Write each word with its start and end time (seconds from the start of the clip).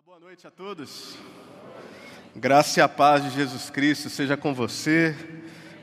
Uma 0.00 0.16
boa 0.16 0.28
noite 0.28 0.46
a 0.46 0.50
todos. 0.50 1.18
Graça 2.34 2.80
e 2.80 2.82
a 2.82 2.88
paz 2.88 3.22
de 3.22 3.28
Jesus 3.28 3.68
Cristo 3.68 4.08
seja 4.08 4.34
com 4.34 4.54
você, 4.54 5.14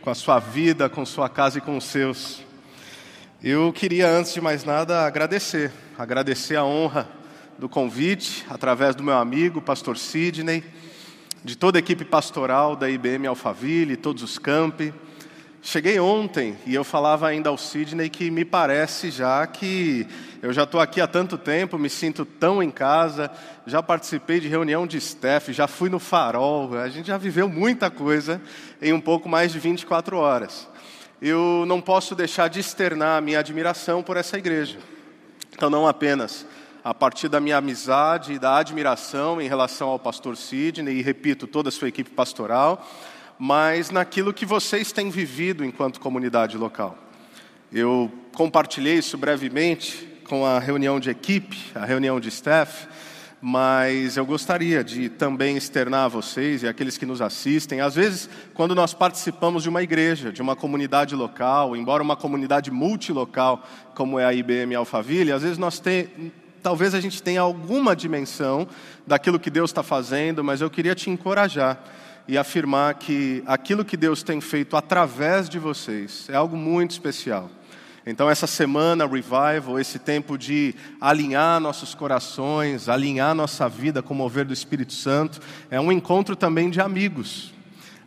com 0.01 0.09
a 0.09 0.15
sua 0.15 0.39
vida, 0.39 0.89
com 0.89 1.05
sua 1.05 1.29
casa 1.29 1.59
e 1.59 1.61
com 1.61 1.77
os 1.77 1.83
seus. 1.83 2.41
Eu 3.43 3.71
queria, 3.71 4.09
antes 4.09 4.33
de 4.33 4.41
mais 4.41 4.63
nada, 4.63 5.05
agradecer, 5.05 5.71
agradecer 5.95 6.55
a 6.55 6.65
honra 6.65 7.07
do 7.59 7.69
convite, 7.69 8.43
através 8.49 8.95
do 8.95 9.03
meu 9.03 9.15
amigo, 9.15 9.61
pastor 9.61 9.95
Sidney, 9.95 10.63
de 11.43 11.55
toda 11.55 11.77
a 11.77 11.81
equipe 11.81 12.03
pastoral 12.03 12.75
da 12.75 12.89
IBM 12.89 13.27
Alphaville, 13.27 13.95
todos 13.95 14.23
os 14.23 14.39
campi. 14.39 14.91
Cheguei 15.69 15.99
ontem 15.99 16.57
e 16.65 16.73
eu 16.73 16.85
falava 16.85 17.27
ainda 17.27 17.49
ao 17.49 17.57
Sidney 17.57 18.09
que 18.09 18.31
me 18.31 18.45
parece 18.45 19.11
já 19.11 19.45
que 19.45 20.07
eu 20.41 20.53
já 20.53 20.63
estou 20.63 20.79
aqui 20.79 21.01
há 21.01 21.07
tanto 21.07 21.37
tempo, 21.37 21.77
me 21.77 21.89
sinto 21.89 22.23
tão 22.23 22.63
em 22.63 22.71
casa, 22.71 23.29
já 23.65 23.83
participei 23.83 24.39
de 24.39 24.47
reunião 24.47 24.87
de 24.87 24.95
staff, 24.95 25.51
já 25.51 25.67
fui 25.67 25.89
no 25.89 25.99
farol, 25.99 26.73
a 26.77 26.87
gente 26.87 27.07
já 27.07 27.17
viveu 27.17 27.49
muita 27.49 27.91
coisa 27.91 28.41
em 28.81 28.93
um 28.93 29.01
pouco 29.01 29.27
mais 29.27 29.51
de 29.51 29.59
24 29.59 30.15
horas. 30.15 30.69
Eu 31.21 31.65
não 31.67 31.81
posso 31.81 32.15
deixar 32.15 32.47
de 32.47 32.61
externar 32.61 33.17
a 33.17 33.21
minha 33.21 33.39
admiração 33.39 34.01
por 34.01 34.15
essa 34.15 34.37
igreja. 34.37 34.79
Então, 35.51 35.69
não 35.69 35.85
apenas 35.85 36.45
a 36.81 36.93
partir 36.93 37.27
da 37.27 37.41
minha 37.41 37.57
amizade 37.57 38.31
e 38.31 38.39
da 38.39 38.55
admiração 38.55 39.41
em 39.41 39.49
relação 39.49 39.89
ao 39.89 39.99
pastor 39.99 40.37
Sidney, 40.37 40.99
e 40.99 41.01
repito, 41.01 41.45
toda 41.45 41.67
a 41.67 41.73
sua 41.73 41.89
equipe 41.89 42.11
pastoral, 42.11 42.87
mas 43.37 43.91
naquilo 43.91 44.33
que 44.33 44.45
vocês 44.45 44.91
têm 44.91 45.09
vivido 45.09 45.63
enquanto 45.63 45.99
comunidade 45.99 46.57
local. 46.57 46.97
Eu 47.71 48.11
compartilhei 48.33 48.95
isso 48.95 49.17
brevemente 49.17 50.07
com 50.27 50.45
a 50.45 50.59
reunião 50.59 50.99
de 50.99 51.09
equipe, 51.09 51.57
a 51.75 51.85
reunião 51.85 52.19
de 52.19 52.29
staff, 52.29 52.87
mas 53.39 54.17
eu 54.17 54.25
gostaria 54.25 54.83
de 54.83 55.09
também 55.09 55.55
externar 55.55 56.05
a 56.05 56.07
vocês 56.07 56.63
e 56.63 56.67
aqueles 56.67 56.97
que 56.97 57.05
nos 57.05 57.21
assistem. 57.21 57.81
Às 57.81 57.95
vezes, 57.95 58.29
quando 58.53 58.73
nós 58.73 58.93
participamos 58.93 59.63
de 59.63 59.69
uma 59.69 59.83
igreja, 59.83 60.31
de 60.31 60.41
uma 60.41 60.55
comunidade 60.55 61.15
local, 61.15 61.75
embora 61.75 62.01
uma 62.01 62.15
comunidade 62.15 62.71
multilocal, 62.71 63.63
como 63.93 64.19
é 64.19 64.25
a 64.25 64.33
IBM 64.33 64.73
Alphaville, 64.75 65.31
às 65.31 65.43
vezes 65.43 65.57
nós 65.57 65.79
tem, 65.79 66.31
talvez 66.63 66.95
a 66.95 66.99
gente 66.99 67.21
tenha 67.21 67.41
alguma 67.41 67.95
dimensão 67.95 68.67
daquilo 69.05 69.39
que 69.39 69.51
Deus 69.51 69.69
está 69.69 69.83
fazendo, 69.83 70.43
mas 70.43 70.59
eu 70.59 70.69
queria 70.69 70.95
te 70.95 71.09
encorajar 71.09 71.79
e 72.27 72.37
afirmar 72.37 72.95
que 72.95 73.43
aquilo 73.45 73.85
que 73.85 73.95
Deus 73.95 74.21
tem 74.21 74.41
feito 74.41 74.75
através 74.75 75.47
de 75.47 75.57
vocês 75.57 76.27
é 76.29 76.35
algo 76.35 76.57
muito 76.57 76.91
especial. 76.91 77.49
Então, 78.09 78.29
essa 78.29 78.47
semana, 78.47 79.05
revival, 79.05 79.77
esse 79.77 79.99
tempo 79.99 80.37
de 80.37 80.73
alinhar 80.99 81.59
nossos 81.59 81.93
corações, 81.93 82.87
alinhar 82.87 83.35
nossa 83.35 83.67
vida 83.67 84.01
com 84.01 84.13
o 84.13 84.17
mover 84.17 84.45
do 84.45 84.53
Espírito 84.53 84.93
Santo, 84.93 85.41
é 85.69 85.77
um 85.77 85.91
encontro 85.91 86.33
também 86.33 86.69
de 86.69 86.79
amigos, 86.79 87.53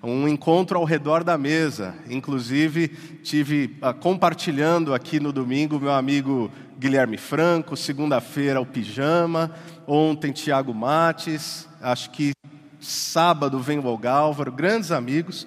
um 0.03 0.27
encontro 0.27 0.79
ao 0.79 0.85
redor 0.85 1.23
da 1.23 1.37
mesa. 1.37 1.95
Inclusive, 2.09 2.89
tive 3.23 3.77
uh, 3.83 3.93
compartilhando 3.93 4.95
aqui 4.95 5.21
no 5.21 5.35
domingo 5.35 5.79
meu 5.79 5.93
amigo 5.93 6.51
Guilherme 6.79 7.19
Franco, 7.19 7.77
segunda-feira 7.77 8.59
o 8.59 8.65
Pijama, 8.65 9.55
ontem 9.87 10.33
Tiago 10.33 10.73
Mates, 10.73 11.69
acho 11.83 12.11
que 12.11 12.33
sábado 12.81 13.59
vem 13.61 13.79
o 13.79 13.89
Algálvaro, 13.89 14.51
grandes 14.51 14.91
amigos. 14.91 15.47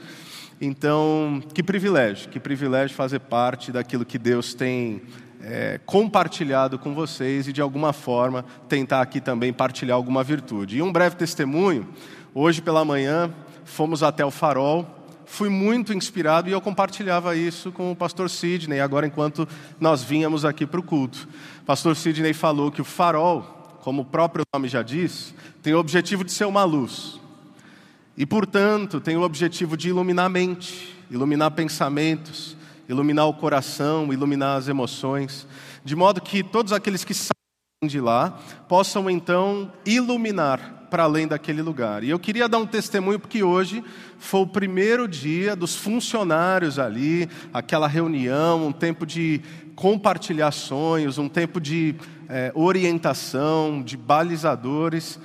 Então, 0.61 1.41
que 1.53 1.61
privilégio, 1.61 2.29
que 2.29 2.39
privilégio 2.39 2.95
fazer 2.95 3.19
parte 3.19 3.71
daquilo 3.71 4.05
que 4.05 4.17
Deus 4.17 4.53
tem 4.53 5.01
é, 5.41 5.79
compartilhado 5.85 6.79
com 6.79 6.93
vocês 6.93 7.47
e, 7.47 7.53
de 7.53 7.61
alguma 7.61 7.91
forma, 7.91 8.45
tentar 8.69 9.01
aqui 9.01 9.19
também 9.19 9.51
partilhar 9.51 9.97
alguma 9.97 10.23
virtude. 10.23 10.77
E 10.77 10.81
um 10.81 10.91
breve 10.91 11.15
testemunho: 11.15 11.87
hoje 12.33 12.61
pela 12.61 12.85
manhã 12.85 13.29
fomos 13.65 14.03
até 14.03 14.23
o 14.23 14.31
Farol, 14.31 14.87
fui 15.25 15.49
muito 15.49 15.93
inspirado 15.93 16.49
e 16.49 16.53
eu 16.53 16.61
compartilhava 16.61 17.35
isso 17.35 17.71
com 17.71 17.91
o 17.91 17.95
pastor 17.95 18.29
Sidney, 18.29 18.79
agora 18.79 19.07
enquanto 19.07 19.47
nós 19.79 20.03
vínhamos 20.03 20.45
aqui 20.45 20.65
para 20.65 20.79
o 20.79 20.83
culto. 20.83 21.27
O 21.61 21.65
pastor 21.65 21.95
Sidney 21.95 22.33
falou 22.33 22.71
que 22.71 22.81
o 22.81 22.85
farol, 22.85 23.41
como 23.81 24.03
o 24.03 24.05
próprio 24.05 24.45
nome 24.53 24.67
já 24.67 24.81
diz, 24.81 25.33
tem 25.61 25.73
o 25.73 25.79
objetivo 25.79 26.23
de 26.23 26.31
ser 26.31 26.45
uma 26.45 26.63
luz. 26.63 27.19
E, 28.15 28.25
portanto, 28.25 29.01
tem 29.01 29.17
o 29.17 29.23
objetivo 29.23 29.75
de 29.75 29.89
iluminar 29.89 30.27
a 30.27 30.29
mente, 30.29 30.95
iluminar 31.09 31.51
pensamentos, 31.51 32.55
iluminar 32.87 33.25
o 33.25 33.33
coração, 33.33 34.13
iluminar 34.13 34.57
as 34.57 34.67
emoções, 34.67 35.47
de 35.83 35.95
modo 35.95 36.21
que 36.21 36.43
todos 36.43 36.71
aqueles 36.71 37.03
que 37.03 37.13
saem 37.13 37.31
de 37.87 37.99
lá 37.99 38.39
possam 38.67 39.09
então 39.09 39.71
iluminar 39.85 40.87
para 40.91 41.03
além 41.03 41.27
daquele 41.27 41.63
lugar. 41.63 42.03
E 42.03 42.11
eu 42.11 42.19
queria 42.19 42.47
dar 42.47 42.59
um 42.59 42.67
testemunho 42.67 43.19
porque 43.19 43.41
hoje 43.41 43.83
foi 44.19 44.41
o 44.41 44.47
primeiro 44.47 45.07
dia 45.07 45.55
dos 45.55 45.75
funcionários 45.75 46.77
ali, 46.77 47.27
aquela 47.51 47.87
reunião, 47.87 48.67
um 48.67 48.71
tempo 48.71 49.07
de 49.07 49.41
compartilhar 49.75 50.51
sonhos, 50.51 51.17
um 51.17 51.27
tempo 51.27 51.59
de 51.59 51.95
é, 52.29 52.51
orientação, 52.53 53.81
de 53.81 53.97
balizadores. 53.97 55.19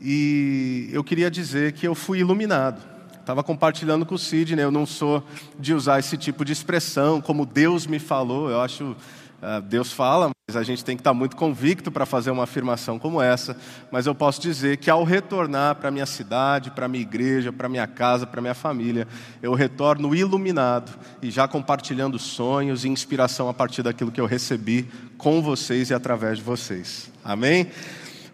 E 0.00 0.88
eu 0.92 1.04
queria 1.04 1.30
dizer 1.30 1.72
que 1.72 1.86
eu 1.86 1.94
fui 1.94 2.20
iluminado. 2.20 2.80
Estava 3.20 3.44
compartilhando 3.44 4.06
com 4.06 4.14
o 4.14 4.18
Sidney, 4.18 4.64
eu 4.64 4.70
não 4.70 4.86
sou 4.86 5.22
de 5.58 5.74
usar 5.74 5.98
esse 5.98 6.16
tipo 6.16 6.44
de 6.44 6.52
expressão, 6.52 7.20
como 7.20 7.44
Deus 7.44 7.86
me 7.86 7.98
falou. 7.98 8.50
Eu 8.50 8.60
acho, 8.60 8.84
uh, 8.84 9.60
Deus 9.62 9.92
fala, 9.92 10.30
mas 10.48 10.56
a 10.56 10.64
gente 10.64 10.84
tem 10.84 10.96
que 10.96 11.00
estar 11.00 11.14
muito 11.14 11.36
convicto 11.36 11.92
para 11.92 12.04
fazer 12.04 12.32
uma 12.32 12.42
afirmação 12.42 12.98
como 12.98 13.22
essa. 13.22 13.56
Mas 13.92 14.06
eu 14.06 14.14
posso 14.16 14.40
dizer 14.40 14.78
que 14.78 14.90
ao 14.90 15.04
retornar 15.04 15.76
para 15.76 15.92
minha 15.92 16.06
cidade, 16.06 16.72
para 16.72 16.88
minha 16.88 17.02
igreja, 17.02 17.52
para 17.52 17.68
minha 17.68 17.86
casa, 17.86 18.26
para 18.26 18.40
minha 18.40 18.54
família, 18.54 19.06
eu 19.40 19.54
retorno 19.54 20.12
iluminado 20.12 20.90
e 21.22 21.30
já 21.30 21.46
compartilhando 21.46 22.18
sonhos 22.18 22.84
e 22.84 22.88
inspiração 22.88 23.48
a 23.48 23.54
partir 23.54 23.82
daquilo 23.82 24.10
que 24.10 24.20
eu 24.20 24.26
recebi 24.26 24.88
com 25.16 25.40
vocês 25.40 25.90
e 25.90 25.94
através 25.94 26.38
de 26.38 26.44
vocês. 26.44 27.12
Amém? 27.22 27.70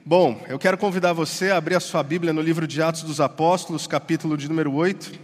Bom, 0.08 0.40
eu 0.46 0.56
quero 0.56 0.78
convidar 0.78 1.12
você 1.12 1.50
a 1.50 1.56
abrir 1.56 1.74
a 1.74 1.80
sua 1.80 2.00
Bíblia 2.00 2.32
no 2.32 2.40
livro 2.40 2.64
de 2.64 2.80
Atos 2.80 3.02
dos 3.02 3.20
Apóstolos, 3.20 3.88
capítulo 3.88 4.36
de 4.36 4.48
número 4.48 4.72
8. 4.72 5.18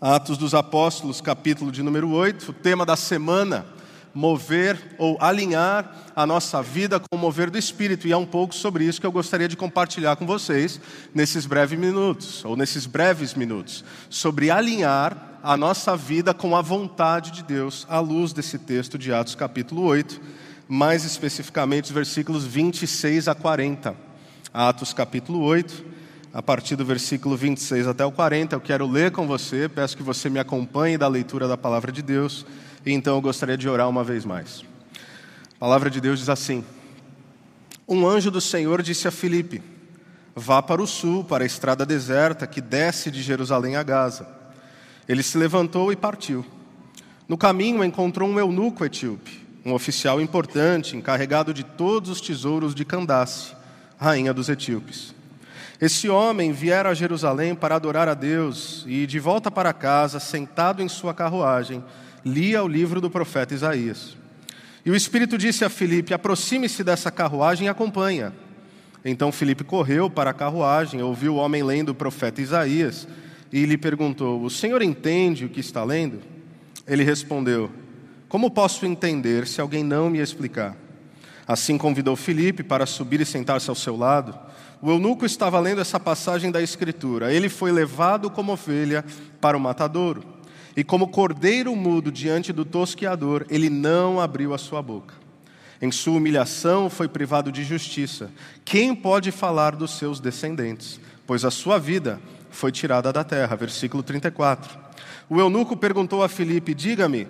Atos 0.00 0.36
dos 0.36 0.54
Apóstolos, 0.54 1.20
capítulo 1.20 1.70
de 1.70 1.80
número 1.80 2.10
8. 2.10 2.50
O 2.50 2.52
tema 2.52 2.84
da 2.84 2.96
semana, 2.96 3.64
mover 4.12 4.96
ou 4.98 5.16
alinhar 5.20 6.10
a 6.16 6.26
nossa 6.26 6.60
vida 6.64 6.98
com 6.98 7.06
o 7.16 7.16
mover 7.16 7.48
do 7.48 7.56
Espírito. 7.56 8.08
E 8.08 8.12
é 8.12 8.16
um 8.16 8.26
pouco 8.26 8.52
sobre 8.52 8.82
isso 8.86 9.00
que 9.00 9.06
eu 9.06 9.12
gostaria 9.12 9.46
de 9.46 9.56
compartilhar 9.56 10.16
com 10.16 10.26
vocês 10.26 10.80
nesses 11.14 11.46
breves 11.46 11.78
minutos, 11.78 12.44
ou 12.44 12.56
nesses 12.56 12.86
breves 12.86 13.34
minutos, 13.34 13.84
sobre 14.10 14.50
alinhar 14.50 15.38
a 15.44 15.56
nossa 15.56 15.96
vida 15.96 16.34
com 16.34 16.56
a 16.56 16.60
vontade 16.60 17.30
de 17.30 17.44
Deus, 17.44 17.86
à 17.88 18.00
luz 18.00 18.32
desse 18.32 18.58
texto 18.58 18.98
de 18.98 19.12
Atos, 19.12 19.36
capítulo 19.36 19.82
8 19.82 20.43
mais 20.68 21.04
especificamente 21.04 21.84
os 21.84 21.90
versículos 21.90 22.44
26 22.44 23.28
a 23.28 23.34
40. 23.34 23.94
Atos 24.52 24.92
capítulo 24.92 25.40
8, 25.42 25.84
a 26.32 26.42
partir 26.42 26.76
do 26.76 26.84
versículo 26.84 27.36
26 27.36 27.88
até 27.88 28.04
o 28.04 28.12
40, 28.12 28.54
eu 28.54 28.60
quero 28.60 28.86
ler 28.86 29.10
com 29.10 29.26
você, 29.26 29.68
peço 29.68 29.96
que 29.96 30.02
você 30.02 30.30
me 30.30 30.38
acompanhe 30.38 30.96
da 30.96 31.08
leitura 31.08 31.48
da 31.48 31.56
palavra 31.56 31.92
de 31.92 32.02
Deus, 32.02 32.46
e 32.86 32.92
então 32.92 33.16
eu 33.16 33.20
gostaria 33.20 33.56
de 33.56 33.68
orar 33.68 33.88
uma 33.88 34.04
vez 34.04 34.24
mais. 34.24 34.64
A 35.56 35.58
palavra 35.58 35.90
de 35.90 36.00
Deus 36.00 36.20
diz 36.20 36.28
assim: 36.28 36.64
Um 37.86 38.06
anjo 38.06 38.30
do 38.30 38.40
Senhor 38.40 38.80
disse 38.80 39.08
a 39.08 39.10
Filipe: 39.10 39.60
Vá 40.34 40.62
para 40.62 40.82
o 40.82 40.86
sul, 40.86 41.24
para 41.24 41.44
a 41.44 41.46
estrada 41.46 41.84
deserta 41.84 42.46
que 42.46 42.60
desce 42.60 43.10
de 43.10 43.22
Jerusalém 43.22 43.76
a 43.76 43.82
Gaza. 43.82 44.26
Ele 45.08 45.22
se 45.22 45.36
levantou 45.36 45.92
e 45.92 45.96
partiu. 45.96 46.44
No 47.28 47.36
caminho 47.36 47.84
encontrou 47.84 48.28
um 48.28 48.38
eunuco 48.38 48.84
etíope 48.84 49.43
um 49.64 49.72
oficial 49.72 50.20
importante, 50.20 50.96
encarregado 50.96 51.54
de 51.54 51.64
todos 51.64 52.10
os 52.10 52.20
tesouros 52.20 52.74
de 52.74 52.84
Candace, 52.84 53.52
rainha 53.98 54.34
dos 54.34 54.48
etíopes. 54.48 55.14
Esse 55.80 56.08
homem 56.08 56.52
viera 56.52 56.90
a 56.90 56.94
Jerusalém 56.94 57.54
para 57.54 57.74
adorar 57.74 58.08
a 58.08 58.14
Deus 58.14 58.84
e, 58.86 59.06
de 59.06 59.18
volta 59.18 59.50
para 59.50 59.72
casa, 59.72 60.20
sentado 60.20 60.82
em 60.82 60.88
sua 60.88 61.12
carruagem, 61.12 61.82
lia 62.24 62.62
o 62.62 62.68
livro 62.68 63.00
do 63.00 63.10
profeta 63.10 63.54
Isaías. 63.54 64.16
E 64.84 64.90
o 64.90 64.96
Espírito 64.96 65.38
disse 65.38 65.64
a 65.64 65.70
Filipe: 65.70 66.14
aproxime-se 66.14 66.84
dessa 66.84 67.10
carruagem 67.10 67.66
e 67.66 67.70
acompanha. 67.70 68.32
Então 69.04 69.32
Filipe 69.32 69.64
correu 69.64 70.08
para 70.08 70.30
a 70.30 70.34
carruagem, 70.34 71.02
ouviu 71.02 71.34
o 71.34 71.36
homem 71.36 71.62
lendo 71.62 71.90
o 71.90 71.94
profeta 71.94 72.40
Isaías 72.40 73.08
e 73.52 73.64
lhe 73.66 73.76
perguntou: 73.76 74.42
O 74.42 74.50
senhor 74.50 74.80
entende 74.82 75.44
o 75.44 75.48
que 75.48 75.60
está 75.60 75.82
lendo? 75.84 76.20
Ele 76.86 77.02
respondeu: 77.02 77.70
como 78.34 78.50
posso 78.50 78.84
entender 78.84 79.46
se 79.46 79.60
alguém 79.60 79.84
não 79.84 80.10
me 80.10 80.18
explicar? 80.18 80.76
Assim 81.46 81.78
convidou 81.78 82.16
Filipe 82.16 82.64
para 82.64 82.84
subir 82.84 83.20
e 83.20 83.24
sentar-se 83.24 83.70
ao 83.70 83.76
seu 83.76 83.96
lado. 83.96 84.36
O 84.82 84.90
eunuco 84.90 85.24
estava 85.24 85.60
lendo 85.60 85.80
essa 85.80 86.00
passagem 86.00 86.50
da 86.50 86.60
Escritura. 86.60 87.32
Ele 87.32 87.48
foi 87.48 87.70
levado 87.70 88.28
como 88.28 88.50
ovelha 88.50 89.04
para 89.40 89.56
o 89.56 89.60
matadouro. 89.60 90.24
E 90.76 90.82
como 90.82 91.06
cordeiro 91.06 91.76
mudo 91.76 92.10
diante 92.10 92.52
do 92.52 92.64
tosqueador, 92.64 93.46
ele 93.48 93.70
não 93.70 94.18
abriu 94.18 94.52
a 94.52 94.58
sua 94.58 94.82
boca. 94.82 95.14
Em 95.80 95.92
sua 95.92 96.16
humilhação 96.16 96.90
foi 96.90 97.06
privado 97.06 97.52
de 97.52 97.62
justiça. 97.62 98.32
Quem 98.64 98.96
pode 98.96 99.30
falar 99.30 99.76
dos 99.76 99.96
seus 99.96 100.18
descendentes? 100.18 100.98
Pois 101.24 101.44
a 101.44 101.52
sua 101.52 101.78
vida 101.78 102.20
foi 102.50 102.72
tirada 102.72 103.12
da 103.12 103.22
terra. 103.22 103.54
Versículo 103.54 104.02
34. 104.02 104.76
O 105.30 105.38
eunuco 105.38 105.76
perguntou 105.76 106.24
a 106.24 106.28
Filipe: 106.28 106.74
Diga-me, 106.74 107.28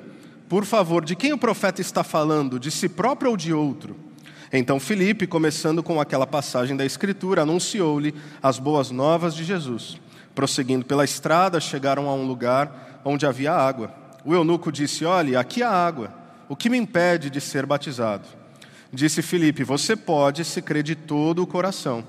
por 0.48 0.64
favor, 0.64 1.04
de 1.04 1.16
quem 1.16 1.32
o 1.32 1.38
profeta 1.38 1.80
está 1.80 2.04
falando? 2.04 2.58
De 2.58 2.70
si 2.70 2.88
próprio 2.88 3.30
ou 3.30 3.36
de 3.36 3.52
outro? 3.52 3.96
Então 4.52 4.78
Filipe, 4.78 5.26
começando 5.26 5.82
com 5.82 6.00
aquela 6.00 6.26
passagem 6.26 6.76
da 6.76 6.84
Escritura, 6.84 7.42
anunciou-lhe 7.42 8.14
as 8.42 8.58
boas 8.58 8.90
novas 8.90 9.34
de 9.34 9.42
Jesus. 9.42 10.00
Prosseguindo 10.34 10.84
pela 10.84 11.04
estrada, 11.04 11.58
chegaram 11.60 12.08
a 12.08 12.14
um 12.14 12.26
lugar 12.26 13.00
onde 13.04 13.26
havia 13.26 13.52
água. 13.52 13.92
O 14.24 14.34
eunuco 14.34 14.70
disse: 14.70 15.04
Olhe, 15.04 15.36
aqui 15.36 15.62
há 15.62 15.70
água. 15.70 16.12
O 16.48 16.54
que 16.54 16.68
me 16.68 16.78
impede 16.78 17.30
de 17.30 17.40
ser 17.40 17.66
batizado? 17.66 18.28
Disse 18.92 19.22
Filipe: 19.22 19.64
Você 19.64 19.96
pode 19.96 20.44
se 20.44 20.62
crer 20.62 20.82
de 20.82 20.94
todo 20.94 21.42
o 21.42 21.46
coração. 21.46 22.04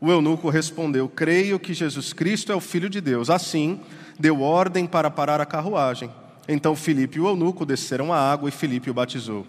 O 0.00 0.10
eunuco 0.10 0.50
respondeu: 0.50 1.08
Creio 1.08 1.58
que 1.58 1.72
Jesus 1.72 2.12
Cristo 2.12 2.52
é 2.52 2.54
o 2.54 2.60
Filho 2.60 2.90
de 2.90 3.00
Deus. 3.00 3.30
Assim, 3.30 3.80
deu 4.18 4.42
ordem 4.42 4.86
para 4.86 5.10
parar 5.10 5.40
a 5.40 5.46
carruagem. 5.46 6.10
Então 6.48 6.74
Filipe 6.74 7.18
e 7.18 7.20
o 7.20 7.28
eunuco 7.28 7.66
desceram 7.66 8.12
à 8.12 8.18
água 8.18 8.48
e 8.48 8.52
Filipe 8.52 8.90
o 8.90 8.94
batizou. 8.94 9.46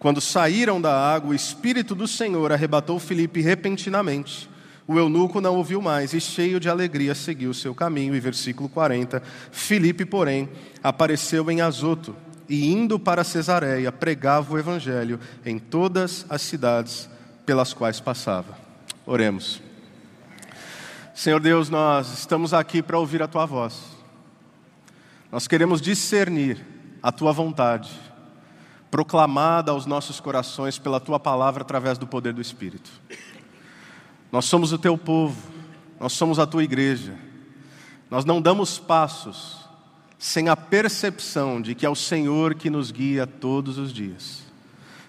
Quando 0.00 0.20
saíram 0.20 0.80
da 0.80 0.92
água, 0.92 1.30
o 1.30 1.34
Espírito 1.34 1.94
do 1.94 2.08
Senhor 2.08 2.50
arrebatou 2.50 2.98
Filipe 2.98 3.40
repentinamente. 3.40 4.50
O 4.88 4.98
eunuco 4.98 5.40
não 5.40 5.54
ouviu 5.56 5.80
mais 5.80 6.12
e, 6.12 6.20
cheio 6.20 6.58
de 6.58 6.68
alegria, 6.68 7.14
seguiu 7.14 7.54
seu 7.54 7.74
caminho. 7.74 8.16
E 8.16 8.18
versículo 8.18 8.68
40: 8.68 9.22
Filipe, 9.52 10.04
porém, 10.04 10.48
apareceu 10.82 11.48
em 11.50 11.60
Azoto 11.60 12.16
e 12.48 12.72
indo 12.72 12.98
para 12.98 13.22
Cesareia, 13.22 13.92
pregava 13.92 14.52
o 14.52 14.58
evangelho 14.58 15.20
em 15.46 15.56
todas 15.56 16.26
as 16.28 16.42
cidades 16.42 17.08
pelas 17.46 17.72
quais 17.72 18.00
passava. 18.00 18.58
Oremos. 19.06 19.62
Senhor 21.14 21.38
Deus, 21.38 21.68
nós 21.68 22.12
estamos 22.18 22.52
aqui 22.52 22.82
para 22.82 22.98
ouvir 22.98 23.22
a 23.22 23.28
tua 23.28 23.46
voz. 23.46 23.99
Nós 25.30 25.46
queremos 25.46 25.80
discernir 25.80 26.64
a 27.02 27.12
tua 27.12 27.32
vontade, 27.32 27.90
proclamada 28.90 29.70
aos 29.70 29.86
nossos 29.86 30.18
corações 30.18 30.78
pela 30.78 30.98
tua 30.98 31.20
palavra 31.20 31.62
através 31.62 31.96
do 31.96 32.06
poder 32.06 32.32
do 32.32 32.40
Espírito. 32.40 32.90
Nós 34.32 34.44
somos 34.44 34.72
o 34.72 34.78
teu 34.78 34.98
povo, 34.98 35.40
nós 35.98 36.12
somos 36.12 36.38
a 36.38 36.46
tua 36.46 36.64
igreja. 36.64 37.14
Nós 38.10 38.24
não 38.24 38.40
damos 38.40 38.78
passos 38.78 39.60
sem 40.18 40.48
a 40.48 40.56
percepção 40.56 41.62
de 41.62 41.74
que 41.74 41.86
é 41.86 41.88
o 41.88 41.94
Senhor 41.94 42.54
que 42.54 42.68
nos 42.68 42.90
guia 42.90 43.26
todos 43.26 43.78
os 43.78 43.92
dias. 43.92 44.42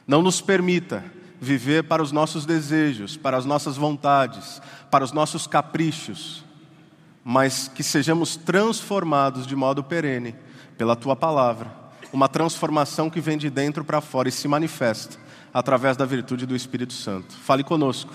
Não 0.07 0.21
nos 0.21 0.39
permita 0.39 1.03
viver 1.39 1.85
para 1.85 2.03
os 2.03 2.12
nossos 2.12 2.45
desejos, 2.45 3.18
para 3.18 3.35
as 3.35 3.45
nossas 3.45 3.75
vontades, 3.75 4.62
para 4.91 5.03
os 5.03 5.12
nossos 5.12 5.47
caprichos, 5.47 6.44
mas 7.23 7.68
que 7.68 7.83
sejamos 7.83 8.35
transformados 8.35 9.45
de 9.45 9.56
modo 9.56 9.83
perene 9.83 10.35
pela 10.77 10.95
tua 10.95 11.15
palavra, 11.15 11.71
uma 12.12 12.27
transformação 12.27 13.09
que 13.09 13.21
vem 13.21 13.38
de 13.38 13.50
dentro 13.50 13.83
para 13.83 14.01
fora 14.01 14.29
e 14.29 14.31
se 14.31 14.47
manifesta 14.47 15.18
através 15.53 15.95
da 15.95 16.06
virtude 16.06 16.45
do 16.45 16.56
Espírito 16.56 16.94
Santo. 16.94 17.33
Fale 17.33 17.63
conosco. 17.63 18.13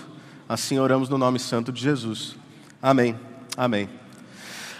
Assim 0.49 0.79
oramos 0.79 1.09
no 1.09 1.17
nome 1.17 1.39
santo 1.39 1.71
de 1.71 1.81
Jesus. 1.81 2.35
Amém. 2.81 3.17
Amém. 3.55 3.89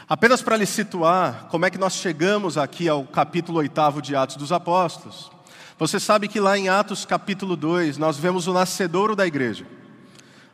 Apenas 0.07 0.41
para 0.41 0.55
lhe 0.55 0.65
situar, 0.65 1.47
como 1.49 1.65
é 1.65 1.69
que 1.69 1.77
nós 1.77 1.93
chegamos 1.93 2.57
aqui 2.57 2.87
ao 2.87 3.03
capítulo 3.03 3.59
8 3.59 4.01
de 4.01 4.15
Atos 4.15 4.37
dos 4.37 4.51
Apóstolos. 4.51 5.29
Você 5.77 5.99
sabe 5.99 6.27
que 6.27 6.39
lá 6.39 6.57
em 6.57 6.69
Atos 6.69 7.05
capítulo 7.05 7.55
2, 7.55 7.97
nós 7.97 8.17
vemos 8.17 8.47
o 8.47 8.53
nascedouro 8.53 9.15
da 9.15 9.27
igreja. 9.27 9.65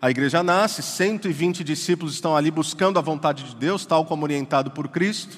A 0.04 0.12
igreja 0.12 0.44
nasce, 0.44 0.84
120 0.84 1.64
discípulos 1.64 2.14
estão 2.14 2.36
ali 2.36 2.52
buscando 2.52 3.00
a 3.00 3.02
vontade 3.02 3.46
de 3.46 3.56
Deus, 3.56 3.86
tal 3.86 4.04
como 4.04 4.24
orientado 4.24 4.70
por 4.70 4.90
Cristo, 4.90 5.38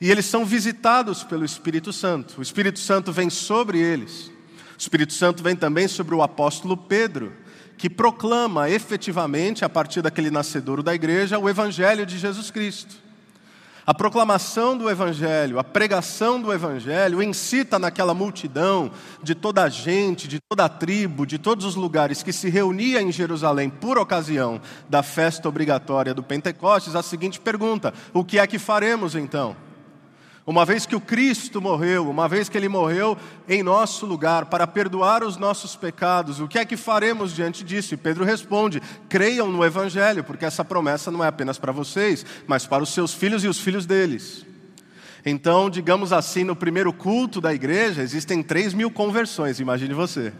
e 0.00 0.10
eles 0.10 0.26
são 0.26 0.44
visitados 0.44 1.22
pelo 1.22 1.44
Espírito 1.44 1.92
Santo. 1.92 2.40
O 2.40 2.42
Espírito 2.42 2.80
Santo 2.80 3.12
vem 3.12 3.30
sobre 3.30 3.78
eles. 3.78 4.32
O 4.76 4.80
Espírito 4.80 5.12
Santo 5.12 5.44
vem 5.44 5.54
também 5.54 5.86
sobre 5.86 6.12
o 6.12 6.22
apóstolo 6.22 6.76
Pedro, 6.76 7.32
que 7.78 7.88
proclama 7.88 8.68
efetivamente, 8.68 9.64
a 9.64 9.68
partir 9.68 10.02
daquele 10.02 10.28
nascedouro 10.28 10.82
da 10.82 10.92
igreja, 10.92 11.38
o 11.38 11.48
evangelho 11.48 12.04
de 12.04 12.18
Jesus 12.18 12.50
Cristo. 12.50 12.96
A 13.86 13.92
proclamação 13.92 14.78
do 14.78 14.88
Evangelho, 14.88 15.58
a 15.58 15.64
pregação 15.64 16.40
do 16.40 16.50
Evangelho 16.50 17.22
incita 17.22 17.78
naquela 17.78 18.14
multidão 18.14 18.90
de 19.22 19.34
toda 19.34 19.62
a 19.62 19.68
gente, 19.68 20.26
de 20.26 20.38
toda 20.48 20.64
a 20.64 20.70
tribo, 20.70 21.26
de 21.26 21.38
todos 21.38 21.66
os 21.66 21.74
lugares 21.74 22.22
que 22.22 22.32
se 22.32 22.48
reunia 22.48 23.02
em 23.02 23.12
Jerusalém 23.12 23.68
por 23.68 23.98
ocasião 23.98 24.58
da 24.88 25.02
festa 25.02 25.50
obrigatória 25.50 26.14
do 26.14 26.22
Pentecostes 26.22 26.94
a 26.94 27.02
seguinte 27.02 27.38
pergunta: 27.38 27.92
O 28.14 28.24
que 28.24 28.38
é 28.38 28.46
que 28.46 28.58
faremos 28.58 29.14
então? 29.14 29.54
Uma 30.46 30.66
vez 30.66 30.84
que 30.84 30.94
o 30.94 31.00
Cristo 31.00 31.58
morreu, 31.58 32.08
uma 32.08 32.28
vez 32.28 32.50
que 32.50 32.58
ele 32.58 32.68
morreu 32.68 33.16
em 33.48 33.62
nosso 33.62 34.04
lugar 34.04 34.44
para 34.44 34.66
perdoar 34.66 35.24
os 35.24 35.38
nossos 35.38 35.74
pecados, 35.74 36.38
o 36.38 36.46
que 36.46 36.58
é 36.58 36.66
que 36.66 36.76
faremos 36.76 37.34
diante 37.34 37.64
disso? 37.64 37.94
E 37.94 37.96
Pedro 37.96 38.24
responde: 38.24 38.82
creiam 39.08 39.50
no 39.50 39.64
Evangelho, 39.64 40.22
porque 40.22 40.44
essa 40.44 40.62
promessa 40.62 41.10
não 41.10 41.24
é 41.24 41.28
apenas 41.28 41.56
para 41.56 41.72
vocês, 41.72 42.26
mas 42.46 42.66
para 42.66 42.82
os 42.82 42.90
seus 42.90 43.14
filhos 43.14 43.42
e 43.42 43.48
os 43.48 43.58
filhos 43.58 43.86
deles. 43.86 44.44
Então, 45.24 45.70
digamos 45.70 46.12
assim, 46.12 46.44
no 46.44 46.54
primeiro 46.54 46.92
culto 46.92 47.40
da 47.40 47.54
igreja, 47.54 48.02
existem 48.02 48.42
três 48.42 48.74
mil 48.74 48.90
conversões, 48.90 49.58
imagine 49.60 49.94
você. 49.94 50.30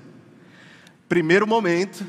Primeiro 1.09 1.47
momento, 1.47 2.07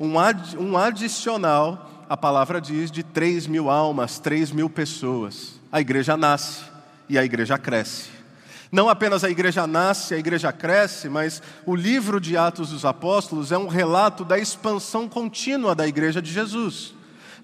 um, 0.00 0.18
ad, 0.18 0.58
um 0.58 0.76
adicional, 0.76 2.04
a 2.08 2.16
palavra 2.16 2.60
diz, 2.60 2.90
de 2.90 3.04
três 3.04 3.46
mil 3.46 3.70
almas, 3.70 4.18
três 4.18 4.50
mil 4.50 4.68
pessoas. 4.68 5.60
A 5.70 5.80
igreja 5.80 6.16
nasce 6.16 6.74
e 7.08 7.18
a 7.18 7.24
igreja 7.24 7.58
cresce. 7.58 8.16
Não 8.70 8.88
apenas 8.88 9.22
a 9.22 9.30
igreja 9.30 9.66
nasce, 9.66 10.14
a 10.14 10.18
igreja 10.18 10.52
cresce, 10.52 11.08
mas 11.08 11.42
o 11.64 11.74
livro 11.74 12.20
de 12.20 12.36
Atos 12.36 12.70
dos 12.70 12.84
Apóstolos 12.84 13.52
é 13.52 13.58
um 13.58 13.68
relato 13.68 14.24
da 14.24 14.38
expansão 14.38 15.08
contínua 15.08 15.74
da 15.74 15.86
igreja 15.86 16.20
de 16.20 16.32
Jesus. 16.32 16.94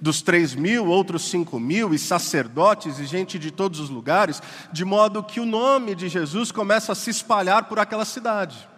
Dos 0.00 0.20
três 0.20 0.52
mil, 0.52 0.86
outros 0.86 1.22
cinco 1.30 1.60
mil, 1.60 1.94
e 1.94 1.98
sacerdotes 1.98 2.98
e 2.98 3.06
gente 3.06 3.38
de 3.38 3.52
todos 3.52 3.78
os 3.78 3.88
lugares, 3.88 4.42
de 4.72 4.84
modo 4.84 5.22
que 5.22 5.38
o 5.38 5.46
nome 5.46 5.94
de 5.94 6.08
Jesus 6.08 6.50
começa 6.50 6.90
a 6.90 6.96
se 6.96 7.10
espalhar 7.10 7.64
por 7.64 7.78
aquela 7.78 8.04
cidade. 8.04 8.68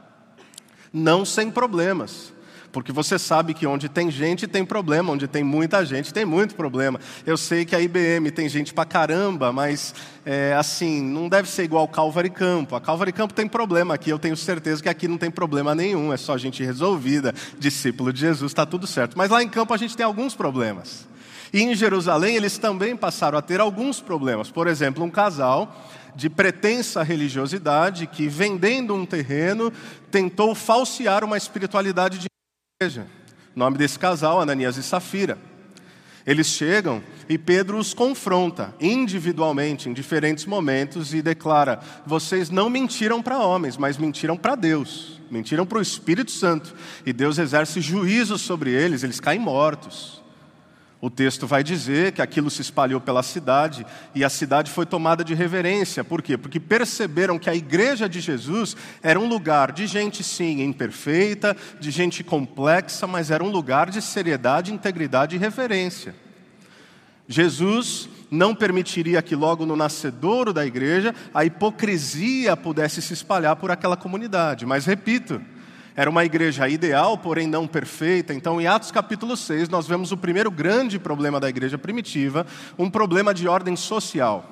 Não 0.93 1.25
sem 1.25 1.51
problemas, 1.51 2.33
porque 2.75 2.91
você 2.91 3.21
sabe 3.21 3.55
que 3.55 3.69
onde 3.69 3.89
tem 3.89 4.11
gente 4.11 4.49
tem 4.49 4.65
problema, 4.65 5.13
onde 5.13 5.29
tem 5.29 5.45
muita 5.45 5.87
gente 5.87 6.13
tem 6.13 6.25
muito 6.25 6.57
problema. 6.57 6.99
Eu 7.25 7.37
sei 7.37 7.65
que 7.65 7.77
a 7.77 7.81
IBM 7.81 8.33
tem 8.33 8.49
gente 8.49 8.75
pra 8.75 8.85
caramba, 8.85 9.53
mas 9.53 9.95
é, 10.27 10.53
assim, 10.59 11.01
não 11.01 11.29
deve 11.29 11.49
ser 11.49 11.63
igual 11.63 11.87
Calvary 11.87 12.31
Campo. 12.31 12.75
A 12.75 12.81
Calvary 12.81 13.13
Campo 13.13 13.33
tem 13.33 13.47
problema 13.47 13.95
aqui, 13.95 14.11
eu 14.11 14.19
tenho 14.19 14.37
certeza 14.37 14.83
que 14.83 14.89
aqui 14.89 15.07
não 15.07 15.17
tem 15.17 15.31
problema 15.31 15.73
nenhum, 15.73 16.13
é 16.13 16.17
só 16.17 16.37
gente 16.37 16.65
resolvida, 16.65 17.33
discípulo 17.57 18.13
de 18.13 18.19
Jesus, 18.19 18.51
está 18.51 18.67
tudo 18.67 18.89
certo. 18.89 19.17
Mas 19.17 19.31
lá 19.31 19.41
em 19.41 19.49
campo 19.49 19.73
a 19.73 19.77
gente 19.77 19.97
tem 19.97 20.05
alguns 20.05 20.35
problemas. 20.35 21.07
E 21.53 21.63
em 21.63 21.77
Jerusalém 21.77 22.35
eles 22.35 22.59
também 22.59 22.97
passaram 22.97 23.39
a 23.39 23.43
ter 23.43 23.61
alguns 23.61 24.01
problemas. 24.01 24.51
Por 24.51 24.67
exemplo, 24.67 25.05
um 25.05 25.11
casal 25.11 25.73
de 26.17 26.29
pretensa 26.29 27.05
religiosidade 27.05 28.09
que, 28.09 28.27
vendendo 28.27 28.95
um 28.95 29.07
terreno, 29.07 29.73
tentou 30.11 30.57
falsear 30.57 31.23
uma 31.23 31.37
espiritualidade 31.37 32.19
de 32.19 32.34
igreja. 32.83 33.07
O 33.55 33.59
nome 33.59 33.79
desse 33.79 33.97
casal, 33.97 34.41
Ananias 34.41 34.77
e 34.77 34.83
Safira. 34.83 35.39
Eles 36.27 36.49
chegam 36.49 37.03
e 37.29 37.39
Pedro 37.39 37.79
os 37.79 37.95
confronta 37.95 38.75
individualmente 38.81 39.89
em 39.89 39.93
diferentes 39.93 40.45
momentos 40.45 41.15
e 41.15 41.23
declara: 41.23 41.81
Vocês 42.05 42.51
não 42.51 42.69
mentiram 42.69 43.23
para 43.23 43.39
homens, 43.39 43.77
mas 43.77 43.97
mentiram 43.97 44.37
para 44.37 44.57
Deus, 44.57 45.21
mentiram 45.31 45.65
para 45.65 45.79
o 45.79 45.83
Espírito 45.83 46.33
Santo, 46.33 46.75
e 47.07 47.13
Deus 47.13 47.39
exerce 47.39 47.81
juízo 47.81 48.37
sobre 48.37 48.73
eles, 48.73 49.05
eles 49.05 49.21
caem 49.21 49.39
mortos. 49.39 50.24
O 51.05 51.11
texto 51.11 51.47
vai 51.47 51.63
dizer 51.63 52.13
que 52.13 52.23
aquilo 52.23 52.49
se 52.49 52.63
espalhou 52.63 52.99
pela 52.99 53.23
cidade 53.23 53.85
e 54.15 54.25
a 54.25 54.31
cidade 54.31 54.71
foi 54.71 54.87
tomada 54.87 55.23
de 55.23 55.35
reverência. 55.35 56.03
Por 56.03 56.23
quê? 56.23 56.39
Porque 56.39 56.59
perceberam 56.59 57.39
que 57.39 57.51
a 57.51 57.55
igreja 57.55 58.09
de 58.09 58.23
Jesus 58.23 58.75
era 59.03 59.21
um 59.21 59.29
lugar 59.29 59.71
de 59.71 59.87
gente, 59.87 60.25
sim, 60.25 60.63
imperfeita, 60.63 61.55
de 61.79 61.91
gente 61.91 62.25
complexa, 62.25 63.07
mas 63.07 63.31
era 63.31 63.45
um 63.45 63.51
lugar 63.51 63.91
de 63.91 64.01
seriedade, 64.01 64.73
integridade 64.73 65.37
e 65.37 65.39
reverência. 65.39 66.15
Jesus 67.29 68.09
não 68.31 68.55
permitiria 68.55 69.21
que, 69.21 69.37
logo 69.37 69.67
no 69.67 69.77
nascedouro 69.77 70.55
da 70.55 70.65
igreja, 70.65 71.15
a 71.35 71.45
hipocrisia 71.45 72.57
pudesse 72.57 73.03
se 73.03 73.13
espalhar 73.13 73.57
por 73.57 73.71
aquela 73.71 73.95
comunidade. 73.99 74.65
Mas, 74.65 74.87
repito, 74.87 75.39
era 75.97 76.11
uma 76.11 76.25
igreja 76.25 76.69
ideal, 76.69 77.17
porém 77.17 77.47
não 77.47 77.67
perfeita. 77.67 78.35
Então, 78.35 78.61
em 78.61 78.67
Atos 78.67 78.91
capítulo 78.91 79.37
6, 79.37 79.69
nós 79.69 79.87
vemos 79.87 80.11
o 80.11 80.17
primeiro 80.17 80.51
grande 80.51 80.99
problema 80.99 81.39
da 81.39 81.49
igreja 81.49 81.79
primitiva, 81.79 82.47
um 82.77 82.91
problema 82.91 83.33
de 83.33 83.47
ordem 83.47 83.77
social. 83.77 84.51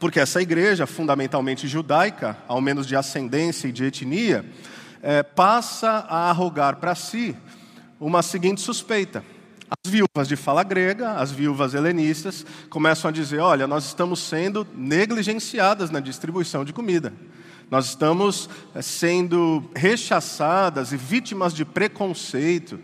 Porque 0.00 0.18
essa 0.18 0.42
igreja, 0.42 0.86
fundamentalmente 0.86 1.68
judaica, 1.68 2.36
ao 2.48 2.60
menos 2.60 2.86
de 2.86 2.96
ascendência 2.96 3.68
e 3.68 3.72
de 3.72 3.84
etnia, 3.84 4.44
é, 5.00 5.22
passa 5.22 5.88
a 6.08 6.30
arrogar 6.30 6.76
para 6.76 6.94
si 6.94 7.36
uma 8.00 8.20
seguinte 8.20 8.60
suspeita. 8.60 9.24
As 9.70 9.90
viúvas 9.90 10.28
de 10.28 10.36
fala 10.36 10.62
grega, 10.62 11.12
as 11.12 11.30
viúvas 11.30 11.74
helenistas, 11.74 12.44
começam 12.68 13.08
a 13.08 13.12
dizer: 13.12 13.38
olha, 13.38 13.66
nós 13.66 13.86
estamos 13.86 14.18
sendo 14.18 14.66
negligenciadas 14.74 15.90
na 15.90 16.00
distribuição 16.00 16.64
de 16.64 16.72
comida. 16.72 17.12
Nós 17.70 17.86
estamos 17.86 18.48
eh, 18.74 18.82
sendo 18.82 19.64
rechaçadas 19.74 20.92
e 20.92 20.96
vítimas 20.96 21.54
de 21.54 21.64
preconceito. 21.64 22.78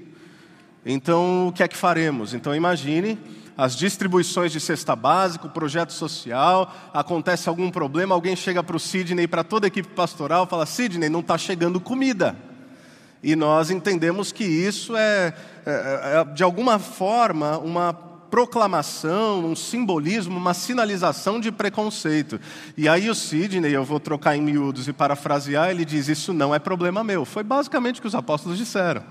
Então, 0.84 1.48
o 1.48 1.52
que 1.52 1.62
é 1.62 1.68
que 1.68 1.76
faremos? 1.76 2.34
Então, 2.34 2.54
imagine 2.54 3.18
as 3.56 3.76
distribuições 3.76 4.52
de 4.52 4.58
cesta 4.58 4.96
básica, 4.96 5.46
o 5.46 5.50
projeto 5.50 5.92
social, 5.92 6.74
acontece 6.94 7.46
algum 7.46 7.70
problema, 7.70 8.14
alguém 8.14 8.34
chega 8.34 8.62
para 8.62 8.74
o 8.74 8.80
Sidney, 8.80 9.28
para 9.28 9.44
toda 9.44 9.66
a 9.66 9.68
equipe 9.68 9.88
pastoral, 9.90 10.46
fala: 10.46 10.64
Sidney, 10.64 11.10
não 11.10 11.20
está 11.20 11.36
chegando 11.36 11.78
comida. 11.78 12.34
E 13.22 13.36
nós 13.36 13.70
entendemos 13.70 14.32
que 14.32 14.44
isso 14.44 14.96
é, 14.96 15.34
é, 15.66 15.70
é, 16.20 16.24
de 16.32 16.42
alguma 16.42 16.78
forma, 16.78 17.58
uma 17.58 17.92
proclamação, 18.30 19.44
um 19.44 19.56
simbolismo, 19.56 20.36
uma 20.36 20.54
sinalização 20.54 21.40
de 21.40 21.50
preconceito. 21.50 22.40
E 22.76 22.88
aí 22.88 23.10
o 23.10 23.14
Sidney, 23.14 23.72
eu 23.72 23.84
vou 23.84 23.98
trocar 23.98 24.36
em 24.36 24.40
miúdos 24.40 24.88
e 24.88 24.92
parafrasear, 24.92 25.70
ele 25.70 25.84
diz: 25.84 26.08
Isso 26.08 26.32
não 26.32 26.54
é 26.54 26.58
problema 26.58 27.02
meu. 27.02 27.24
Foi 27.24 27.42
basicamente 27.42 27.98
o 27.98 28.02
que 28.02 28.08
os 28.08 28.14
apóstolos 28.14 28.56
disseram. 28.56 29.02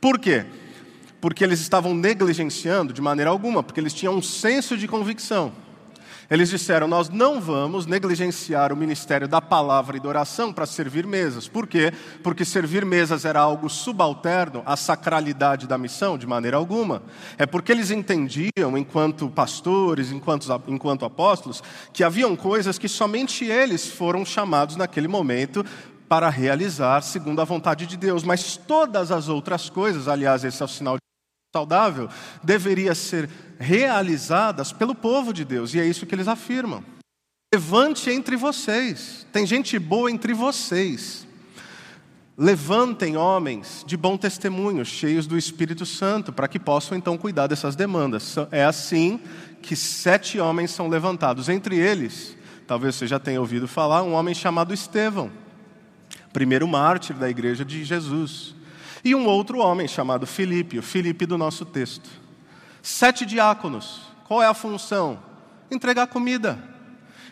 Por 0.00 0.18
quê? 0.18 0.44
Porque 1.20 1.42
eles 1.42 1.60
estavam 1.60 1.94
negligenciando 1.94 2.92
de 2.92 3.00
maneira 3.00 3.30
alguma, 3.30 3.62
porque 3.62 3.80
eles 3.80 3.94
tinham 3.94 4.14
um 4.14 4.22
senso 4.22 4.76
de 4.76 4.86
convicção. 4.86 5.52
Eles 6.30 6.50
disseram: 6.50 6.86
Nós 6.86 7.08
não 7.08 7.40
vamos 7.40 7.86
negligenciar 7.86 8.72
o 8.72 8.76
ministério 8.76 9.26
da 9.26 9.40
palavra 9.40 9.96
e 9.96 10.00
da 10.00 10.08
oração 10.08 10.52
para 10.52 10.66
servir 10.66 11.06
mesas. 11.06 11.48
Por 11.48 11.66
quê? 11.66 11.92
Porque 12.22 12.44
servir 12.44 12.84
mesas 12.84 13.24
era 13.24 13.40
algo 13.40 13.70
subalterno 13.70 14.62
à 14.66 14.76
sacralidade 14.76 15.66
da 15.66 15.78
missão, 15.78 16.18
de 16.18 16.26
maneira 16.26 16.56
alguma. 16.58 17.02
É 17.38 17.46
porque 17.46 17.72
eles 17.72 17.90
entendiam, 17.90 18.76
enquanto 18.76 19.30
pastores, 19.30 20.12
enquanto, 20.12 20.46
enquanto 20.68 21.04
apóstolos, 21.06 21.62
que 21.92 22.04
haviam 22.04 22.36
coisas 22.36 22.78
que 22.78 22.88
somente 22.88 23.46
eles 23.46 23.88
foram 23.88 24.24
chamados 24.24 24.76
naquele 24.76 25.08
momento 25.08 25.64
para 26.08 26.28
realizar 26.28 27.02
segundo 27.02 27.40
a 27.40 27.44
vontade 27.44 27.86
de 27.86 27.96
Deus. 27.96 28.22
Mas 28.22 28.56
todas 28.56 29.10
as 29.10 29.28
outras 29.28 29.70
coisas, 29.70 30.08
aliás, 30.08 30.44
esse 30.44 30.60
é 30.60 30.64
o 30.64 30.68
sinal 30.68 30.98
saudável, 31.58 32.08
deveria 32.42 32.94
ser 32.94 33.28
realizadas 33.58 34.72
pelo 34.72 34.94
povo 34.94 35.32
de 35.32 35.44
Deus, 35.44 35.74
e 35.74 35.80
é 35.80 35.84
isso 35.84 36.06
que 36.06 36.14
eles 36.14 36.28
afirmam. 36.28 36.84
Levante 37.52 38.10
entre 38.10 38.36
vocês, 38.36 39.26
tem 39.32 39.44
gente 39.44 39.78
boa 39.78 40.10
entre 40.10 40.32
vocês. 40.32 41.26
Levantem 42.36 43.16
homens 43.16 43.82
de 43.84 43.96
bom 43.96 44.16
testemunho, 44.16 44.84
cheios 44.84 45.26
do 45.26 45.36
Espírito 45.36 45.84
Santo, 45.84 46.32
para 46.32 46.46
que 46.46 46.60
possam 46.60 46.96
então 46.96 47.18
cuidar 47.18 47.48
dessas 47.48 47.74
demandas. 47.74 48.36
É 48.52 48.64
assim 48.64 49.18
que 49.60 49.74
sete 49.74 50.38
homens 50.38 50.70
são 50.70 50.86
levantados. 50.86 51.48
Entre 51.48 51.76
eles, 51.76 52.36
talvez 52.64 52.94
você 52.94 53.08
já 53.08 53.18
tenha 53.18 53.40
ouvido 53.40 53.66
falar, 53.66 54.04
um 54.04 54.12
homem 54.12 54.34
chamado 54.34 54.72
Estevão, 54.72 55.32
primeiro 56.32 56.68
mártir 56.68 57.16
da 57.16 57.28
igreja 57.28 57.64
de 57.64 57.82
Jesus. 57.82 58.54
E 59.04 59.14
um 59.14 59.26
outro 59.26 59.58
homem 59.58 59.86
chamado 59.86 60.26
Filipe, 60.26 60.78
o 60.78 60.82
Filipe 60.82 61.26
do 61.26 61.38
nosso 61.38 61.64
texto. 61.64 62.08
Sete 62.82 63.24
diáconos. 63.24 64.02
Qual 64.26 64.42
é 64.42 64.46
a 64.46 64.54
função? 64.54 65.22
Entregar 65.70 66.06
comida, 66.06 66.58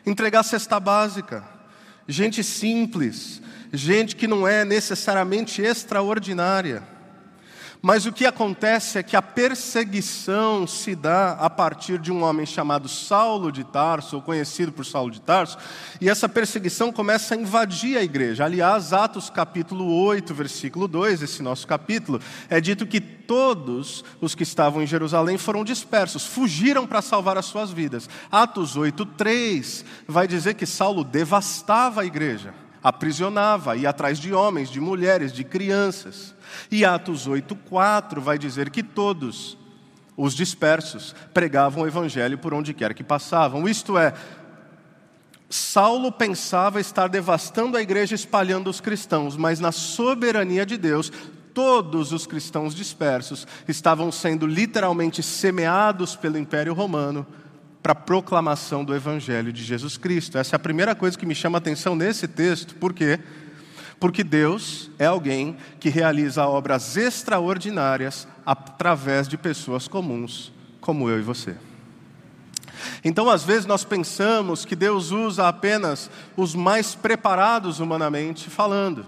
entregar 0.04 0.42
cesta 0.42 0.78
básica. 0.80 1.44
Gente 2.08 2.44
simples, 2.44 3.42
gente 3.72 4.14
que 4.14 4.26
não 4.26 4.46
é 4.46 4.64
necessariamente 4.64 5.60
extraordinária. 5.60 6.82
Mas 7.86 8.04
o 8.04 8.10
que 8.10 8.26
acontece 8.26 8.98
é 8.98 9.02
que 9.04 9.14
a 9.14 9.22
perseguição 9.22 10.66
se 10.66 10.96
dá 10.96 11.34
a 11.34 11.48
partir 11.48 12.00
de 12.00 12.10
um 12.10 12.24
homem 12.24 12.44
chamado 12.44 12.88
Saulo 12.88 13.52
de 13.52 13.62
Tarso, 13.62 14.16
ou 14.16 14.22
conhecido 14.22 14.72
por 14.72 14.84
Saulo 14.84 15.12
de 15.12 15.20
Tarso, 15.20 15.56
e 16.00 16.10
essa 16.10 16.28
perseguição 16.28 16.90
começa 16.90 17.36
a 17.36 17.38
invadir 17.38 17.96
a 17.96 18.02
igreja. 18.02 18.44
Aliás, 18.44 18.92
Atos 18.92 19.30
capítulo 19.30 19.88
8, 20.02 20.34
versículo 20.34 20.88
2, 20.88 21.22
esse 21.22 21.44
nosso 21.44 21.64
capítulo, 21.64 22.20
é 22.50 22.60
dito 22.60 22.88
que 22.88 23.00
todos 23.00 24.04
os 24.20 24.34
que 24.34 24.42
estavam 24.42 24.82
em 24.82 24.86
Jerusalém 24.88 25.38
foram 25.38 25.62
dispersos, 25.62 26.26
fugiram 26.26 26.88
para 26.88 27.00
salvar 27.00 27.38
as 27.38 27.46
suas 27.46 27.70
vidas. 27.70 28.10
Atos 28.32 28.76
8, 28.76 29.06
3 29.06 29.84
vai 30.08 30.26
dizer 30.26 30.54
que 30.54 30.66
Saulo 30.66 31.04
devastava 31.04 32.00
a 32.00 32.04
igreja, 32.04 32.52
aprisionava, 32.88 33.76
ia 33.76 33.90
atrás 33.90 34.16
de 34.16 34.32
homens, 34.32 34.70
de 34.70 34.80
mulheres, 34.80 35.32
de 35.32 35.42
crianças. 35.42 36.32
E 36.70 36.84
Atos 36.84 37.28
8,4 37.28 38.20
vai 38.20 38.38
dizer 38.38 38.70
que 38.70 38.80
todos 38.80 39.58
os 40.16 40.34
dispersos 40.34 41.12
pregavam 41.34 41.82
o 41.82 41.86
evangelho 41.88 42.38
por 42.38 42.54
onde 42.54 42.72
quer 42.72 42.94
que 42.94 43.02
passavam. 43.02 43.68
Isto 43.68 43.98
é, 43.98 44.14
Saulo 45.50 46.12
pensava 46.12 46.80
estar 46.80 47.08
devastando 47.08 47.76
a 47.76 47.82
igreja, 47.82 48.14
espalhando 48.14 48.70
os 48.70 48.80
cristãos, 48.80 49.36
mas 49.36 49.58
na 49.58 49.72
soberania 49.72 50.64
de 50.64 50.76
Deus, 50.76 51.10
todos 51.52 52.12
os 52.12 52.24
cristãos 52.24 52.72
dispersos 52.72 53.48
estavam 53.66 54.12
sendo 54.12 54.46
literalmente 54.46 55.24
semeados 55.24 56.14
pelo 56.14 56.38
Império 56.38 56.72
Romano 56.72 57.26
para 57.86 57.92
a 57.92 57.94
proclamação 57.94 58.84
do 58.84 58.92
Evangelho 58.92 59.52
de 59.52 59.62
Jesus 59.62 59.96
Cristo. 59.96 60.38
Essa 60.38 60.56
é 60.56 60.58
a 60.58 60.58
primeira 60.58 60.92
coisa 60.92 61.16
que 61.16 61.24
me 61.24 61.36
chama 61.36 61.58
a 61.58 61.60
atenção 61.60 61.94
nesse 61.94 62.26
texto, 62.26 62.74
porque 62.80 63.16
quê? 63.16 63.22
Porque 64.00 64.24
Deus 64.24 64.90
é 64.98 65.06
alguém 65.06 65.56
que 65.78 65.88
realiza 65.88 66.44
obras 66.44 66.96
extraordinárias 66.96 68.26
através 68.44 69.28
de 69.28 69.38
pessoas 69.38 69.86
comuns, 69.86 70.52
como 70.80 71.08
eu 71.08 71.20
e 71.20 71.22
você. 71.22 71.54
Então, 73.04 73.30
às 73.30 73.44
vezes, 73.44 73.66
nós 73.66 73.84
pensamos 73.84 74.64
que 74.64 74.74
Deus 74.74 75.12
usa 75.12 75.46
apenas 75.46 76.10
os 76.36 76.56
mais 76.56 76.96
preparados 76.96 77.78
humanamente 77.78 78.50
falando. 78.50 79.06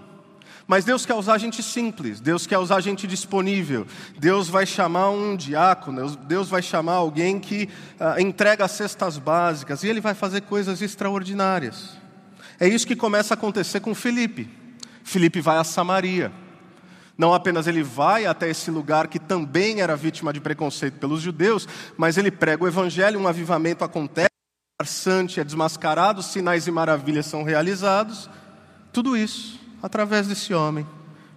Mas 0.69 0.85
Deus 0.85 1.03
quer 1.03 1.15
usar 1.15 1.39
gente 1.39 1.63
simples, 1.63 2.19
Deus 2.19 2.45
quer 2.45 2.59
usar 2.59 2.79
gente 2.79 3.07
disponível. 3.07 3.87
Deus 4.19 4.47
vai 4.47 4.67
chamar 4.67 5.09
um 5.09 5.35
diácono, 5.35 6.15
Deus 6.15 6.47
vai 6.47 6.61
chamar 6.61 6.93
alguém 6.93 7.39
que 7.39 7.67
uh, 7.99 8.21
entrega 8.21 8.65
as 8.65 8.73
cestas 8.73 9.17
básicas, 9.17 9.81
e 9.81 9.87
ele 9.87 9.99
vai 9.99 10.13
fazer 10.13 10.41
coisas 10.41 10.79
extraordinárias. 10.83 11.97
É 12.59 12.67
isso 12.67 12.85
que 12.85 12.95
começa 12.95 13.33
a 13.33 13.35
acontecer 13.35 13.79
com 13.79 13.95
Felipe. 13.95 14.47
Filipe 15.03 15.41
vai 15.41 15.57
a 15.57 15.63
Samaria. 15.63 16.31
Não 17.17 17.33
apenas 17.33 17.65
ele 17.65 17.81
vai 17.81 18.27
até 18.27 18.47
esse 18.47 18.69
lugar 18.69 19.07
que 19.07 19.17
também 19.17 19.81
era 19.81 19.95
vítima 19.95 20.31
de 20.31 20.39
preconceito 20.39 20.99
pelos 20.99 21.19
judeus, 21.19 21.67
mas 21.97 22.15
ele 22.15 22.29
prega 22.29 22.63
o 22.63 22.67
evangelho, 22.67 23.19
um 23.19 23.27
avivamento 23.27 23.83
acontece, 23.83 24.29
o 24.79 24.83
farsante 24.83 25.39
é 25.39 25.43
desmascarado, 25.43 26.21
sinais 26.21 26.67
e 26.67 26.71
maravilhas 26.71 27.25
são 27.25 27.41
realizados. 27.41 28.29
Tudo 28.93 29.17
isso 29.17 29.58
através 29.81 30.27
desse 30.27 30.53
homem, 30.53 30.85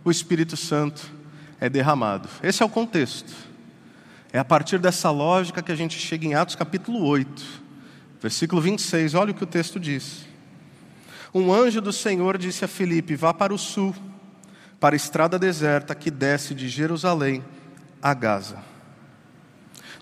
o 0.04 0.10
Espírito 0.10 0.56
Santo 0.56 1.10
é 1.60 1.68
derramado. 1.68 2.28
Esse 2.42 2.62
é 2.62 2.66
o 2.66 2.68
contexto. 2.68 3.32
É 4.32 4.38
a 4.38 4.44
partir 4.44 4.78
dessa 4.78 5.10
lógica 5.10 5.62
que 5.62 5.70
a 5.70 5.76
gente 5.76 5.98
chega 5.98 6.26
em 6.26 6.34
Atos 6.34 6.54
capítulo 6.54 7.04
8, 7.04 7.42
versículo 8.20 8.60
26. 8.60 9.14
Olha 9.14 9.32
o 9.32 9.34
que 9.34 9.44
o 9.44 9.46
texto 9.46 9.78
diz. 9.78 10.26
Um 11.34 11.52
anjo 11.52 11.80
do 11.80 11.92
Senhor 11.92 12.36
disse 12.36 12.64
a 12.64 12.68
Filipe: 12.68 13.14
Vá 13.14 13.32
para 13.32 13.54
o 13.54 13.58
sul, 13.58 13.94
para 14.80 14.94
a 14.94 14.96
estrada 14.96 15.38
deserta 15.38 15.94
que 15.94 16.10
desce 16.10 16.54
de 16.54 16.68
Jerusalém 16.68 17.44
a 18.02 18.12
Gaza. 18.14 18.58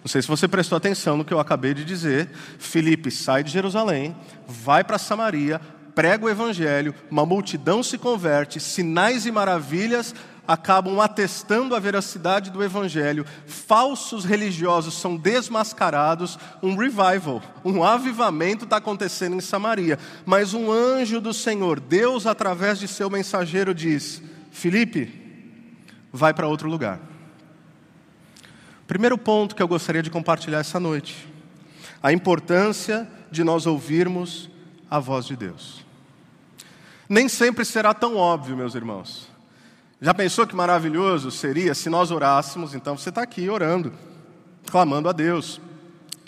Não 0.00 0.08
sei 0.08 0.22
se 0.22 0.28
você 0.28 0.48
prestou 0.48 0.76
atenção 0.78 1.16
no 1.16 1.24
que 1.24 1.34
eu 1.34 1.40
acabei 1.40 1.74
de 1.74 1.84
dizer. 1.84 2.30
Filipe 2.58 3.10
sai 3.10 3.42
de 3.44 3.50
Jerusalém, 3.50 4.16
vai 4.48 4.82
para 4.82 4.96
Samaria, 4.96 5.60
prega 5.94 6.24
o 6.24 6.28
evangelho, 6.28 6.94
uma 7.10 7.26
multidão 7.26 7.82
se 7.82 7.98
converte, 7.98 8.60
sinais 8.60 9.26
e 9.26 9.32
maravilhas 9.32 10.14
acabam 10.50 11.00
atestando 11.00 11.76
a 11.76 11.78
veracidade 11.78 12.50
do 12.50 12.60
Evangelho, 12.60 13.24
falsos 13.46 14.24
religiosos 14.24 14.94
são 14.94 15.16
desmascarados, 15.16 16.36
um 16.60 16.74
revival, 16.74 17.40
um 17.64 17.84
avivamento 17.84 18.64
está 18.64 18.78
acontecendo 18.78 19.36
em 19.36 19.40
Samaria. 19.40 19.96
Mas 20.26 20.52
um 20.52 20.72
anjo 20.72 21.20
do 21.20 21.32
Senhor, 21.32 21.78
Deus, 21.78 22.26
através 22.26 22.80
de 22.80 22.88
seu 22.88 23.08
mensageiro, 23.08 23.72
diz: 23.72 24.20
Felipe, 24.50 25.12
vai 26.12 26.34
para 26.34 26.48
outro 26.48 26.68
lugar. 26.68 26.98
Primeiro 28.88 29.16
ponto 29.16 29.54
que 29.54 29.62
eu 29.62 29.68
gostaria 29.68 30.02
de 30.02 30.10
compartilhar 30.10 30.58
essa 30.58 30.80
noite: 30.80 31.28
a 32.02 32.12
importância 32.12 33.08
de 33.30 33.44
nós 33.44 33.68
ouvirmos 33.68 34.50
a 34.90 34.98
voz 34.98 35.24
de 35.24 35.36
Deus. 35.36 35.84
Nem 37.08 37.28
sempre 37.28 37.64
será 37.64 37.94
tão 37.94 38.16
óbvio, 38.16 38.56
meus 38.56 38.74
irmãos. 38.74 39.28
Já 40.00 40.14
pensou 40.14 40.46
que 40.46 40.56
maravilhoso 40.56 41.30
seria 41.30 41.74
se 41.74 41.88
nós 41.90 42.10
orássemos? 42.10 42.74
Então 42.74 42.96
você 42.96 43.10
está 43.10 43.22
aqui 43.22 43.48
orando, 43.48 43.92
clamando 44.66 45.08
a 45.08 45.12
Deus, 45.12 45.60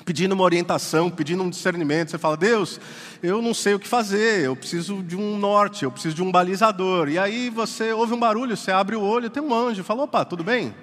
pedindo 0.05 0.33
uma 0.33 0.45
orientação, 0.45 1.11
pedindo 1.11 1.43
um 1.43 1.51
discernimento. 1.51 2.11
Você 2.11 2.19
fala, 2.19 2.37
Deus, 2.37 2.79
eu 3.23 3.41
não 3.41 3.55
sei 3.55 3.75
o 3.75 3.79
que 3.79 3.89
fazer, 3.89 4.45
eu 4.45 4.55
preciso 4.55 5.03
de 5.03 5.17
um 5.17 5.39
norte, 5.39 5.85
eu 5.85 5.91
preciso 5.91 6.15
de 6.15 6.23
um 6.23 6.31
balizador. 6.31 7.09
E 7.09 7.19
aí 7.19 7.49
você 7.49 7.93
ouve 7.93 8.13
um 8.13 8.19
barulho, 8.19 8.57
você 8.57 8.71
abre 8.71 8.95
o 8.95 9.01
olho, 9.01 9.31
tem 9.31 9.43
um 9.43 9.55
anjo, 9.55 9.83
fala, 9.83 10.03
opa, 10.03 10.25
tudo 10.25 10.45
bem? 10.45 10.75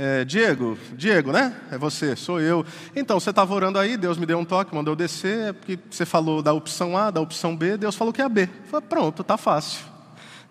É, 0.00 0.24
Diego, 0.24 0.78
Diego, 0.92 1.32
né? 1.32 1.52
É 1.72 1.76
você, 1.76 2.14
sou 2.14 2.40
eu. 2.40 2.64
Então, 2.94 3.18
você 3.18 3.30
estava 3.30 3.52
orando 3.52 3.80
aí, 3.80 3.96
Deus 3.96 4.16
me 4.16 4.24
deu 4.24 4.38
um 4.38 4.44
toque, 4.44 4.72
mandou 4.72 4.92
eu 4.92 4.96
descer, 4.96 5.48
é 5.48 5.52
porque 5.52 5.76
você 5.90 6.06
falou 6.06 6.40
da 6.40 6.52
opção 6.52 6.96
A, 6.96 7.10
da 7.10 7.20
opção 7.20 7.56
B, 7.56 7.76
Deus 7.76 7.96
falou 7.96 8.12
que 8.12 8.22
é 8.22 8.24
a 8.24 8.28
B. 8.28 8.48
falei, 8.70 8.86
pronto, 8.88 9.24
tá 9.24 9.36
fácil. 9.36 9.84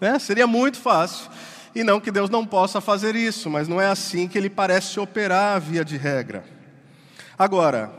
Né? 0.01 0.19
Seria 0.19 0.45
muito 0.45 0.77
fácil. 0.77 1.31
E 1.73 1.81
não 1.81 2.01
que 2.01 2.11
Deus 2.11 2.29
não 2.29 2.45
possa 2.45 2.81
fazer 2.81 3.15
isso, 3.15 3.49
mas 3.49 3.69
não 3.69 3.79
é 3.79 3.87
assim 3.87 4.27
que 4.27 4.37
ele 4.37 4.49
parece 4.49 4.99
operar 4.99 5.61
via 5.61 5.85
de 5.85 5.95
regra. 5.95 6.43
Agora, 7.39 7.89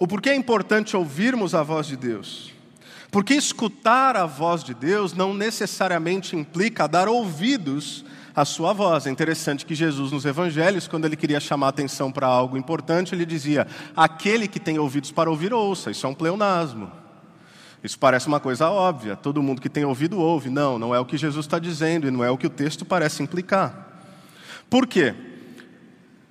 o 0.00 0.08
porquê 0.08 0.30
é 0.30 0.34
importante 0.34 0.96
ouvirmos 0.96 1.54
a 1.54 1.62
voz 1.62 1.86
de 1.86 1.96
Deus? 1.96 2.52
Porque 3.12 3.34
escutar 3.34 4.16
a 4.16 4.26
voz 4.26 4.64
de 4.64 4.74
Deus 4.74 5.12
não 5.12 5.32
necessariamente 5.32 6.34
implica 6.34 6.88
dar 6.88 7.06
ouvidos 7.06 8.04
à 8.36 8.44
sua 8.44 8.74
voz. 8.74 9.06
É 9.06 9.10
interessante 9.10 9.64
que 9.64 9.74
Jesus, 9.74 10.12
nos 10.12 10.26
evangelhos, 10.26 10.86
quando 10.86 11.06
ele 11.06 11.16
queria 11.16 11.40
chamar 11.40 11.68
atenção 11.68 12.12
para 12.12 12.26
algo 12.26 12.58
importante, 12.58 13.14
ele 13.14 13.24
dizia: 13.24 13.66
Aquele 13.96 14.46
que 14.46 14.60
tem 14.60 14.78
ouvidos 14.78 15.10
para 15.10 15.30
ouvir, 15.30 15.54
ouça. 15.54 15.90
Isso 15.90 16.06
é 16.06 16.08
um 16.10 16.14
pleonasmo. 16.14 16.92
Isso 17.82 17.98
parece 17.98 18.26
uma 18.26 18.40
coisa 18.40 18.68
óbvia, 18.68 19.16
todo 19.16 19.42
mundo 19.42 19.60
que 19.60 19.68
tem 19.68 19.84
ouvido 19.84 20.18
ouve. 20.18 20.50
Não, 20.50 20.78
não 20.78 20.94
é 20.94 21.00
o 21.00 21.04
que 21.04 21.16
Jesus 21.16 21.46
está 21.46 21.58
dizendo 21.58 22.06
e 22.06 22.10
não 22.10 22.22
é 22.22 22.30
o 22.30 22.36
que 22.36 22.46
o 22.46 22.50
texto 22.50 22.84
parece 22.84 23.22
implicar. 23.22 24.02
Por 24.68 24.86
quê? 24.86 25.14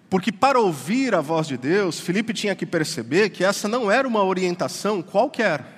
Porque 0.10 0.32
para 0.32 0.60
ouvir 0.60 1.16
a 1.16 1.22
voz 1.22 1.48
de 1.48 1.58
Deus, 1.58 2.00
Felipe 2.00 2.34
tinha 2.34 2.56
que 2.56 2.66
perceber 2.66 3.30
que 3.30 3.44
essa 3.44 3.68
não 3.68 3.90
era 3.90 4.08
uma 4.08 4.24
orientação 4.24 5.02
qualquer. 5.02 5.75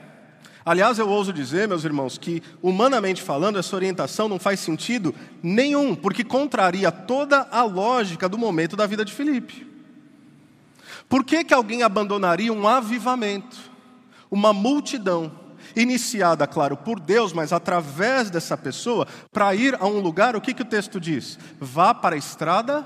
Aliás, 0.67 0.99
eu 0.99 1.07
ouso 1.07 1.31
dizer, 1.31 1.65
meus 1.65 1.85
irmãos, 1.85 2.17
que 2.17 2.43
humanamente 2.61 3.21
falando, 3.21 3.57
essa 3.57 3.73
orientação 3.73 4.27
não 4.27 4.37
faz 4.37 4.59
sentido 4.59 5.15
nenhum, 5.41 5.95
porque 5.95 6.25
contraria 6.25 6.91
toda 6.91 7.47
a 7.49 7.63
lógica 7.63 8.27
do 8.27 8.37
momento 8.37 8.75
da 8.75 8.85
vida 8.85 9.05
de 9.05 9.13
Felipe. 9.13 9.65
Por 11.07 11.23
que, 11.23 11.45
que 11.45 11.53
alguém 11.53 11.83
abandonaria 11.83 12.51
um 12.51 12.67
avivamento, 12.67 13.55
uma 14.29 14.51
multidão, 14.51 15.31
iniciada, 15.73 16.45
claro, 16.45 16.75
por 16.75 16.99
Deus, 16.99 17.31
mas 17.31 17.53
através 17.53 18.29
dessa 18.29 18.57
pessoa, 18.57 19.07
para 19.31 19.55
ir 19.55 19.73
a 19.79 19.87
um 19.87 20.01
lugar, 20.01 20.35
o 20.35 20.41
que, 20.41 20.53
que 20.53 20.63
o 20.63 20.65
texto 20.65 20.99
diz? 20.99 21.39
Vá 21.61 21.93
para 21.93 22.15
a 22.15 22.19
estrada 22.19 22.85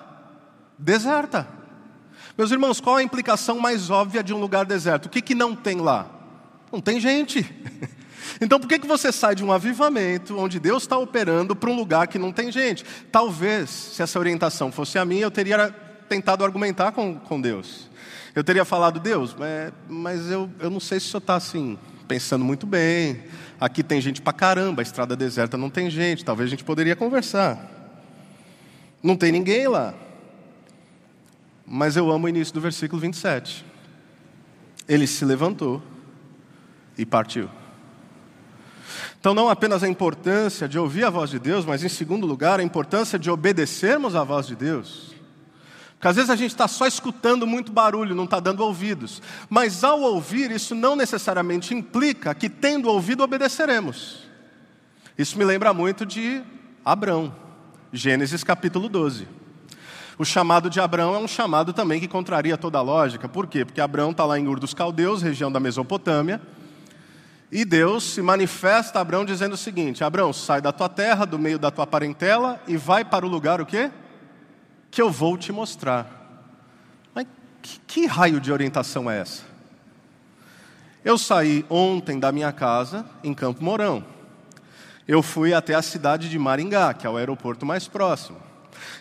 deserta. 0.77 1.47
Meus 2.37 2.51
irmãos, 2.51 2.79
qual 2.79 2.97
a 2.97 3.03
implicação 3.03 3.59
mais 3.59 3.89
óbvia 3.89 4.23
de 4.23 4.35
um 4.35 4.39
lugar 4.39 4.67
deserto? 4.67 5.07
O 5.07 5.09
que, 5.09 5.19
que 5.19 5.33
não 5.33 5.55
tem 5.55 5.77
lá? 5.81 6.20
Não 6.71 6.81
tem 6.81 6.99
gente. 6.99 7.45
Então 8.39 8.59
por 8.59 8.67
que, 8.67 8.79
que 8.79 8.87
você 8.87 9.11
sai 9.11 9.35
de 9.35 9.43
um 9.43 9.51
avivamento 9.51 10.35
onde 10.37 10.59
Deus 10.59 10.83
está 10.83 10.97
operando 10.97 11.55
para 11.55 11.69
um 11.69 11.75
lugar 11.75 12.07
que 12.07 12.17
não 12.17 12.31
tem 12.31 12.51
gente? 12.51 12.83
Talvez, 13.11 13.69
se 13.69 14.01
essa 14.01 14.17
orientação 14.17 14.71
fosse 14.71 14.97
a 14.97 15.05
minha, 15.05 15.23
eu 15.23 15.31
teria 15.31 15.69
tentado 16.09 16.43
argumentar 16.43 16.91
com, 16.91 17.19
com 17.19 17.39
Deus. 17.39 17.87
Eu 18.33 18.43
teria 18.43 18.65
falado, 18.65 18.99
Deus, 18.99 19.35
mas, 19.37 19.73
mas 19.87 20.31
eu, 20.31 20.49
eu 20.59 20.71
não 20.71 20.79
sei 20.79 20.99
se 20.99 21.07
o 21.07 21.09
senhor 21.09 21.19
está 21.19 21.35
assim, 21.35 21.77
pensando 22.07 22.43
muito 22.43 22.65
bem. 22.65 23.21
Aqui 23.59 23.83
tem 23.83 24.01
gente 24.01 24.21
para 24.21 24.33
caramba, 24.33 24.81
a 24.81 24.83
estrada 24.83 25.15
deserta 25.15 25.55
não 25.55 25.69
tem 25.69 25.89
gente, 25.89 26.25
talvez 26.25 26.47
a 26.47 26.51
gente 26.51 26.63
poderia 26.63 26.95
conversar. 26.95 27.69
Não 29.03 29.15
tem 29.15 29.31
ninguém 29.31 29.67
lá. 29.67 29.93
Mas 31.65 31.95
eu 31.95 32.09
amo 32.09 32.25
o 32.25 32.29
início 32.29 32.53
do 32.53 32.61
versículo 32.61 32.99
27. 33.01 33.65
Ele 34.87 35.05
se 35.05 35.23
levantou 35.23 35.81
e 36.97 37.05
partiu. 37.05 37.49
Então, 39.19 39.33
não 39.33 39.49
apenas 39.49 39.83
a 39.83 39.87
importância 39.87 40.67
de 40.67 40.79
ouvir 40.79 41.03
a 41.05 41.09
voz 41.09 41.29
de 41.29 41.39
Deus, 41.39 41.63
mas, 41.63 41.83
em 41.83 41.89
segundo 41.89 42.25
lugar, 42.25 42.59
a 42.59 42.63
importância 42.63 43.19
de 43.19 43.29
obedecermos 43.29 44.15
à 44.15 44.23
voz 44.23 44.47
de 44.47 44.55
Deus. 44.55 45.11
Porque 46.01 46.07
às 46.07 46.15
vezes 46.15 46.31
a 46.31 46.35
gente 46.35 46.49
está 46.49 46.67
só 46.67 46.87
escutando 46.87 47.45
muito 47.45 47.71
barulho, 47.71 48.15
não 48.15 48.23
está 48.23 48.39
dando 48.39 48.61
ouvidos. 48.61 49.21
Mas 49.47 49.83
ao 49.83 50.01
ouvir, 50.01 50.49
isso 50.49 50.73
não 50.73 50.95
necessariamente 50.95 51.75
implica 51.75 52.33
que, 52.33 52.49
tendo 52.49 52.89
ouvido, 52.89 53.21
obedeceremos. 53.21 54.23
Isso 55.15 55.37
me 55.37 55.45
lembra 55.45 55.71
muito 55.71 56.03
de 56.03 56.41
Abrão, 56.83 57.31
Gênesis 57.93 58.43
capítulo 58.43 58.89
12. 58.89 59.27
O 60.17 60.25
chamado 60.25 60.67
de 60.67 60.79
Abraão 60.79 61.13
é 61.13 61.19
um 61.19 61.27
chamado 61.27 61.71
também 61.71 61.99
que 61.99 62.07
contraria 62.07 62.57
toda 62.57 62.79
a 62.79 62.81
lógica. 62.81 63.29
Por 63.29 63.45
quê? 63.45 63.63
Porque 63.63 63.79
Abraão 63.79 64.09
está 64.09 64.25
lá 64.25 64.39
em 64.39 64.47
Ur 64.47 64.59
dos 64.59 64.73
Caldeus, 64.73 65.21
região 65.21 65.51
da 65.51 65.59
Mesopotâmia, 65.59 66.41
e 67.51 67.65
Deus 67.65 68.13
se 68.13 68.21
manifesta 68.21 68.97
a 68.97 69.01
Abraão 69.01 69.25
dizendo 69.25 69.53
o 69.53 69.57
seguinte: 69.57 70.03
Abraão, 70.03 70.31
sai 70.31 70.61
da 70.61 70.71
tua 70.71 70.87
terra, 70.87 71.25
do 71.25 71.37
meio 71.37 71.59
da 71.59 71.69
tua 71.69 71.85
parentela, 71.85 72.61
e 72.65 72.77
vai 72.77 73.03
para 73.03 73.25
o 73.25 73.29
lugar 73.29 73.59
o 73.59 73.65
quê? 73.65 73.91
Que 74.89 75.01
eu 75.01 75.11
vou 75.11 75.37
te 75.37 75.51
mostrar. 75.51 76.07
Mas 77.13 77.27
que, 77.61 77.79
que 77.85 78.05
raio 78.05 78.39
de 78.39 78.51
orientação 78.51 79.11
é 79.11 79.19
essa? 79.19 79.43
Eu 81.03 81.17
saí 81.17 81.65
ontem 81.69 82.19
da 82.19 82.31
minha 82.31 82.51
casa 82.53 83.05
em 83.23 83.33
Campo 83.33 83.63
Mourão. 83.63 84.05
Eu 85.07 85.21
fui 85.21 85.53
até 85.53 85.73
a 85.73 85.81
cidade 85.81 86.29
de 86.29 86.39
Maringá, 86.39 86.93
que 86.93 87.05
é 87.05 87.09
o 87.09 87.17
aeroporto 87.17 87.65
mais 87.65 87.87
próximo. 87.87 88.37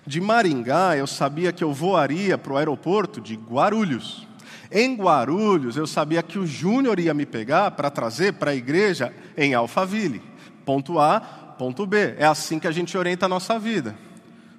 De 0.04 0.20
Maringá, 0.20 0.96
eu 0.96 1.06
sabia 1.06 1.52
que 1.52 1.62
eu 1.62 1.72
voaria 1.72 2.36
para 2.36 2.52
o 2.52 2.56
aeroporto 2.56 3.20
de 3.20 3.36
Guarulhos. 3.36 4.26
Em 4.70 4.94
Guarulhos, 4.94 5.76
eu 5.76 5.86
sabia 5.86 6.22
que 6.22 6.38
o 6.38 6.46
Júnior 6.46 7.00
ia 7.00 7.12
me 7.12 7.26
pegar 7.26 7.72
para 7.72 7.90
trazer 7.90 8.34
para 8.34 8.52
a 8.52 8.54
igreja 8.54 9.12
em 9.36 9.52
Alphaville. 9.52 10.22
Ponto 10.64 10.98
A, 10.98 11.20
ponto 11.58 11.84
B. 11.84 12.14
É 12.16 12.24
assim 12.24 12.58
que 12.58 12.68
a 12.68 12.72
gente 12.72 12.96
orienta 12.96 13.26
a 13.26 13.28
nossa 13.28 13.58
vida. 13.58 13.96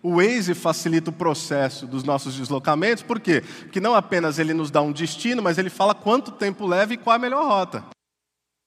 O 0.03 0.15
Waze 0.15 0.53
facilita 0.53 1.11
o 1.11 1.13
processo 1.13 1.85
dos 1.85 2.03
nossos 2.03 2.35
deslocamentos, 2.35 3.03
por 3.03 3.19
quê? 3.19 3.43
Porque 3.61 3.79
não 3.79 3.93
apenas 3.93 4.39
ele 4.39 4.53
nos 4.53 4.71
dá 4.71 4.81
um 4.81 4.91
destino, 4.91 5.43
mas 5.43 5.59
ele 5.59 5.69
fala 5.69 5.93
quanto 5.93 6.31
tempo 6.31 6.65
leva 6.65 6.93
e 6.93 6.97
qual 6.97 7.15
a 7.15 7.19
melhor 7.19 7.45
rota 7.45 7.83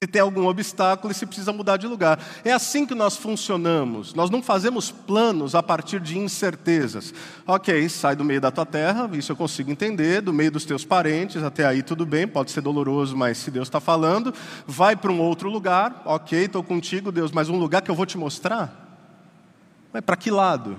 se 0.04 0.06
tem 0.06 0.20
algum 0.20 0.46
obstáculo 0.46 1.10
e 1.10 1.14
se 1.14 1.24
precisa 1.24 1.50
mudar 1.50 1.78
de 1.78 1.86
lugar. 1.86 2.22
É 2.44 2.52
assim 2.52 2.84
que 2.84 2.94
nós 2.94 3.16
funcionamos. 3.16 4.12
Nós 4.12 4.28
não 4.28 4.42
fazemos 4.42 4.90
planos 4.90 5.54
a 5.54 5.62
partir 5.62 5.98
de 5.98 6.18
incertezas. 6.18 7.14
Ok, 7.46 7.88
sai 7.88 8.14
do 8.14 8.22
meio 8.22 8.40
da 8.40 8.50
tua 8.50 8.66
terra, 8.66 9.08
isso 9.14 9.32
eu 9.32 9.36
consigo 9.36 9.70
entender, 9.70 10.20
do 10.20 10.32
meio 10.32 10.50
dos 10.50 10.66
teus 10.66 10.84
parentes, 10.84 11.42
até 11.42 11.64
aí 11.64 11.82
tudo 11.82 12.04
bem, 12.04 12.28
pode 12.28 12.50
ser 12.50 12.60
doloroso, 12.60 13.16
mas 13.16 13.38
se 13.38 13.50
Deus 13.50 13.66
está 13.66 13.80
falando, 13.80 14.34
vai 14.66 14.94
para 14.94 15.10
um 15.10 15.20
outro 15.20 15.48
lugar, 15.48 16.02
ok, 16.04 16.44
estou 16.44 16.62
contigo, 16.62 17.10
Deus, 17.10 17.32
mas 17.32 17.48
um 17.48 17.58
lugar 17.58 17.80
que 17.80 17.90
eu 17.90 17.94
vou 17.94 18.04
te 18.04 18.18
mostrar? 18.18 19.00
Mas 19.90 20.04
para 20.04 20.16
que 20.16 20.30
lado? 20.30 20.78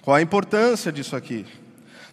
Qual 0.00 0.16
a 0.16 0.22
importância 0.22 0.90
disso 0.90 1.14
aqui? 1.14 1.44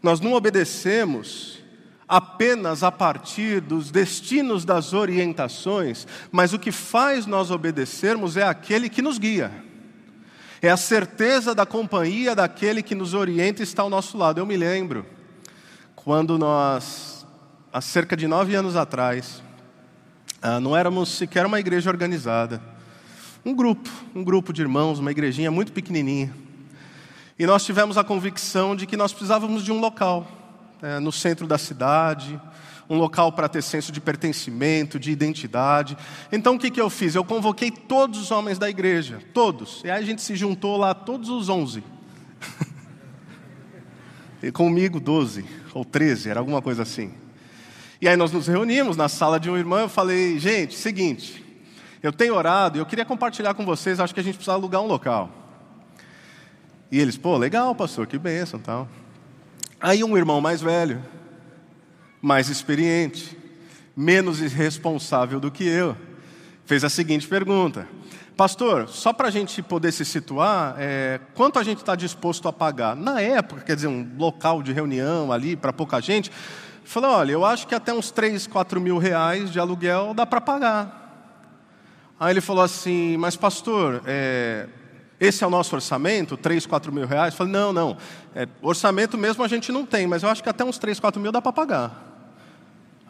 Nós 0.04 0.20
não 0.20 0.34
obedecemos 0.34 1.60
apenas 2.08 2.84
a 2.84 2.92
partir 2.92 3.60
dos 3.60 3.90
destinos 3.90 4.64
das 4.64 4.94
orientações, 4.94 6.08
mas 6.32 6.54
o 6.54 6.60
que 6.60 6.72
faz 6.72 7.26
nós 7.26 7.50
obedecermos 7.50 8.38
é 8.38 8.44
aquele 8.44 8.90
que 8.90 9.02
nos 9.02 9.18
guia. 9.18 9.52
É 10.62 10.70
a 10.70 10.78
certeza 10.78 11.54
da 11.54 11.66
companhia 11.66 12.36
daquele 12.36 12.82
que 12.82 12.96
nos 12.96 13.14
orienta 13.14 13.62
e 13.62 13.64
está 13.64 13.82
ao 13.82 13.90
nosso 13.90 14.18
lado. 14.18 14.40
Eu 14.40 14.46
me 14.46 14.58
lembro 14.58 15.06
quando 15.96 16.38
nós, 16.38 17.26
há 17.74 17.82
cerca 17.82 18.16
de 18.16 18.28
nove 18.28 18.56
anos 18.56 18.76
atrás, 18.76 19.44
ah, 20.42 20.60
não 20.60 20.76
éramos 20.76 21.10
sequer 21.10 21.46
uma 21.46 21.60
igreja 21.60 21.90
organizada. 21.90 22.62
Um 23.44 23.54
grupo, 23.54 23.90
um 24.16 24.24
grupo 24.24 24.54
de 24.54 24.62
irmãos, 24.62 25.00
uma 25.00 25.12
igrejinha 25.12 25.52
muito 25.52 25.72
pequenininha. 25.72 26.34
E 27.38 27.46
nós 27.46 27.66
tivemos 27.66 27.98
a 27.98 28.04
convicção 28.04 28.76
de 28.76 28.86
que 28.86 28.96
nós 28.96 29.12
precisávamos 29.12 29.64
de 29.64 29.72
um 29.72 29.80
local 29.80 30.35
é, 30.86 31.00
no 31.00 31.12
centro 31.12 31.48
da 31.48 31.58
cidade, 31.58 32.40
um 32.88 32.98
local 32.98 33.32
para 33.32 33.50
ter 33.50 33.64
senso 33.64 33.92
de 33.92 34.00
pertencimento, 34.00 35.00
de 35.00 35.10
identidade. 35.10 35.98
Então 36.32 36.56
o 36.56 36.60
que, 36.60 36.70
que 36.70 36.80
eu 36.80 36.92
fiz? 36.92 37.16
Eu 37.16 37.24
convoquei 37.24 37.72
todos 37.72 38.20
os 38.20 38.30
homens 38.30 38.60
da 38.60 38.70
igreja, 38.70 39.20
todos. 39.34 39.82
E 39.84 39.90
aí 39.90 40.00
a 40.00 40.06
gente 40.06 40.22
se 40.22 40.36
juntou 40.36 40.78
lá, 40.78 40.94
todos 40.94 41.30
os 41.30 41.50
onze. 41.50 41.84
e 44.44 44.52
comigo, 44.52 45.00
doze 45.00 45.44
ou 45.74 45.84
treze, 45.84 46.30
era 46.30 46.40
alguma 46.40 46.62
coisa 46.62 46.84
assim. 46.84 47.12
E 48.00 48.08
aí 48.08 48.16
nós 48.16 48.32
nos 48.32 48.46
reunimos 48.46 48.96
na 48.96 49.10
sala 49.10 49.40
de 49.40 49.50
um 49.50 49.58
irmão. 49.58 49.80
Eu 49.80 49.90
falei, 49.90 50.38
gente, 50.38 50.76
seguinte, 50.76 51.44
eu 52.04 52.14
tenho 52.14 52.36
orado 52.36 52.78
e 52.78 52.80
eu 52.80 52.86
queria 52.86 53.06
compartilhar 53.06 53.56
com 53.56 53.66
vocês. 53.66 54.00
Acho 54.00 54.14
que 54.14 54.20
a 54.20 54.24
gente 54.24 54.36
precisa 54.36 54.54
alugar 54.54 54.84
um 54.84 54.88
local. 54.88 55.32
E 56.92 57.00
eles, 57.00 57.18
pô, 57.18 57.36
legal, 57.36 57.74
pastor, 57.74 58.06
que 58.06 58.20
bênção, 58.20 58.60
tal. 58.60 58.88
Aí 59.80 60.04
um 60.04 60.18
irmão 60.18 60.42
mais 60.42 60.62
velho, 60.62 61.04
mais 62.22 62.50
experiente, 62.50 63.38
menos 63.96 64.42
irresponsável 64.42 65.40
do 65.40 65.52
que 65.52 65.64
eu, 65.64 65.96
fez 66.66 66.84
a 66.84 66.90
seguinte 66.90 67.28
pergunta: 67.28 67.88
Pastor, 68.36 68.88
só 68.88 69.14
para 69.14 69.28
a 69.28 69.32
gente 69.32 69.62
poder 69.62 69.92
se 69.92 70.06
situar, 70.06 70.76
é, 70.78 71.20
quanto 71.34 71.60
a 71.60 71.64
gente 71.64 71.80
está 71.80 71.96
disposto 71.96 72.48
a 72.48 72.54
pagar? 72.54 72.96
Na 72.96 73.22
época, 73.22 73.62
quer 73.62 73.76
dizer, 73.76 73.88
um 73.88 74.16
local 74.18 74.64
de 74.64 74.74
reunião 74.74 75.32
ali 75.32 75.56
para 75.56 75.72
pouca 75.72 76.02
gente, 76.02 76.32
Falei, 76.86 77.10
olha, 77.10 77.32
eu 77.32 77.44
acho 77.44 77.66
que 77.68 77.74
até 77.74 77.92
uns 77.92 78.12
3, 78.12 78.46
4 78.46 78.80
mil 78.80 79.00
reais 79.00 79.52
de 79.52 79.60
aluguel 79.60 80.14
dá 80.14 80.24
para 80.24 80.40
pagar. 80.40 81.02
Aí 82.20 82.32
ele 82.32 82.42
falou 82.42 82.64
assim, 82.64 83.18
mas 83.18 83.36
pastor, 83.36 84.04
é, 84.06 84.68
esse 85.20 85.44
é 85.44 85.48
o 85.48 85.50
nosso 85.50 85.76
orçamento, 85.76 86.36
3, 86.36 86.66
4 86.66 86.92
mil 86.92 87.08
reais? 87.08 87.34
Eu 87.34 87.38
falei, 87.38 87.54
não, 87.54 87.72
não, 87.72 87.98
é, 88.36 88.48
orçamento 88.62 89.18
mesmo 89.18 89.44
a 89.44 89.48
gente 89.48 89.72
não 89.72 89.86
tem, 89.86 90.08
mas 90.08 90.24
eu 90.24 90.30
acho 90.30 90.44
que 90.44 90.50
até 90.50 90.64
uns 90.64 90.78
3, 90.78 91.00
4 91.00 91.22
mil 91.22 91.32
dá 91.32 91.42
para 91.42 91.54
pagar. 91.54 92.16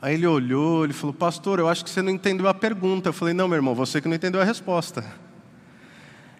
Aí 0.02 0.13
ele 0.13 0.28
olhou, 0.28 0.84
ele 0.84 0.94
falou, 0.94 1.13
pastor, 1.13 1.58
eu 1.58 1.68
acho 1.68 1.84
que 1.84 1.89
você 1.89 2.02
não 2.02 2.12
entendeu 2.12 2.48
a 2.48 2.54
pergunta. 2.54 3.10
Eu 3.10 3.13
falei, 3.13 3.34
não, 3.34 3.48
meu 3.48 3.56
irmão, 3.56 3.74
você 3.74 4.00
que 4.00 4.08
não 4.08 4.15
entendeu 4.15 4.39
a 4.39 4.44
resposta. 4.44 5.04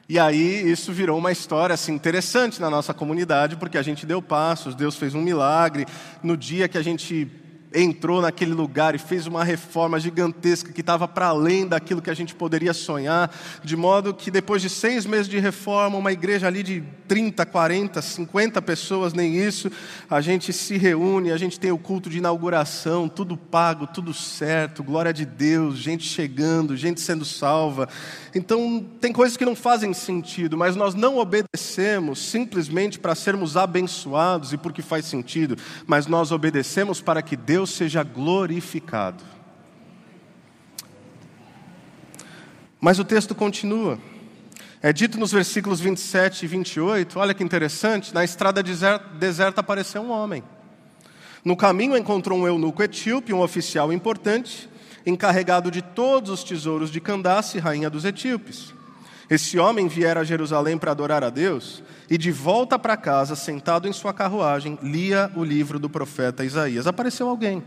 E 0.08 0.19
aí 0.19 0.69
isso 0.69 0.93
virou 0.93 1.17
uma 1.17 1.32
história 1.32 1.73
assim, 1.73 1.93
interessante 1.93 2.62
na 2.62 2.69
nossa 2.69 2.93
comunidade, 2.93 3.56
porque 3.56 3.78
a 3.78 3.82
gente 3.82 4.06
deu 4.06 4.21
passos, 4.21 4.75
Deus 4.75 4.95
fez 4.95 5.15
um 5.15 5.21
milagre. 5.21 5.88
No 6.21 6.38
dia 6.38 6.67
que 6.67 6.78
a 6.78 6.84
gente 6.84 7.28
entrou 7.75 8.21
naquele 8.21 8.53
lugar 8.53 8.95
e 8.95 8.97
fez 8.97 9.27
uma 9.27 9.43
reforma 9.43 9.99
gigantesca 9.99 10.71
que 10.71 10.79
estava 10.79 11.07
para 11.07 11.27
além 11.27 11.67
daquilo 11.67 12.01
que 12.01 12.09
a 12.09 12.13
gente 12.13 12.33
poderia 12.33 12.73
sonhar, 12.73 13.29
de 13.63 13.75
modo 13.75 14.13
que 14.13 14.31
depois 14.31 14.61
de 14.61 14.69
seis 14.69 15.05
meses 15.05 15.27
de 15.27 15.38
reforma, 15.39 15.97
uma 15.97 16.11
igreja 16.11 16.47
ali 16.47 16.63
de 16.63 16.81
30, 17.07 17.45
40, 17.45 18.01
50 18.01 18.61
pessoas, 18.61 19.13
nem 19.13 19.35
isso, 19.35 19.69
a 20.09 20.21
gente 20.21 20.53
se 20.53 20.77
reúne, 20.77 21.31
a 21.31 21.38
gente 21.38 21.59
tem 21.59 21.71
o 21.71 21.77
culto 21.77 22.09
de 22.09 22.17
inauguração, 22.17 23.09
tudo 23.09 23.35
pago, 23.35 23.85
tudo 23.85 24.13
certo, 24.13 24.83
glória 24.83 25.13
de 25.13 25.25
Deus, 25.25 25.77
gente 25.77 26.05
chegando, 26.05 26.77
gente 26.77 27.01
sendo 27.01 27.25
salva. 27.25 27.89
Então, 28.37 28.85
tem 28.99 29.13
coisas 29.13 29.37
que 29.37 29.45
não 29.45 29.55
fazem 29.55 29.93
sentido, 29.93 30.57
mas 30.57 30.75
nós 30.75 30.93
não 30.93 31.17
obedecemos 31.19 32.19
simplesmente 32.19 32.99
para 32.99 33.15
sermos 33.15 33.55
abençoados 33.55 34.51
e 34.51 34.57
porque 34.57 34.81
faz 34.81 35.05
sentido, 35.05 35.57
mas 35.87 36.05
nós 36.05 36.33
obedecemos 36.33 36.99
para 36.99 37.21
que 37.21 37.37
Deus 37.37 37.69
seja 37.69 38.03
glorificado. 38.03 39.23
Mas 42.81 42.99
o 42.99 43.05
texto 43.05 43.33
continua. 43.33 43.97
É 44.81 44.91
dito 44.91 45.17
nos 45.17 45.31
versículos 45.31 45.79
27 45.79 46.43
e 46.43 46.47
28, 46.47 47.17
olha 47.17 47.33
que 47.33 47.41
interessante, 47.41 48.13
na 48.13 48.25
estrada 48.25 48.61
deserta 48.61 49.61
apareceu 49.61 50.01
um 50.01 50.11
homem. 50.11 50.43
No 51.43 51.55
caminho 51.55 51.95
encontrou 51.95 52.37
um 52.37 52.45
eunuco 52.45 52.83
etíope, 52.83 53.31
um 53.31 53.39
oficial 53.39 53.93
importante, 53.93 54.69
encarregado 55.05 55.69
de 55.69 55.81
todos 55.81 56.31
os 56.31 56.43
tesouros 56.43 56.89
de 56.89 56.99
Candace, 56.99 57.59
rainha 57.59 57.89
dos 57.89 58.05
etíopes. 58.05 58.73
Esse 59.29 59.57
homem 59.57 59.87
viera 59.87 60.19
a 60.19 60.23
Jerusalém 60.23 60.77
para 60.77 60.91
adorar 60.91 61.23
a 61.23 61.29
Deus 61.29 61.81
e, 62.09 62.17
de 62.17 62.31
volta 62.31 62.77
para 62.77 62.95
casa, 62.95 63.35
sentado 63.35 63.87
em 63.87 63.93
sua 63.93 64.13
carruagem, 64.13 64.77
lia 64.83 65.31
o 65.35 65.43
livro 65.43 65.79
do 65.79 65.89
profeta 65.89 66.45
Isaías. 66.45 66.85
Apareceu 66.85 67.27
alguém. 67.27 67.63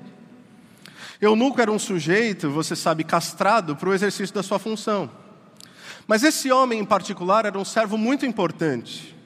Eunuco 1.20 1.60
era 1.60 1.70
um 1.70 1.78
sujeito, 1.78 2.48
você 2.48 2.76
sabe, 2.76 3.02
castrado 3.02 3.74
para 3.74 3.88
o 3.88 3.94
exercício 3.94 4.34
da 4.34 4.42
sua 4.42 4.58
função. 4.58 5.10
Mas 6.06 6.22
esse 6.22 6.50
homem 6.52 6.78
em 6.78 6.84
particular 6.84 7.44
era 7.44 7.58
um 7.58 7.64
servo 7.64 7.98
muito 7.98 8.24
importante. 8.24 9.16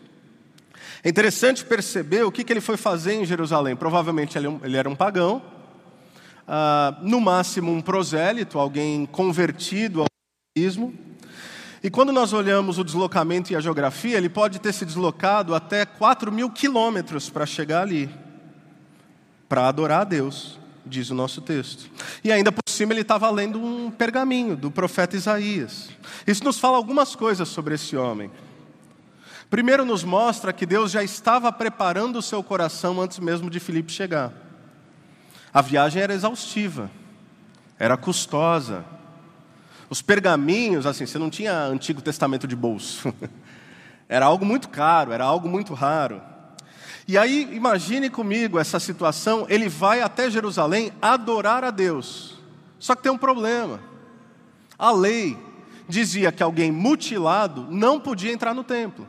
É 1.05 1.09
interessante 1.09 1.64
perceber 1.64 2.22
o 2.22 2.33
que, 2.33 2.51
ele 2.51 2.61
foi 2.61 2.77
fazer 2.77 3.14
em 3.14 3.25
Jerusalém. 3.27 3.77
Provavelmente 3.77 4.38
ele 4.38 4.77
era 4.77 4.88
um 4.88 4.94
pagão, 4.94 5.42
ah, 6.55 6.99
no 7.01 7.19
máximo 7.19 7.73
um 7.73 7.81
prosélito, 7.81 8.59
alguém 8.59 9.07
convertido 9.07 10.03
ao 10.03 10.07
cristianismo. 10.55 10.93
E 11.83 11.88
quando 11.88 12.12
nós 12.12 12.35
olhamos 12.35 12.77
o 12.77 12.85
deslocamento 12.85 13.51
e 13.51 13.57
a 13.57 13.61
geografia, 13.61 14.19
ele 14.19 14.29
pode 14.29 14.59
ter 14.59 14.75
se 14.75 14.85
deslocado 14.85 15.55
até 15.55 15.87
4 15.87 16.31
mil 16.31 16.51
quilômetros 16.51 17.31
para 17.31 17.47
chegar 17.47 17.81
ali, 17.81 18.11
para 19.49 19.67
adorar 19.67 20.03
a 20.03 20.05
Deus, 20.05 20.61
diz 20.85 21.09
o 21.09 21.15
nosso 21.15 21.41
texto. 21.41 21.91
E 22.23 22.31
ainda 22.31 22.53
por 22.53 22.69
cima 22.69 22.93
ele 22.93 23.01
estava 23.01 23.31
lendo 23.31 23.59
um 23.59 23.91
pergaminho 23.91 24.55
do 24.55 24.71
profeta 24.71 25.17
Isaías. 25.17 25.88
Isso 26.27 26.45
nos 26.45 26.59
fala 26.59 26.77
algumas 26.77 27.17
coisas 27.17 27.49
sobre 27.49 27.77
esse 27.77 27.97
homem. 27.97 28.31
Primeiro, 29.49 29.87
nos 29.87 30.05
mostra 30.05 30.53
que 30.53 30.67
Deus 30.67 30.91
já 30.91 31.03
estava 31.03 31.51
preparando 31.51 32.19
o 32.19 32.23
seu 32.23 32.43
coração 32.43 33.01
antes 33.01 33.19
mesmo 33.19 33.49
de 33.49 33.59
Filipe 33.59 33.91
chegar. 33.91 34.52
A 35.53 35.61
viagem 35.61 36.03
era 36.03 36.15
exaustiva, 36.15 36.91
era 37.79 37.97
custosa. 37.97 38.85
Os 39.91 40.01
pergaminhos, 40.01 40.87
assim, 40.87 41.05
você 41.05 41.19
não 41.19 41.29
tinha 41.29 41.53
Antigo 41.65 42.01
Testamento 42.01 42.47
de 42.47 42.57
bolso. 42.57 43.12
era 44.09 44.25
algo 44.25 44.45
muito 44.47 44.69
caro, 44.69 45.12
era 45.12 45.25
algo 45.25 45.49
muito 45.49 45.75
raro. 45.75 46.23
E 47.07 47.19
aí, 47.19 47.49
imagine 47.53 48.09
comigo 48.09 48.59
essa 48.59 48.81
situação: 48.81 49.45
ele 49.49 49.69
vai 49.69 50.01
até 50.01 50.31
Jerusalém 50.31 50.93
adorar 51.03 51.65
a 51.65 51.71
Deus. 51.71 52.38
Só 52.79 52.95
que 52.95 53.03
tem 53.03 53.12
um 53.12 53.19
problema. 53.19 53.81
A 54.79 54.91
lei 54.91 55.37
dizia 55.88 56.33
que 56.33 56.43
alguém 56.43 56.73
mutilado 56.73 57.67
não 57.71 58.01
podia 58.01 58.33
entrar 58.33 58.55
no 58.55 58.65
templo. 58.65 59.07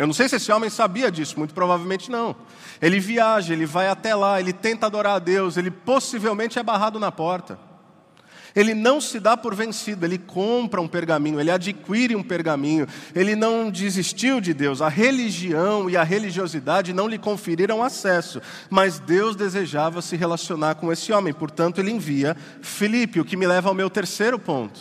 Eu 0.00 0.06
não 0.06 0.14
sei 0.14 0.30
se 0.30 0.36
esse 0.36 0.50
homem 0.50 0.70
sabia 0.70 1.12
disso, 1.12 1.38
muito 1.38 1.52
provavelmente 1.52 2.10
não. 2.10 2.34
Ele 2.80 2.98
viaja, 2.98 3.52
ele 3.52 3.66
vai 3.66 3.86
até 3.86 4.14
lá, 4.14 4.40
ele 4.40 4.50
tenta 4.50 4.86
adorar 4.86 5.16
a 5.16 5.18
Deus, 5.18 5.58
ele 5.58 5.70
possivelmente 5.70 6.58
é 6.58 6.62
barrado 6.62 6.98
na 6.98 7.12
porta. 7.12 7.58
Ele 8.56 8.72
não 8.72 8.98
se 8.98 9.20
dá 9.20 9.36
por 9.36 9.54
vencido, 9.54 10.06
ele 10.06 10.16
compra 10.16 10.80
um 10.80 10.88
pergaminho, 10.88 11.38
ele 11.38 11.50
adquire 11.50 12.16
um 12.16 12.22
pergaminho, 12.22 12.88
ele 13.14 13.36
não 13.36 13.70
desistiu 13.70 14.40
de 14.40 14.54
Deus. 14.54 14.80
A 14.80 14.88
religião 14.88 15.90
e 15.90 15.98
a 15.98 16.02
religiosidade 16.02 16.94
não 16.94 17.06
lhe 17.06 17.18
conferiram 17.18 17.82
acesso, 17.82 18.40
mas 18.70 18.98
Deus 18.98 19.36
desejava 19.36 20.00
se 20.00 20.16
relacionar 20.16 20.76
com 20.76 20.90
esse 20.90 21.12
homem, 21.12 21.34
portanto, 21.34 21.78
ele 21.78 21.90
envia 21.90 22.34
Filipe, 22.62 23.20
o 23.20 23.24
que 23.24 23.36
me 23.36 23.46
leva 23.46 23.68
ao 23.68 23.74
meu 23.74 23.90
terceiro 23.90 24.38
ponto. 24.38 24.80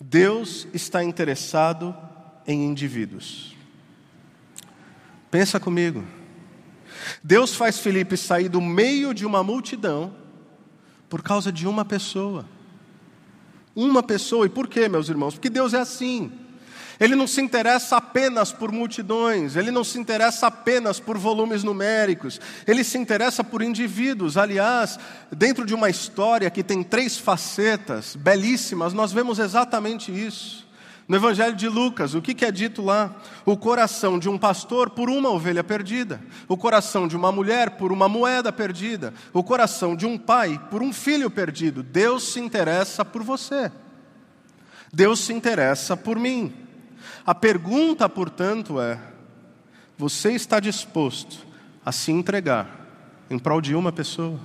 Deus 0.00 0.66
está 0.72 1.04
interessado 1.04 1.94
em 2.46 2.64
indivíduos. 2.64 3.54
Pensa 5.30 5.58
comigo. 5.58 6.04
Deus 7.22 7.54
faz 7.54 7.78
Felipe 7.78 8.16
sair 8.16 8.48
do 8.48 8.60
meio 8.60 9.12
de 9.12 9.26
uma 9.26 9.42
multidão 9.42 10.14
por 11.08 11.22
causa 11.22 11.52
de 11.52 11.66
uma 11.66 11.84
pessoa. 11.84 12.46
Uma 13.74 14.02
pessoa. 14.02 14.46
E 14.46 14.48
por 14.48 14.68
quê, 14.68 14.88
meus 14.88 15.08
irmãos? 15.08 15.34
Porque 15.34 15.50
Deus 15.50 15.74
é 15.74 15.80
assim. 15.80 16.32
Ele 16.98 17.14
não 17.14 17.26
se 17.26 17.42
interessa 17.42 17.98
apenas 17.98 18.52
por 18.52 18.72
multidões, 18.72 19.54
ele 19.54 19.70
não 19.70 19.84
se 19.84 19.98
interessa 19.98 20.46
apenas 20.46 20.98
por 20.98 21.18
volumes 21.18 21.62
numéricos, 21.62 22.40
ele 22.66 22.82
se 22.82 22.96
interessa 22.96 23.44
por 23.44 23.60
indivíduos. 23.60 24.38
Aliás, 24.38 24.98
dentro 25.30 25.66
de 25.66 25.74
uma 25.74 25.90
história 25.90 26.50
que 26.50 26.62
tem 26.62 26.82
três 26.82 27.18
facetas 27.18 28.16
belíssimas, 28.16 28.94
nós 28.94 29.12
vemos 29.12 29.38
exatamente 29.38 30.10
isso. 30.10 30.65
No 31.08 31.16
Evangelho 31.16 31.54
de 31.54 31.68
Lucas, 31.68 32.14
o 32.14 32.22
que, 32.22 32.44
é 32.44 32.50
dito 32.50 32.82
lá? 32.82 33.14
O 33.44 33.56
coração 33.56 34.18
de 34.18 34.28
um 34.28 34.36
pastor 34.36 34.90
por 34.90 35.08
uma 35.08 35.30
ovelha 35.30 35.62
perdida, 35.62 36.20
o 36.48 36.56
coração 36.56 37.06
de 37.06 37.16
uma 37.16 37.30
mulher 37.30 37.70
por 37.70 37.92
uma 37.92 38.08
moeda 38.08 38.52
perdida, 38.52 39.14
o 39.32 39.42
coração 39.44 39.94
de 39.94 40.04
um 40.04 40.18
pai 40.18 40.60
por 40.68 40.82
um 40.82 40.92
filho 40.92 41.30
perdido. 41.30 41.82
Deus 41.84 42.32
se 42.32 42.40
interessa 42.40 43.04
por 43.04 43.22
você, 43.22 43.70
Deus 44.92 45.20
se 45.20 45.32
interessa 45.32 45.96
por 45.96 46.18
mim. 46.18 46.52
A 47.24 47.34
pergunta, 47.34 48.08
portanto, 48.08 48.80
é: 48.80 48.98
você 49.96 50.32
está 50.32 50.58
disposto 50.58 51.46
a 51.84 51.92
se 51.92 52.10
entregar 52.10 52.68
em 53.30 53.38
prol 53.38 53.60
de 53.60 53.76
uma 53.76 53.92
pessoa? 53.92 54.40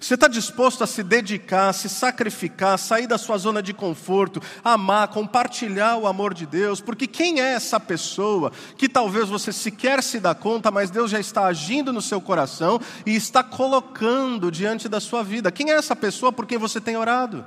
Você 0.00 0.14
está 0.14 0.28
disposto 0.28 0.84
a 0.84 0.86
se 0.86 1.02
dedicar, 1.02 1.68
a 1.68 1.72
se 1.72 1.88
sacrificar, 1.88 2.78
sair 2.78 3.06
da 3.06 3.18
sua 3.18 3.38
zona 3.38 3.62
de 3.62 3.72
conforto, 3.72 4.40
amar, 4.62 5.08
compartilhar 5.08 5.96
o 5.96 6.06
amor 6.06 6.34
de 6.34 6.46
Deus? 6.46 6.80
Porque 6.80 7.06
quem 7.06 7.40
é 7.40 7.54
essa 7.54 7.78
pessoa 7.80 8.52
que 8.76 8.88
talvez 8.88 9.28
você 9.28 9.52
sequer 9.52 10.02
se 10.02 10.20
dá 10.20 10.34
conta, 10.34 10.70
mas 10.70 10.90
Deus 10.90 11.10
já 11.10 11.20
está 11.20 11.46
agindo 11.46 11.92
no 11.92 12.02
seu 12.02 12.20
coração 12.20 12.80
e 13.04 13.14
está 13.14 13.42
colocando 13.42 14.50
diante 14.50 14.88
da 14.88 15.00
sua 15.00 15.22
vida? 15.22 15.52
Quem 15.52 15.70
é 15.70 15.74
essa 15.74 15.96
pessoa 15.96 16.32
por 16.32 16.46
quem 16.46 16.58
você 16.58 16.80
tem 16.80 16.96
orado? 16.96 17.44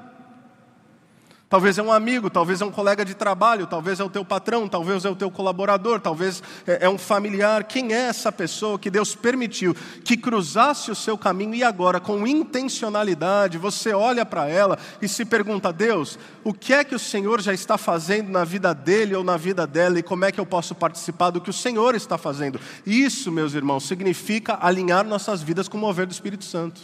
Talvez 1.49 1.77
é 1.77 1.81
um 1.81 1.93
amigo, 1.93 2.29
talvez 2.29 2.59
é 2.59 2.65
um 2.65 2.71
colega 2.71 3.05
de 3.05 3.13
trabalho, 3.13 3.65
talvez 3.67 4.01
é 4.01 4.03
o 4.03 4.09
teu 4.09 4.25
patrão, 4.25 4.67
talvez 4.67 5.05
é 5.05 5.09
o 5.09 5.15
teu 5.15 5.31
colaborador, 5.31 5.97
talvez 5.97 6.43
é, 6.67 6.85
é 6.85 6.89
um 6.89 6.97
familiar. 6.97 7.63
Quem 7.63 7.93
é 7.93 8.07
essa 8.07 8.33
pessoa 8.33 8.77
que 8.77 8.91
Deus 8.91 9.15
permitiu 9.15 9.73
que 10.03 10.17
cruzasse 10.17 10.91
o 10.91 10.95
seu 10.95 11.17
caminho 11.17 11.55
e 11.55 11.63
agora, 11.63 12.01
com 12.01 12.27
intencionalidade, 12.27 13.57
você 13.57 13.93
olha 13.93 14.25
para 14.25 14.49
ela 14.49 14.77
e 15.01 15.07
se 15.07 15.23
pergunta: 15.23 15.71
Deus, 15.71 16.19
o 16.43 16.53
que 16.53 16.73
é 16.73 16.83
que 16.83 16.95
o 16.95 16.99
Senhor 16.99 17.39
já 17.39 17.53
está 17.53 17.77
fazendo 17.77 18.29
na 18.29 18.43
vida 18.43 18.73
dele 18.73 19.15
ou 19.15 19.23
na 19.23 19.37
vida 19.37 19.65
dela 19.65 19.97
e 19.99 20.03
como 20.03 20.25
é 20.25 20.33
que 20.33 20.41
eu 20.41 20.45
posso 20.45 20.75
participar 20.75 21.29
do 21.29 21.39
que 21.39 21.49
o 21.49 21.53
Senhor 21.53 21.95
está 21.95 22.17
fazendo? 22.17 22.59
Isso, 22.85 23.31
meus 23.31 23.53
irmãos, 23.53 23.87
significa 23.87 24.57
alinhar 24.59 25.05
nossas 25.05 25.41
vidas 25.41 25.69
com 25.69 25.77
o 25.77 25.79
mover 25.79 26.07
do 26.07 26.11
Espírito 26.11 26.43
Santo. 26.43 26.81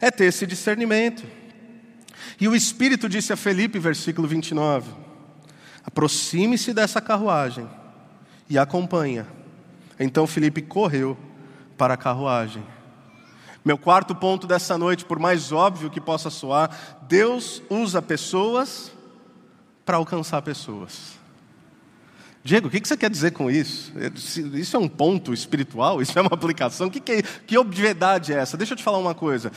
É 0.00 0.08
ter 0.08 0.26
esse 0.26 0.46
discernimento. 0.46 1.39
E 2.40 2.48
o 2.48 2.54
Espírito 2.54 3.08
disse 3.08 3.32
a 3.32 3.36
Felipe, 3.36 3.78
versículo 3.78 4.26
29, 4.26 4.90
aproxime-se 5.84 6.72
dessa 6.72 7.00
carruagem 7.00 7.68
e 8.48 8.58
acompanha. 8.58 9.26
Então 9.98 10.26
Felipe 10.26 10.62
correu, 10.62 11.16
para 11.80 11.94
a 11.94 11.96
carruagem. 11.96 12.62
Meu 13.64 13.78
quarto 13.78 14.14
ponto 14.14 14.46
dessa 14.46 14.76
noite, 14.76 15.02
por 15.02 15.18
mais 15.18 15.50
óbvio 15.50 15.88
que 15.88 15.98
possa 15.98 16.28
soar, 16.28 16.98
Deus 17.08 17.62
usa 17.70 18.02
pessoas 18.02 18.92
para 19.82 19.96
alcançar 19.96 20.42
pessoas. 20.42 21.18
Diego, 22.44 22.68
o 22.68 22.70
que 22.70 22.86
você 22.86 22.98
quer 22.98 23.08
dizer 23.08 23.30
com 23.30 23.50
isso? 23.50 23.94
Isso 24.54 24.76
é 24.76 24.78
um 24.78 24.88
ponto 24.88 25.32
espiritual? 25.32 26.02
Isso 26.02 26.18
é 26.18 26.22
uma 26.22 26.34
aplicação? 26.34 26.90
Que, 26.90 27.00
que, 27.00 27.22
que 27.22 27.56
obviedade 27.56 28.34
é 28.34 28.36
essa? 28.36 28.58
Deixa 28.58 28.74
eu 28.74 28.76
te 28.76 28.82
falar 28.82 28.98
uma 28.98 29.14
coisa. 29.14 29.50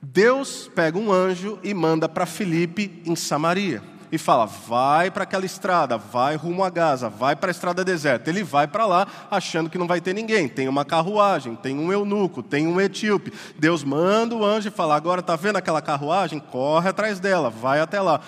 Deus 0.00 0.70
pega 0.74 0.98
um 0.98 1.12
anjo 1.12 1.58
e 1.62 1.74
manda 1.74 2.08
para 2.08 2.26
Filipe 2.26 3.02
em 3.04 3.16
Samaria 3.16 3.82
e 4.10 4.18
fala: 4.18 4.46
vai 4.46 5.10
para 5.10 5.24
aquela 5.24 5.44
estrada, 5.44 5.96
vai 5.96 6.36
rumo 6.36 6.64
a 6.64 6.70
Gaza, 6.70 7.08
vai 7.08 7.36
para 7.36 7.50
a 7.50 7.52
estrada 7.52 7.84
deserta. 7.84 8.30
Ele 8.30 8.42
vai 8.42 8.66
para 8.66 8.86
lá 8.86 9.06
achando 9.30 9.68
que 9.68 9.78
não 9.78 9.86
vai 9.86 10.00
ter 10.00 10.14
ninguém. 10.14 10.48
Tem 10.48 10.68
uma 10.68 10.84
carruagem, 10.84 11.54
tem 11.56 11.78
um 11.78 11.92
eunuco, 11.92 12.42
tem 12.42 12.66
um 12.66 12.80
etíope. 12.80 13.32
Deus 13.58 13.84
manda 13.84 14.34
o 14.34 14.44
anjo 14.44 14.68
e 14.68 14.72
fala: 14.72 14.96
agora 14.96 15.20
está 15.20 15.36
vendo 15.36 15.56
aquela 15.56 15.82
carruagem? 15.82 16.38
Corre 16.38 16.88
atrás 16.88 17.20
dela, 17.20 17.50
vai 17.50 17.80
até 17.80 18.00
lá. 18.00 18.20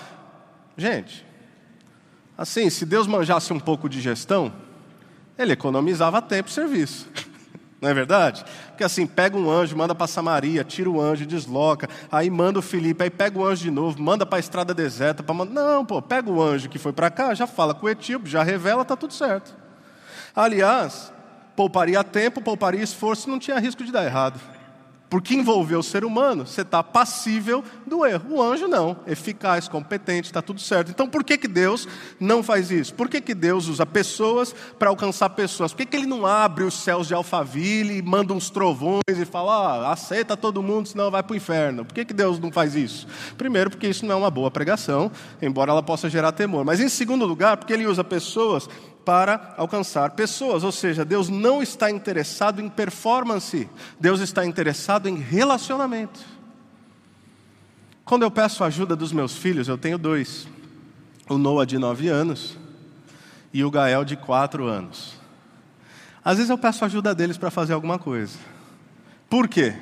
Gente, 0.77 1.27
assim, 2.37 2.69
se 2.71 2.85
Deus 2.85 3.07
manjasse 3.07 3.53
um 3.53 3.61
pouco 3.61 3.89
de 3.89 4.01
gestão, 4.01 4.53
ele 5.39 5.53
economizava 5.53 6.21
tempo 6.21 6.49
e 6.49 6.53
serviço. 6.53 7.09
Não 7.81 7.89
é 7.89 7.95
verdade? 7.95 8.45
Porque 8.69 8.85
assim, 8.85 9.07
pega 9.07 9.37
um 9.37 9.51
anjo, 9.51 9.77
manda 9.77 9.95
para 9.95 10.07
Samaria, 10.07 10.63
tira 10.63 10.91
o 10.91 11.01
anjo, 11.01 11.25
desloca, 11.25 11.89
aí 12.13 12.29
manda 12.29 12.59
o 12.59 12.63
Felipe, 12.63 13.03
aí 13.03 13.11
pega 13.11 13.39
o 13.39 13.47
anjo 13.47 13.63
de 13.63 13.71
novo, 13.71 14.01
manda 14.03 14.27
para 14.27 14.37
a 14.37 14.41
estrada 14.41 14.75
deserta, 14.75 15.23
para 15.23 15.45
Não, 15.47 15.85
pô, 15.85 16.03
pega 16.03 16.31
o 16.31 16.43
anjo 16.43 16.69
que 16.69 16.79
foi 16.79 16.93
para 16.93 17.11
cá, 17.11 17.33
já 17.33 17.47
fala 17.47 17.75
com 17.75 17.87
o 17.87 17.89
etíope, 17.89 18.29
já 18.29 18.43
revela, 18.43 18.85
tá 18.85 18.97
tudo 18.97 19.15
certo. 19.15 19.57
Aliás, 20.37 21.11
pouparia 21.57 22.05
tempo, 22.05 22.43
pouparia 22.43 22.83
esforço, 22.83 23.31
não 23.31 23.39
tinha 23.39 23.59
risco 23.59 23.83
de 23.83 23.91
dar 23.91 24.05
errado. 24.05 24.39
Porque 25.11 25.35
envolveu 25.35 25.81
o 25.81 25.83
ser 25.83 26.05
humano, 26.05 26.47
você 26.47 26.63
está 26.63 26.85
passível 26.85 27.65
do 27.85 28.07
erro. 28.07 28.37
O 28.37 28.41
anjo 28.41 28.69
não, 28.69 28.97
eficaz, 29.09 29.67
competente, 29.67 30.29
está 30.29 30.41
tudo 30.41 30.61
certo. 30.61 30.93
Então 30.93 31.09
por 31.09 31.25
que, 31.25 31.37
que 31.37 31.49
Deus 31.49 31.89
não 32.21 32.45
faz 32.45 32.71
isso? 32.71 32.95
Por 32.95 33.09
que, 33.09 33.21
que 33.21 33.35
Deus 33.35 33.67
usa 33.67 33.85
pessoas 33.85 34.55
para 34.79 34.89
alcançar 34.89 35.31
pessoas? 35.31 35.73
Por 35.73 35.79
que, 35.79 35.87
que 35.87 35.97
Ele 35.97 36.07
não 36.07 36.25
abre 36.25 36.63
os 36.63 36.75
céus 36.75 37.09
de 37.09 37.15
Alphaville 37.15 37.99
e 37.99 38.03
manda 38.03 38.33
uns 38.33 38.51
trovões 38.51 39.03
e 39.09 39.25
fala, 39.25 39.91
aceita 39.91 40.37
todo 40.37 40.63
mundo, 40.63 40.87
senão 40.87 41.11
vai 41.11 41.25
para 41.25 41.35
o 41.35 41.37
inferno? 41.37 41.85
Por 41.85 41.93
que, 41.93 42.05
que 42.05 42.15
Deus 42.15 42.39
não 42.39 42.53
faz 42.53 42.77
isso? 42.77 43.09
Primeiro, 43.37 43.69
porque 43.69 43.89
isso 43.89 44.07
não 44.07 44.15
é 44.15 44.17
uma 44.17 44.31
boa 44.31 44.49
pregação, 44.49 45.11
embora 45.43 45.73
ela 45.73 45.83
possa 45.83 46.09
gerar 46.09 46.31
temor. 46.31 46.65
Mas 46.65 46.79
em 46.79 46.89
segundo 46.89 47.27
lugar, 47.27 47.57
porque 47.57 47.73
Ele 47.73 47.85
usa 47.85 48.05
pessoas 48.05 48.69
para 49.05 49.55
alcançar 49.57 50.11
pessoas. 50.11 50.65
Ou 50.65 50.73
seja, 50.73 51.05
Deus 51.05 51.29
não 51.29 51.63
está 51.63 51.91
interessado 51.91 52.61
em 52.61 52.69
performance, 52.69 53.69
Deus 53.99 54.21
está 54.21 54.45
interessado 54.45 55.09
em 55.09 55.17
relacionamento. 55.17 56.21
Quando 58.05 58.23
eu 58.23 58.31
peço 58.31 58.65
ajuda 58.65 58.97
dos 58.97 59.13
meus 59.13 59.37
filhos, 59.37 59.69
eu 59.69 59.79
tenho 59.79 59.99
dois: 59.99 60.49
o 61.29 61.39
Noah 61.39 61.67
de 61.67 61.79
nove 61.79 62.09
anos 62.09 62.57
e 63.53 63.65
o 63.65 63.71
Gael 63.71 64.05
de 64.05 64.17
quatro 64.17 64.67
anos. 64.67 65.15
Às 66.25 66.37
vezes 66.37 66.51
eu 66.51 66.59
peço 66.59 66.85
ajuda 66.85 67.15
deles 67.15 67.39
para 67.39 67.51
fazer 67.51 67.73
alguma 67.73 67.99
coisa. 67.99 68.39
Por 69.29 69.49
quê? 69.49 69.75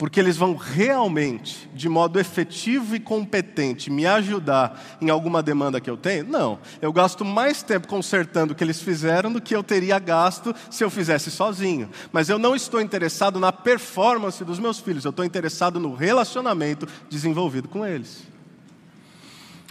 Porque 0.00 0.18
eles 0.18 0.38
vão 0.38 0.56
realmente, 0.56 1.68
de 1.74 1.86
modo 1.86 2.18
efetivo 2.18 2.96
e 2.96 2.98
competente, 2.98 3.90
me 3.90 4.06
ajudar 4.06 4.82
em 4.98 5.10
alguma 5.10 5.42
demanda 5.42 5.78
que 5.78 5.90
eu 5.90 5.96
tenho? 5.98 6.24
Não. 6.26 6.58
Eu 6.80 6.90
gasto 6.90 7.22
mais 7.22 7.62
tempo 7.62 7.86
consertando 7.86 8.54
o 8.54 8.56
que 8.56 8.64
eles 8.64 8.80
fizeram 8.80 9.30
do 9.30 9.42
que 9.42 9.54
eu 9.54 9.62
teria 9.62 9.98
gasto 9.98 10.56
se 10.70 10.82
eu 10.82 10.88
fizesse 10.88 11.30
sozinho. 11.30 11.90
Mas 12.10 12.30
eu 12.30 12.38
não 12.38 12.56
estou 12.56 12.80
interessado 12.80 13.38
na 13.38 13.52
performance 13.52 14.42
dos 14.42 14.58
meus 14.58 14.80
filhos, 14.80 15.04
eu 15.04 15.10
estou 15.10 15.22
interessado 15.22 15.78
no 15.78 15.94
relacionamento 15.94 16.88
desenvolvido 17.10 17.68
com 17.68 17.84
eles. 17.84 18.22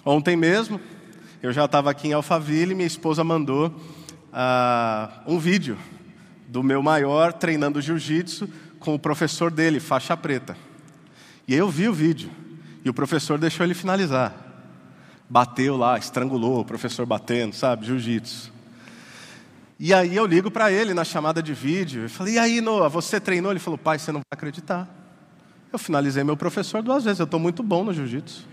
Ontem 0.05 0.37
mesmo, 0.37 0.79
eu 1.41 1.51
já 1.51 1.65
estava 1.65 1.89
aqui 1.89 2.07
em 2.07 2.13
Alphaville 2.13 2.73
e 2.73 2.75
minha 2.75 2.85
esposa 2.85 3.23
mandou 3.23 3.69
uh, 3.69 5.11
um 5.25 5.39
vídeo 5.39 5.75
do 6.47 6.61
meu 6.61 6.83
maior 6.83 7.33
treinando 7.33 7.81
jiu-jitsu 7.81 8.47
com 8.79 8.95
o 8.95 8.99
professor 8.99 9.51
dele, 9.51 9.79
faixa 9.79 10.15
preta. 10.15 10.55
E 11.47 11.53
eu 11.53 11.69
vi 11.69 11.87
o 11.87 11.93
vídeo. 11.93 12.29
E 12.83 12.89
o 12.89 12.93
professor 12.93 13.37
deixou 13.37 13.65
ele 13.65 13.73
finalizar. 13.73 14.33
Bateu 15.29 15.77
lá, 15.77 15.97
estrangulou, 15.97 16.61
o 16.61 16.65
professor 16.65 17.05
batendo, 17.05 17.53
sabe? 17.53 17.85
Jiu-jitsu. 17.85 18.51
E 19.79 19.93
aí 19.93 20.15
eu 20.15 20.25
ligo 20.25 20.51
para 20.51 20.71
ele 20.71 20.93
na 20.93 21.03
chamada 21.03 21.41
de 21.41 21.53
vídeo. 21.53 22.03
Eu 22.03 22.09
falei, 22.09 22.35
e 22.35 22.39
aí, 22.39 22.61
Noah, 22.61 22.89
você 22.89 23.19
treinou? 23.19 23.51
Ele 23.51 23.59
falou, 23.59 23.77
pai, 23.77 23.99
você 23.99 24.11
não 24.11 24.19
vai 24.19 24.37
acreditar. 24.37 24.87
Eu 25.71 25.79
finalizei 25.79 26.23
meu 26.23 26.35
professor 26.35 26.81
duas 26.81 27.03
vezes. 27.03 27.19
Eu 27.19 27.25
estou 27.25 27.39
muito 27.39 27.61
bom 27.61 27.83
no 27.83 27.93
jiu-jitsu. 27.93 28.45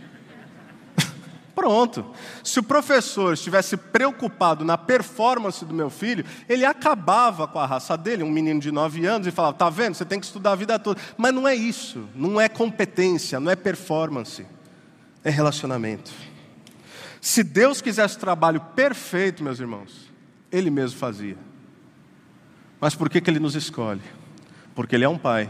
Pronto. 1.57 2.05
Se 2.45 2.61
o 2.61 2.62
professor 2.62 3.33
estivesse 3.33 3.79
preocupado 3.79 4.62
na 4.62 4.77
performance 4.77 5.64
do 5.64 5.73
meu 5.73 5.88
filho, 5.88 6.23
ele 6.47 6.66
acabava 6.66 7.49
com 7.49 7.59
a 7.59 7.64
raça 7.64 7.97
dele, 7.97 8.23
um 8.23 8.31
menino 8.31 8.61
de 8.61 8.71
9 8.71 9.07
anos, 9.07 9.27
e 9.27 9.31
falava: 9.31 9.57
tá 9.57 9.71
vendo, 9.71 9.95
você 9.95 10.05
tem 10.05 10.21
que 10.21 10.27
estudar 10.27 10.53
a 10.53 10.55
vida 10.55 10.79
toda. 10.79 11.01
Mas 11.16 11.33
não 11.33 11.49
é 11.49 11.55
isso. 11.55 12.07
Não 12.14 12.38
é 12.38 12.47
competência, 12.47 13.40
não 13.40 13.51
é 13.51 13.57
performance. 13.57 14.47
É 15.25 15.31
relacionamento. 15.31 16.12
Se 17.23 17.42
Deus 17.42 17.81
quisesse 17.81 18.19
trabalho 18.19 18.61
perfeito, 18.61 19.42
meus 19.42 19.59
irmãos, 19.59 20.12
Ele 20.53 20.69
mesmo 20.69 20.99
fazia. 20.99 21.38
Mas 22.79 22.95
por 22.95 23.09
que, 23.09 23.19
que 23.19 23.31
Ele 23.31 23.40
nos 23.40 23.55
escolhe? 23.55 24.03
Porque 24.75 24.95
Ele 24.95 25.07
é 25.07 25.09
um 25.09 25.16
pai 25.16 25.49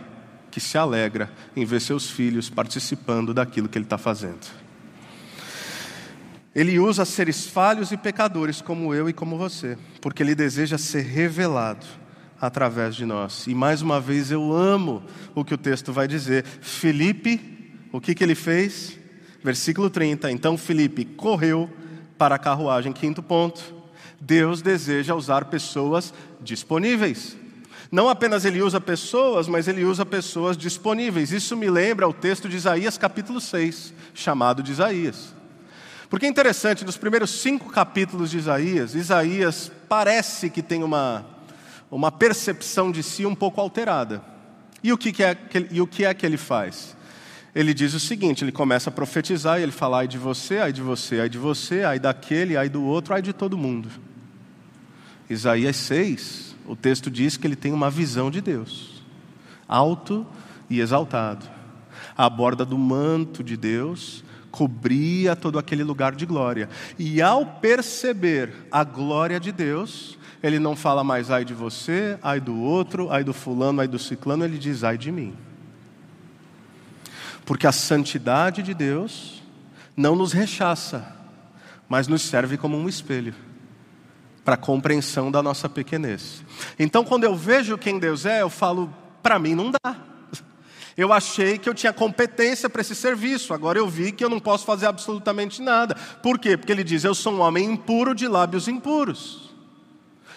que 0.52 0.60
se 0.60 0.78
alegra 0.78 1.32
em 1.56 1.64
ver 1.64 1.80
seus 1.80 2.08
filhos 2.08 2.48
participando 2.48 3.34
daquilo 3.34 3.68
que 3.68 3.76
Ele 3.76 3.86
está 3.86 3.98
fazendo. 3.98 4.65
Ele 6.56 6.78
usa 6.78 7.04
seres 7.04 7.46
falhos 7.46 7.92
e 7.92 7.98
pecadores 7.98 8.62
como 8.62 8.94
eu 8.94 9.10
e 9.10 9.12
como 9.12 9.36
você, 9.36 9.76
porque 10.00 10.22
ele 10.22 10.34
deseja 10.34 10.78
ser 10.78 11.02
revelado 11.02 11.84
através 12.40 12.96
de 12.96 13.04
nós. 13.04 13.46
E 13.46 13.54
mais 13.54 13.82
uma 13.82 14.00
vez 14.00 14.30
eu 14.30 14.54
amo 14.54 15.02
o 15.34 15.44
que 15.44 15.52
o 15.52 15.58
texto 15.58 15.92
vai 15.92 16.08
dizer. 16.08 16.46
Felipe, 16.62 17.68
o 17.92 18.00
que, 18.00 18.14
que 18.14 18.24
ele 18.24 18.34
fez? 18.34 18.98
Versículo 19.44 19.90
30. 19.90 20.30
Então 20.30 20.56
Felipe 20.56 21.04
correu 21.04 21.70
para 22.16 22.36
a 22.36 22.38
carruagem. 22.38 22.90
Quinto 22.90 23.22
ponto. 23.22 23.74
Deus 24.18 24.62
deseja 24.62 25.14
usar 25.14 25.44
pessoas 25.44 26.14
disponíveis. 26.40 27.36
Não 27.92 28.08
apenas 28.08 28.46
ele 28.46 28.62
usa 28.62 28.80
pessoas, 28.80 29.46
mas 29.46 29.68
ele 29.68 29.84
usa 29.84 30.06
pessoas 30.06 30.56
disponíveis. 30.56 31.32
Isso 31.32 31.54
me 31.54 31.68
lembra 31.68 32.08
o 32.08 32.14
texto 32.14 32.48
de 32.48 32.56
Isaías 32.56 32.96
capítulo 32.96 33.42
6, 33.42 33.92
chamado 34.14 34.62
de 34.62 34.72
Isaías. 34.72 35.35
Porque 36.08 36.26
é 36.26 36.28
interessante, 36.28 36.84
nos 36.84 36.96
primeiros 36.96 37.30
cinco 37.30 37.70
capítulos 37.70 38.30
de 38.30 38.38
Isaías, 38.38 38.94
Isaías 38.94 39.70
parece 39.88 40.48
que 40.48 40.62
tem 40.62 40.82
uma, 40.82 41.26
uma 41.90 42.12
percepção 42.12 42.92
de 42.92 43.02
si 43.02 43.26
um 43.26 43.34
pouco 43.34 43.60
alterada. 43.60 44.22
E 44.82 44.92
o 44.92 44.98
que, 44.98 45.12
que 45.12 45.22
é, 45.22 45.34
que, 45.34 45.66
e 45.70 45.80
o 45.80 45.86
que 45.86 46.04
é 46.04 46.14
que 46.14 46.24
ele 46.24 46.36
faz? 46.36 46.96
Ele 47.54 47.72
diz 47.72 47.94
o 47.94 47.98
seguinte: 48.00 48.44
ele 48.44 48.52
começa 48.52 48.90
a 48.90 48.92
profetizar 48.92 49.58
e 49.58 49.62
ele 49.62 49.72
fala, 49.72 49.98
ai 49.98 50.08
de 50.08 50.18
você, 50.18 50.58
ai 50.58 50.72
de 50.72 50.82
você, 50.82 51.20
ai 51.20 51.28
de 51.28 51.38
você, 51.38 51.82
ai 51.82 51.98
daquele, 51.98 52.56
ai 52.56 52.68
do 52.68 52.84
outro, 52.84 53.14
ai 53.14 53.22
de 53.22 53.32
todo 53.32 53.58
mundo. 53.58 53.88
Isaías 55.28 55.76
6, 55.76 56.54
o 56.66 56.76
texto 56.76 57.10
diz 57.10 57.36
que 57.36 57.46
ele 57.46 57.56
tem 57.56 57.72
uma 57.72 57.90
visão 57.90 58.30
de 58.30 58.40
Deus, 58.40 59.02
alto 59.66 60.24
e 60.70 60.80
exaltado, 60.80 61.46
à 62.16 62.30
borda 62.30 62.64
do 62.64 62.78
manto 62.78 63.42
de 63.42 63.56
Deus, 63.56 64.22
cobria 64.56 65.36
todo 65.36 65.58
aquele 65.58 65.84
lugar 65.84 66.14
de 66.14 66.24
glória. 66.24 66.70
E 66.98 67.20
ao 67.20 67.44
perceber 67.44 68.50
a 68.72 68.82
glória 68.82 69.38
de 69.38 69.52
Deus, 69.52 70.18
ele 70.42 70.58
não 70.58 70.74
fala 70.74 71.04
mais 71.04 71.30
ai 71.30 71.44
de 71.44 71.52
você, 71.52 72.18
ai 72.22 72.40
do 72.40 72.58
outro, 72.58 73.10
ai 73.10 73.22
do 73.22 73.34
fulano, 73.34 73.82
ai 73.82 73.86
do 73.86 73.98
ciclano, 73.98 74.46
ele 74.46 74.56
diz 74.56 74.82
ai 74.82 74.96
de 74.96 75.12
mim. 75.12 75.36
Porque 77.44 77.66
a 77.66 77.72
santidade 77.72 78.62
de 78.62 78.72
Deus 78.72 79.42
não 79.94 80.16
nos 80.16 80.32
rechaça, 80.32 81.14
mas 81.86 82.08
nos 82.08 82.22
serve 82.22 82.56
como 82.56 82.78
um 82.78 82.88
espelho 82.88 83.34
para 84.42 84.54
a 84.54 84.58
compreensão 84.58 85.30
da 85.30 85.42
nossa 85.42 85.68
pequenez. 85.68 86.42
Então, 86.78 87.04
quando 87.04 87.24
eu 87.24 87.36
vejo 87.36 87.76
quem 87.76 87.98
Deus 87.98 88.24
é, 88.24 88.40
eu 88.40 88.48
falo, 88.48 88.92
para 89.22 89.38
mim 89.38 89.54
não 89.54 89.70
dá. 89.70 90.15
Eu 90.96 91.12
achei 91.12 91.58
que 91.58 91.68
eu 91.68 91.74
tinha 91.74 91.92
competência 91.92 92.70
para 92.70 92.80
esse 92.80 92.94
serviço, 92.94 93.52
agora 93.52 93.78
eu 93.78 93.86
vi 93.86 94.12
que 94.12 94.24
eu 94.24 94.30
não 94.30 94.40
posso 94.40 94.64
fazer 94.64 94.86
absolutamente 94.86 95.60
nada. 95.60 95.94
Por 96.22 96.38
quê? 96.38 96.56
Porque 96.56 96.72
ele 96.72 96.82
diz: 96.82 97.04
Eu 97.04 97.14
sou 97.14 97.34
um 97.34 97.40
homem 97.40 97.64
impuro 97.64 98.14
de 98.14 98.26
lábios 98.26 98.66
impuros. 98.66 99.54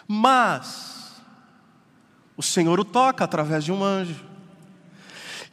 Mas 0.06 1.22
o 2.36 2.44
Senhor 2.44 2.80
o 2.80 2.86
toca 2.86 3.24
através 3.24 3.64
de 3.64 3.72
um 3.72 3.84
anjo. 3.84 4.26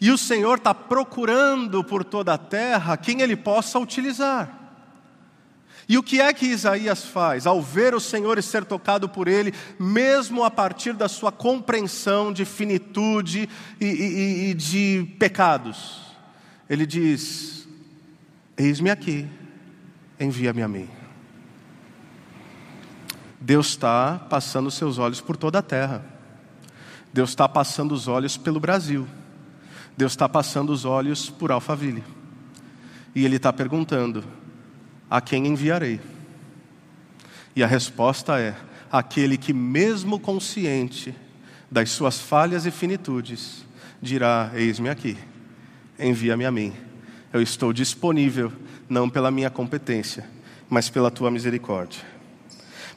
E 0.00 0.10
o 0.10 0.18
Senhor 0.18 0.58
está 0.58 0.74
procurando 0.74 1.84
por 1.84 2.04
toda 2.04 2.34
a 2.34 2.38
terra 2.38 2.96
quem 2.96 3.22
ele 3.22 3.36
possa 3.36 3.78
utilizar. 3.78 4.65
E 5.88 5.96
o 5.96 6.03
que 6.03 6.20
é 6.20 6.33
que 6.33 6.46
Isaías 6.46 7.05
faz? 7.05 7.46
Ao 7.46 7.62
ver 7.62 7.94
o 7.94 8.01
Senhor 8.01 8.38
e 8.38 8.42
ser 8.42 8.64
tocado 8.64 9.09
por 9.09 9.29
ele, 9.29 9.55
mesmo 9.79 10.42
a 10.42 10.51
partir 10.51 10.92
da 10.92 11.09
sua 11.09 11.31
compreensão 11.31 12.33
de 12.33 12.44
finitude 12.44 13.49
e, 13.81 13.87
e, 13.87 14.51
e 14.51 14.55
de 14.55 15.14
pecados, 15.18 16.03
ele 16.68 16.85
diz: 16.85 17.68
Eis-me 18.57 18.90
aqui, 18.90 19.29
envia-me 20.18 20.62
a 20.62 20.68
mim. 20.68 20.88
Deus 23.40 23.68
está 23.68 24.18
passando 24.29 24.72
seus 24.72 24.99
olhos 24.99 25.20
por 25.20 25.37
toda 25.37 25.61
a 25.61 25.62
terra. 25.62 26.05
Deus 27.12 27.31
está 27.31 27.49
passando 27.49 27.92
os 27.92 28.09
olhos 28.09 28.37
pelo 28.37 28.59
Brasil. 28.59 29.07
Deus 29.96 30.12
está 30.12 30.29
passando 30.29 30.70
os 30.70 30.85
olhos 30.85 31.31
por 31.31 31.53
Alphaville. 31.53 32.03
E 33.14 33.25
Ele 33.25 33.37
está 33.37 33.53
perguntando: 33.53 34.25
a 35.10 35.20
quem 35.20 35.46
enviarei? 35.46 36.00
E 37.54 37.62
a 37.62 37.66
resposta 37.66 38.38
é: 38.38 38.54
aquele 38.90 39.36
que, 39.36 39.52
mesmo 39.52 40.18
consciente 40.18 41.14
das 41.70 41.90
suas 41.90 42.20
falhas 42.20 42.66
e 42.66 42.70
finitudes, 42.70 43.64
dirá: 44.00 44.50
Eis-me 44.54 44.88
aqui, 44.88 45.16
envia-me 45.98 46.44
a 46.44 46.50
mim. 46.50 46.74
Eu 47.32 47.42
estou 47.42 47.72
disponível, 47.72 48.52
não 48.88 49.08
pela 49.08 49.30
minha 49.30 49.50
competência, 49.50 50.28
mas 50.68 50.88
pela 50.88 51.10
tua 51.10 51.30
misericórdia. 51.30 52.00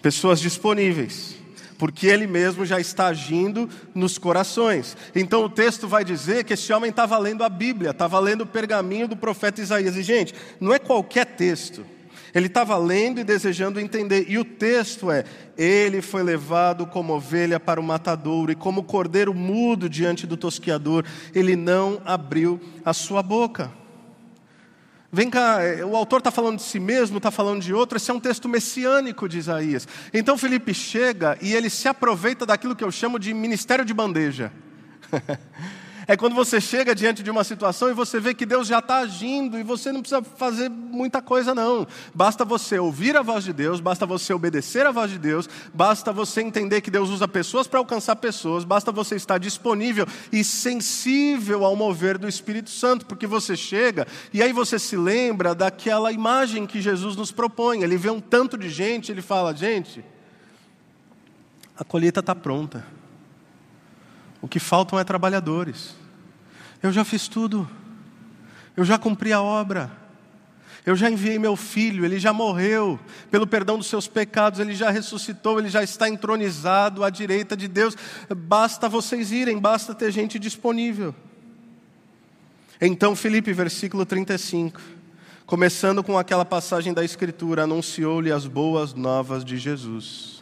Pessoas 0.01 0.39
disponíveis, 0.39 1.35
porque 1.77 2.07
ele 2.07 2.27
mesmo 2.27 2.65
já 2.65 2.79
está 2.79 3.07
agindo 3.07 3.69
nos 3.93 4.17
corações. 4.17 4.95
Então 5.15 5.43
o 5.43 5.49
texto 5.49 5.87
vai 5.87 6.05
dizer 6.05 6.43
que 6.43 6.53
esse 6.53 6.71
homem 6.71 6.89
estava 6.89 7.17
lendo 7.17 7.43
a 7.43 7.49
Bíblia, 7.49 7.91
estava 7.91 8.19
lendo 8.19 8.41
o 8.41 8.47
pergaminho 8.47 9.07
do 9.07 9.15
profeta 9.15 9.61
Isaías. 9.61 9.95
E, 9.95 10.03
gente, 10.03 10.33
não 10.59 10.73
é 10.73 10.79
qualquer 10.79 11.25
texto. 11.25 11.85
Ele 12.33 12.47
estava 12.47 12.77
lendo 12.77 13.19
e 13.19 13.23
desejando 13.23 13.79
entender, 13.79 14.25
e 14.27 14.37
o 14.37 14.45
texto 14.45 15.11
é: 15.11 15.23
Ele 15.57 16.01
foi 16.01 16.23
levado 16.23 16.85
como 16.85 17.13
ovelha 17.13 17.59
para 17.59 17.79
o 17.79 17.83
matadouro, 17.83 18.51
e 18.51 18.55
como 18.55 18.83
cordeiro 18.83 19.33
mudo 19.33 19.89
diante 19.89 20.27
do 20.27 20.37
tosquiador, 20.37 21.05
ele 21.33 21.55
não 21.55 22.01
abriu 22.05 22.59
a 22.85 22.93
sua 22.93 23.21
boca. 23.23 23.71
Vem 25.11 25.29
cá, 25.29 25.63
é, 25.63 25.83
o 25.83 25.95
autor 25.95 26.19
está 26.19 26.29
falando 26.29 26.57
de 26.57 26.63
si 26.63 26.79
mesmo, 26.79 27.17
está 27.17 27.31
falando 27.31 27.61
de 27.61 27.73
outro, 27.73 27.97
esse 27.97 28.11
é 28.11 28.13
um 28.13 28.19
texto 28.19 28.47
messiânico 28.47 29.27
de 29.27 29.39
Isaías. 29.39 29.87
Então 30.13 30.37
Felipe 30.37 30.71
chega 30.71 31.35
e 31.41 31.53
ele 31.53 31.69
se 31.69 31.87
aproveita 31.87 32.45
daquilo 32.45 32.75
que 32.75 32.83
eu 32.83 32.91
chamo 32.91 33.17
de 33.17 33.33
ministério 33.33 33.83
de 33.83 33.93
bandeja. 33.93 34.51
É 36.09 36.17
quando 36.17 36.33
você 36.33 36.59
chega 36.59 36.95
diante 36.95 37.21
de 37.21 37.29
uma 37.29 37.43
situação 37.43 37.87
e 37.87 37.93
você 37.93 38.19
vê 38.19 38.33
que 38.33 38.43
Deus 38.43 38.67
já 38.67 38.79
está 38.79 38.97
agindo 38.97 39.59
e 39.59 39.61
você 39.61 39.91
não 39.91 40.01
precisa 40.01 40.23
fazer 40.23 40.67
muita 40.67 41.21
coisa, 41.21 41.53
não. 41.53 41.85
Basta 42.15 42.43
você 42.43 42.79
ouvir 42.79 43.15
a 43.15 43.21
voz 43.21 43.43
de 43.43 43.53
Deus, 43.53 43.79
basta 43.79 44.07
você 44.07 44.33
obedecer 44.33 44.87
a 44.87 44.91
voz 44.91 45.11
de 45.11 45.19
Deus, 45.19 45.47
basta 45.71 46.11
você 46.11 46.41
entender 46.41 46.81
que 46.81 46.89
Deus 46.89 47.11
usa 47.11 47.27
pessoas 47.27 47.67
para 47.67 47.77
alcançar 47.77 48.15
pessoas, 48.15 48.63
basta 48.63 48.91
você 48.91 49.17
estar 49.17 49.37
disponível 49.37 50.07
e 50.31 50.43
sensível 50.43 51.63
ao 51.63 51.75
mover 51.75 52.17
do 52.17 52.27
Espírito 52.27 52.71
Santo, 52.71 53.05
porque 53.05 53.27
você 53.27 53.55
chega 53.55 54.07
e 54.33 54.41
aí 54.41 54.51
você 54.51 54.79
se 54.79 54.97
lembra 54.97 55.53
daquela 55.53 56.11
imagem 56.11 56.65
que 56.65 56.81
Jesus 56.81 57.15
nos 57.15 57.31
propõe. 57.31 57.83
Ele 57.83 57.97
vê 57.97 58.09
um 58.09 58.19
tanto 58.19 58.57
de 58.57 58.67
gente, 58.67 59.11
ele 59.11 59.21
fala: 59.21 59.55
gente, 59.55 60.03
a 61.77 61.83
colheita 61.83 62.19
está 62.19 62.33
pronta. 62.33 62.97
O 64.41 64.47
que 64.47 64.59
faltam 64.59 64.99
é 64.99 65.03
trabalhadores. 65.03 65.95
Eu 66.81 66.91
já 66.91 67.03
fiz 67.03 67.27
tudo. 67.27 67.69
Eu 68.75 68.85
já 68.85 68.97
cumpri 68.97 69.33
a 69.33 69.41
obra. 69.41 69.91
Eu 70.85 70.95
já 70.95 71.09
enviei 71.09 71.37
meu 71.37 71.55
filho, 71.55 72.05
ele 72.05 72.17
já 72.17 72.31
morreu, 72.31 72.99
pelo 73.29 73.45
perdão 73.45 73.77
dos 73.77 73.87
seus 73.87 74.07
pecados, 74.07 74.59
ele 74.59 74.73
já 74.73 74.89
ressuscitou, 74.89 75.59
ele 75.59 75.69
já 75.69 75.83
está 75.83 76.09
entronizado 76.09 77.03
à 77.03 77.09
direita 77.09 77.55
de 77.55 77.67
Deus. 77.67 77.95
Basta 78.35 78.87
vocês 78.87 79.31
irem, 79.31 79.59
basta 79.59 79.93
ter 79.93 80.11
gente 80.11 80.39
disponível. 80.39 81.13
Então, 82.81 83.15
Filipe, 83.15 83.51
versículo 83.51 84.05
35, 84.05 84.79
começando 85.45 86.01
com 86.01 86.17
aquela 86.17 86.45
passagem 86.45 86.93
da 86.93 87.03
Escritura, 87.03 87.63
anunciou-lhe 87.63 88.31
as 88.31 88.47
boas 88.47 88.93
novas 88.93 89.43
de 89.43 89.57
Jesus. 89.57 90.41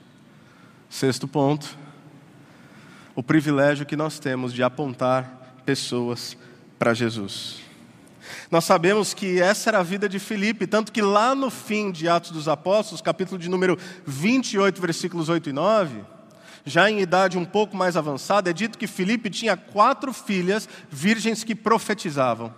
Sexto 0.87 1.27
ponto, 1.27 1.75
o 3.17 3.23
privilégio 3.23 3.83
que 3.83 3.95
nós 3.95 4.19
temos 4.19 4.53
de 4.53 4.61
apontar 4.61 5.55
pessoas 5.65 6.37
para 6.77 6.93
Jesus. 6.93 7.55
Nós 8.51 8.63
sabemos 8.63 9.11
que 9.15 9.41
essa 9.41 9.71
era 9.71 9.79
a 9.79 9.83
vida 9.83 10.07
de 10.07 10.19
Filipe, 10.19 10.67
tanto 10.67 10.91
que 10.91 11.01
lá 11.01 11.33
no 11.33 11.49
fim 11.49 11.91
de 11.91 12.07
Atos 12.07 12.29
dos 12.29 12.47
Apóstolos, 12.47 13.01
capítulo 13.01 13.39
de 13.39 13.49
número 13.49 13.75
28, 14.05 14.79
versículos 14.79 15.29
8 15.29 15.49
e 15.49 15.51
9, 15.51 16.01
já 16.63 16.91
em 16.91 16.99
idade 16.99 17.39
um 17.39 17.45
pouco 17.45 17.75
mais 17.75 17.97
avançada, 17.97 18.51
é 18.51 18.53
dito 18.53 18.77
que 18.77 18.85
Filipe 18.85 19.31
tinha 19.31 19.57
quatro 19.57 20.13
filhas 20.13 20.69
virgens 20.87 21.43
que 21.43 21.55
profetizavam. 21.55 22.53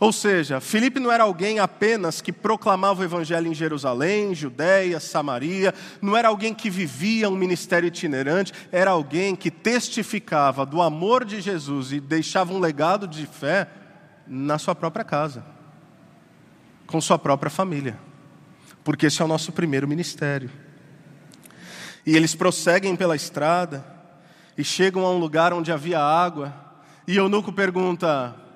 Ou 0.00 0.12
seja, 0.12 0.60
Filipe 0.60 1.00
não 1.00 1.10
era 1.10 1.24
alguém 1.24 1.58
apenas 1.58 2.20
que 2.20 2.32
proclamava 2.32 3.00
o 3.00 3.04
evangelho 3.04 3.48
em 3.48 3.54
Jerusalém, 3.54 4.32
Judéia, 4.32 5.00
Samaria, 5.00 5.74
não 6.00 6.16
era 6.16 6.28
alguém 6.28 6.54
que 6.54 6.70
vivia 6.70 7.28
um 7.28 7.34
ministério 7.34 7.88
itinerante, 7.88 8.52
era 8.70 8.92
alguém 8.92 9.34
que 9.34 9.50
testificava 9.50 10.64
do 10.64 10.80
amor 10.80 11.24
de 11.24 11.40
Jesus 11.40 11.90
e 11.90 11.98
deixava 11.98 12.52
um 12.52 12.60
legado 12.60 13.08
de 13.08 13.26
fé 13.26 13.68
na 14.24 14.56
sua 14.56 14.74
própria 14.74 15.04
casa, 15.04 15.44
com 16.86 17.00
sua 17.00 17.18
própria 17.18 17.50
família. 17.50 17.98
Porque 18.84 19.06
esse 19.06 19.20
é 19.20 19.24
o 19.24 19.28
nosso 19.28 19.50
primeiro 19.50 19.88
ministério. 19.88 20.48
E 22.06 22.16
eles 22.16 22.36
prosseguem 22.36 22.94
pela 22.94 23.16
estrada 23.16 23.84
e 24.56 24.62
chegam 24.62 25.04
a 25.04 25.10
um 25.10 25.18
lugar 25.18 25.52
onde 25.52 25.72
havia 25.72 26.00
água, 26.00 26.54
e 27.06 27.16
Eunuco 27.16 27.52
pergunta: 27.52 28.47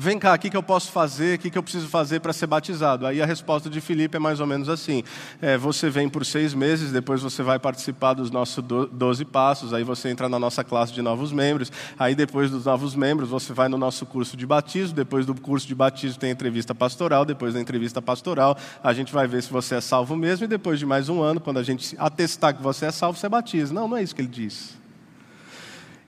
Vem 0.00 0.16
cá, 0.16 0.32
o 0.32 0.38
que, 0.38 0.48
que 0.48 0.56
eu 0.56 0.62
posso 0.62 0.92
fazer, 0.92 1.36
o 1.36 1.38
que, 1.40 1.50
que 1.50 1.58
eu 1.58 1.62
preciso 1.62 1.88
fazer 1.88 2.20
para 2.20 2.32
ser 2.32 2.46
batizado? 2.46 3.04
Aí 3.04 3.20
a 3.20 3.26
resposta 3.26 3.68
de 3.68 3.80
Filipe 3.80 4.16
é 4.16 4.20
mais 4.20 4.38
ou 4.38 4.46
menos 4.46 4.68
assim: 4.68 5.02
é, 5.42 5.58
você 5.58 5.90
vem 5.90 6.08
por 6.08 6.24
seis 6.24 6.54
meses, 6.54 6.92
depois 6.92 7.20
você 7.20 7.42
vai 7.42 7.58
participar 7.58 8.14
dos 8.14 8.30
nossos 8.30 8.62
doze 8.92 9.24
passos, 9.24 9.74
aí 9.74 9.82
você 9.82 10.08
entra 10.08 10.28
na 10.28 10.38
nossa 10.38 10.62
classe 10.62 10.92
de 10.92 11.02
novos 11.02 11.32
membros, 11.32 11.72
aí 11.98 12.14
depois 12.14 12.48
dos 12.48 12.64
novos 12.66 12.94
membros 12.94 13.28
você 13.28 13.52
vai 13.52 13.68
no 13.68 13.76
nosso 13.76 14.06
curso 14.06 14.36
de 14.36 14.46
batismo, 14.46 14.94
depois 14.94 15.26
do 15.26 15.34
curso 15.34 15.66
de 15.66 15.74
batismo 15.74 16.20
tem 16.20 16.30
entrevista 16.30 16.72
pastoral, 16.72 17.24
depois 17.24 17.54
da 17.54 17.60
entrevista 17.60 18.00
pastoral 18.00 18.56
a 18.84 18.92
gente 18.92 19.12
vai 19.12 19.26
ver 19.26 19.42
se 19.42 19.50
você 19.50 19.74
é 19.74 19.80
salvo 19.80 20.14
mesmo, 20.14 20.44
e 20.44 20.46
depois 20.46 20.78
de 20.78 20.86
mais 20.86 21.08
um 21.08 21.20
ano, 21.20 21.40
quando 21.40 21.58
a 21.58 21.64
gente 21.64 21.96
atestar 21.98 22.54
que 22.54 22.62
você 22.62 22.86
é 22.86 22.92
salvo, 22.92 23.18
você 23.18 23.28
batiza. 23.28 23.74
Não, 23.74 23.88
não 23.88 23.96
é 23.96 24.04
isso 24.04 24.14
que 24.14 24.20
ele 24.20 24.28
diz. 24.28 24.78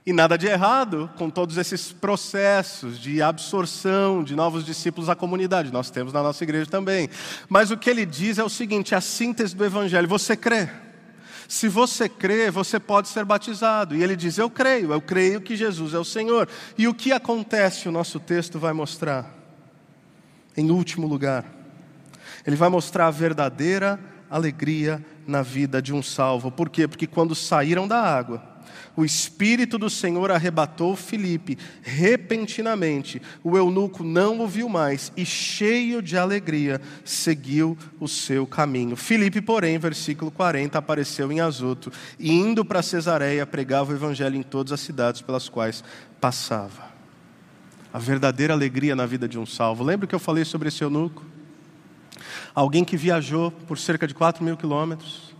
E 0.04 0.12
nada 0.14 0.38
de 0.38 0.46
errado 0.46 1.10
com 1.18 1.28
todos 1.28 1.58
esses 1.58 1.92
processos 1.92 2.98
de 2.98 3.20
absorção 3.20 4.24
de 4.24 4.34
novos 4.34 4.64
discípulos 4.64 5.10
à 5.10 5.14
comunidade. 5.14 5.70
Nós 5.70 5.90
temos 5.90 6.12
na 6.12 6.22
nossa 6.22 6.42
igreja 6.42 6.70
também. 6.70 7.10
Mas 7.48 7.70
o 7.70 7.76
que 7.76 7.90
ele 7.90 8.06
diz 8.06 8.38
é 8.38 8.44
o 8.44 8.48
seguinte: 8.48 8.94
a 8.94 9.00
síntese 9.00 9.54
do 9.54 9.64
evangelho. 9.64 10.08
Você 10.08 10.36
crê? 10.36 10.70
Se 11.46 11.68
você 11.68 12.08
crê, 12.08 12.50
você 12.50 12.78
pode 12.78 13.08
ser 13.08 13.24
batizado. 13.24 13.94
E 13.94 14.02
ele 14.02 14.16
diz: 14.16 14.38
Eu 14.38 14.48
creio, 14.48 14.92
eu 14.92 15.02
creio 15.02 15.40
que 15.40 15.54
Jesus 15.54 15.92
é 15.92 15.98
o 15.98 16.04
Senhor. 16.04 16.48
E 16.78 16.88
o 16.88 16.94
que 16.94 17.12
acontece, 17.12 17.88
o 17.88 17.92
nosso 17.92 18.18
texto 18.18 18.58
vai 18.58 18.72
mostrar. 18.72 19.34
Em 20.56 20.70
último 20.70 21.06
lugar, 21.06 21.44
ele 22.46 22.56
vai 22.56 22.68
mostrar 22.68 23.06
a 23.06 23.10
verdadeira 23.10 24.00
alegria 24.30 25.04
na 25.26 25.42
vida 25.42 25.82
de 25.82 25.92
um 25.92 26.02
salvo. 26.02 26.50
Por 26.50 26.70
quê? 26.70 26.88
Porque 26.88 27.06
quando 27.06 27.34
saíram 27.34 27.86
da 27.86 28.00
água, 28.00 28.49
o 28.96 29.04
Espírito 29.04 29.78
do 29.78 29.88
Senhor 29.88 30.30
arrebatou 30.30 30.96
Filipe. 30.96 31.56
Repentinamente, 31.82 33.20
o 33.42 33.56
eunuco 33.56 34.02
não 34.02 34.40
o 34.40 34.48
viu 34.48 34.68
mais 34.68 35.12
e, 35.16 35.24
cheio 35.24 36.02
de 36.02 36.16
alegria, 36.16 36.80
seguiu 37.04 37.76
o 37.98 38.08
seu 38.08 38.46
caminho. 38.46 38.96
Filipe, 38.96 39.40
porém, 39.40 39.78
versículo 39.78 40.30
40, 40.30 40.78
apareceu 40.78 41.30
em 41.30 41.40
Azoto 41.40 41.92
e, 42.18 42.30
indo 42.30 42.64
para 42.64 42.82
Cesareia, 42.82 43.46
pregava 43.46 43.92
o 43.92 43.94
evangelho 43.96 44.36
em 44.36 44.42
todas 44.42 44.72
as 44.72 44.80
cidades 44.80 45.20
pelas 45.22 45.48
quais 45.48 45.82
passava. 46.20 46.90
A 47.92 47.98
verdadeira 47.98 48.54
alegria 48.54 48.94
na 48.94 49.06
vida 49.06 49.28
de 49.28 49.38
um 49.38 49.46
salvo. 49.46 49.82
Lembra 49.82 50.06
que 50.06 50.14
eu 50.14 50.20
falei 50.20 50.44
sobre 50.44 50.68
esse 50.68 50.82
eunuco? 50.82 51.24
Alguém 52.54 52.84
que 52.84 52.96
viajou 52.96 53.50
por 53.50 53.78
cerca 53.78 54.06
de 54.06 54.14
4 54.14 54.44
mil 54.44 54.56
quilômetros, 54.56 55.34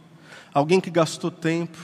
alguém 0.53 0.81
que 0.81 0.91
gastou 0.91 1.31
tempo, 1.31 1.79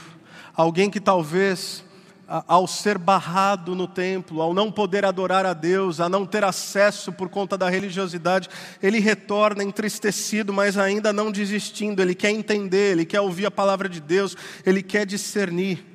Alguém 0.57 0.89
que 0.89 0.99
talvez, 0.99 1.83
ao 2.27 2.65
ser 2.65 2.97
barrado 2.97 3.75
no 3.75 3.87
templo, 3.87 4.41
ao 4.41 4.55
não 4.55 4.71
poder 4.71 5.05
adorar 5.05 5.45
a 5.45 5.53
Deus, 5.53 5.99
a 5.99 6.09
não 6.09 6.25
ter 6.25 6.43
acesso 6.43 7.13
por 7.13 7.29
conta 7.29 7.55
da 7.55 7.69
religiosidade, 7.69 8.49
ele 8.81 8.97
retorna 8.97 9.63
entristecido, 9.63 10.51
mas 10.51 10.75
ainda 10.75 11.13
não 11.13 11.31
desistindo. 11.31 12.01
Ele 12.01 12.15
quer 12.15 12.31
entender, 12.31 12.93
ele 12.93 13.05
quer 13.05 13.21
ouvir 13.21 13.45
a 13.45 13.51
palavra 13.51 13.87
de 13.87 14.01
Deus, 14.01 14.35
ele 14.65 14.81
quer 14.81 15.05
discernir. 15.05 15.85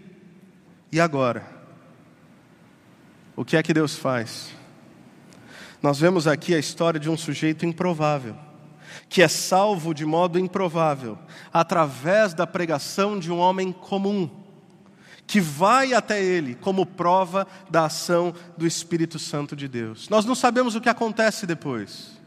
E 0.93 1.01
agora? 1.01 1.45
O 3.35 3.45
que 3.45 3.57
é 3.57 3.63
que 3.65 3.75
Deus 3.75 3.97
faz? 3.97 4.51
Nós 5.83 5.99
vemos 5.99 6.29
aqui 6.29 6.55
a 6.55 6.59
história 6.61 7.01
de 7.01 7.11
um 7.11 7.17
sujeito 7.17 7.67
improvável 7.67 8.37
que 9.09 9.23
é 9.23 9.29
salvo 9.29 9.95
de 9.95 10.05
modo 10.05 10.39
improvável, 10.39 11.19
através 11.53 12.35
da 12.35 12.47
pregação 12.47 13.19
de 13.19 13.31
um 13.31 13.39
homem 13.39 13.73
comum, 13.73 14.42
que 15.33 15.41
vai 15.41 15.95
até 15.95 16.23
ele 16.23 16.55
como 16.55 16.85
prova 16.85 17.47
da 17.71 17.87
ação 17.87 18.35
do 18.55 18.67
Espírito 18.67 19.19
Santo 19.19 19.57
de 19.57 19.67
Deus. 19.67 20.11
Nós 20.11 20.27
não 20.27 20.35
sabemos 20.35 20.75
o 20.75 20.81
que 20.81 20.91
acontece 20.91 21.47
depois. 21.47 22.21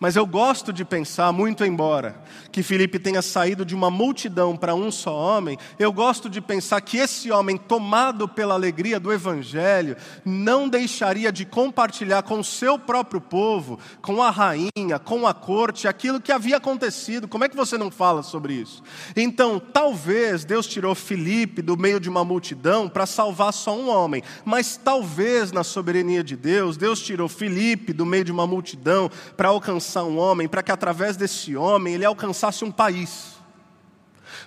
Mas 0.00 0.16
eu 0.16 0.26
gosto 0.26 0.72
de 0.72 0.84
pensar, 0.84 1.32
muito 1.32 1.64
embora 1.64 2.20
que 2.58 2.62
Filipe 2.64 2.98
tenha 2.98 3.22
saído 3.22 3.64
de 3.64 3.72
uma 3.72 3.88
multidão 3.88 4.56
para 4.56 4.74
um 4.74 4.90
só 4.90 5.14
homem, 5.14 5.56
eu 5.78 5.92
gosto 5.92 6.28
de 6.28 6.40
pensar 6.40 6.80
que 6.80 6.96
esse 6.96 7.30
homem, 7.30 7.56
tomado 7.56 8.26
pela 8.26 8.54
alegria 8.54 8.98
do 8.98 9.12
Evangelho, 9.12 9.96
não 10.24 10.68
deixaria 10.68 11.30
de 11.30 11.44
compartilhar 11.44 12.24
com 12.24 12.40
o 12.40 12.44
seu 12.44 12.76
próprio 12.76 13.20
povo, 13.20 13.78
com 14.02 14.20
a 14.20 14.28
rainha, 14.28 14.98
com 14.98 15.24
a 15.24 15.32
corte, 15.32 15.86
aquilo 15.86 16.20
que 16.20 16.32
havia 16.32 16.56
acontecido. 16.56 17.28
Como 17.28 17.44
é 17.44 17.48
que 17.48 17.54
você 17.54 17.78
não 17.78 17.92
fala 17.92 18.24
sobre 18.24 18.54
isso? 18.54 18.82
Então, 19.14 19.60
talvez 19.60 20.44
Deus 20.44 20.66
tirou 20.66 20.96
Filipe 20.96 21.62
do 21.62 21.76
meio 21.76 22.00
de 22.00 22.08
uma 22.08 22.24
multidão 22.24 22.88
para 22.88 23.06
salvar 23.06 23.52
só 23.52 23.72
um 23.78 23.88
homem, 23.88 24.20
mas 24.44 24.76
talvez 24.76 25.52
na 25.52 25.62
soberania 25.62 26.24
de 26.24 26.34
Deus, 26.34 26.76
Deus 26.76 27.00
tirou 27.00 27.28
Filipe 27.28 27.92
do 27.92 28.04
meio 28.04 28.24
de 28.24 28.32
uma 28.32 28.48
multidão 28.48 29.08
para 29.36 29.50
alcançar 29.50 30.02
um 30.02 30.18
homem, 30.18 30.48
para 30.48 30.60
que 30.60 30.72
através 30.72 31.16
desse 31.16 31.54
homem 31.54 31.94
ele 31.94 32.04
alcançasse 32.04 32.47
um 32.64 32.70
país. 32.70 33.38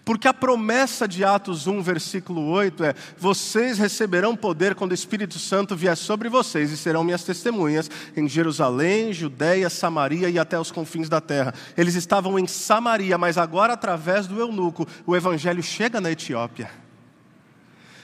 Porque 0.03 0.27
a 0.27 0.33
promessa 0.33 1.07
de 1.07 1.23
Atos 1.23 1.67
1, 1.67 1.81
versículo 1.81 2.49
8 2.49 2.83
é: 2.83 2.95
Vocês 3.17 3.77
receberão 3.77 4.35
poder 4.35 4.75
quando 4.75 4.91
o 4.91 4.95
Espírito 4.95 5.37
Santo 5.37 5.75
vier 5.75 5.95
sobre 5.95 6.29
vocês 6.29 6.71
e 6.71 6.77
serão 6.77 7.03
minhas 7.03 7.23
testemunhas 7.23 7.89
em 8.15 8.27
Jerusalém, 8.27 9.13
Judéia, 9.13 9.69
Samaria 9.69 10.29
e 10.29 10.39
até 10.39 10.59
os 10.59 10.71
confins 10.71 11.07
da 11.07 11.21
terra. 11.21 11.53
Eles 11.77 11.95
estavam 11.95 12.39
em 12.39 12.47
Samaria, 12.47 13.17
mas 13.17 13.37
agora, 13.37 13.73
através 13.73 14.27
do 14.27 14.39
eunuco, 14.39 14.87
o 15.05 15.15
evangelho 15.15 15.61
chega 15.61 16.01
na 16.01 16.11
Etiópia. 16.11 16.69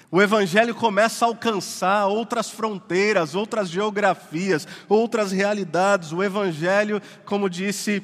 O 0.10 0.22
Evangelho 0.22 0.74
começa 0.74 1.26
a 1.26 1.28
alcançar 1.28 2.08
outras 2.08 2.50
fronteiras, 2.50 3.36
outras 3.36 3.70
geografias, 3.70 4.66
outras 4.88 5.34
realidades. 5.34 6.14
O 6.14 6.24
Evangelho, 6.24 7.02
como 7.26 7.50
disse 7.50 8.02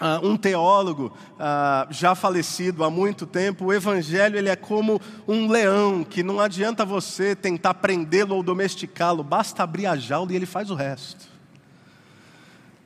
uh, 0.00 0.26
um 0.26 0.36
teólogo 0.36 1.12
uh, 1.34 1.92
já 1.92 2.14
falecido 2.14 2.84
há 2.84 2.90
muito 2.90 3.26
tempo, 3.26 3.66
o 3.66 3.72
Evangelho 3.72 4.36
ele 4.36 4.48
é 4.48 4.56
como 4.56 5.00
um 5.26 5.48
leão 5.48 6.04
que 6.04 6.22
não 6.22 6.40
adianta 6.40 6.84
você 6.84 7.34
tentar 7.34 7.74
prendê-lo 7.74 8.36
ou 8.36 8.42
domesticá-lo, 8.42 9.22
basta 9.22 9.62
abrir 9.62 9.86
a 9.86 9.96
jaula 9.96 10.32
e 10.32 10.36
ele 10.36 10.46
faz 10.46 10.70
o 10.70 10.74
resto. 10.74 11.32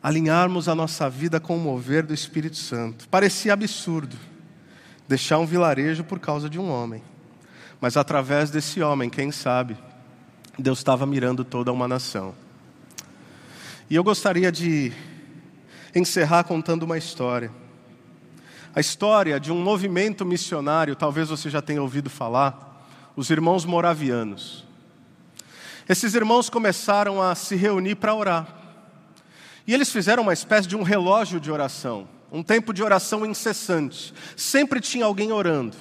Alinharmos 0.03 0.69
a 0.69 0.75
nossa 0.75 1.11
vida 1.11 1.41
com 1.41 1.57
o 1.57 1.61
mover 1.61 2.05
do 2.05 2.15
Espírito 2.15 2.57
Santo. 2.57 3.09
Parecia 3.09 3.53
absurdo 3.53 4.17
deixar 5.09 5.39
um 5.39 5.47
vilarejo 5.47 6.05
por 6.05 6.21
causa 6.21 6.49
de 6.49 6.59
um 6.59 6.71
homem. 6.71 7.03
Mas 7.81 7.97
através 7.97 8.51
desse 8.51 8.83
homem, 8.83 9.09
quem 9.09 9.33
sabe, 9.33 9.77
Deus 10.59 10.79
estava 10.79 11.07
mirando 11.07 11.45
toda 11.45 11.73
uma 11.73 11.89
nação. 11.89 12.35
E 13.89 13.95
eu 13.95 14.05
gostaria 14.05 14.53
de 14.53 14.93
encerrar 15.95 16.45
contando 16.45 16.83
uma 16.83 16.99
história. 16.99 17.51
A 18.75 18.81
história 18.81 19.41
de 19.41 19.51
um 19.51 19.61
movimento 19.61 20.25
missionário, 20.25 20.95
talvez 20.95 21.29
você 21.29 21.51
já 21.51 21.61
tenha 21.61 21.83
ouvido 21.83 22.09
falar, 22.09 22.87
os 23.17 23.31
irmãos 23.31 23.65
moravianos. 23.65 24.65
Esses 25.89 26.15
irmãos 26.15 26.51
começaram 26.51 27.21
a 27.21 27.35
se 27.35 27.57
reunir 27.57 27.95
para 27.95 28.15
orar. 28.15 28.47
E 29.67 29.75
eles 29.75 29.91
fizeram 29.91 30.23
uma 30.23 30.33
espécie 30.33 30.69
de 30.69 30.77
um 30.77 30.83
relógio 30.83 31.41
de 31.41 31.51
oração, 31.51 32.09
um 32.31 32.43
tempo 32.43 32.73
de 32.73 32.83
oração 32.83 33.25
incessante. 33.27 34.15
Sempre 34.37 34.81
tinha 34.81 35.07
alguém 35.07 35.33
orando. 35.33 35.77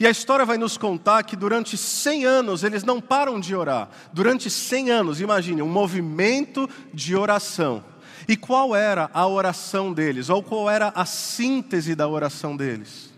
E 0.00 0.06
a 0.06 0.10
história 0.10 0.44
vai 0.44 0.58
nos 0.58 0.76
contar 0.76 1.22
que 1.22 1.36
durante 1.36 1.76
100 1.76 2.24
anos 2.24 2.64
eles 2.64 2.82
não 2.82 3.00
param 3.00 3.38
de 3.38 3.54
orar. 3.54 3.88
Durante 4.12 4.50
100 4.50 4.90
anos, 4.90 5.20
imagine, 5.20 5.62
um 5.62 5.68
movimento 5.68 6.68
de 6.92 7.14
oração. 7.14 7.84
E 8.28 8.36
qual 8.36 8.74
era 8.74 9.10
a 9.12 9.26
oração 9.26 9.92
deles? 9.92 10.28
Ou 10.28 10.42
qual 10.42 10.70
era 10.70 10.92
a 10.94 11.04
síntese 11.04 11.94
da 11.94 12.08
oração 12.08 12.56
deles? 12.56 13.12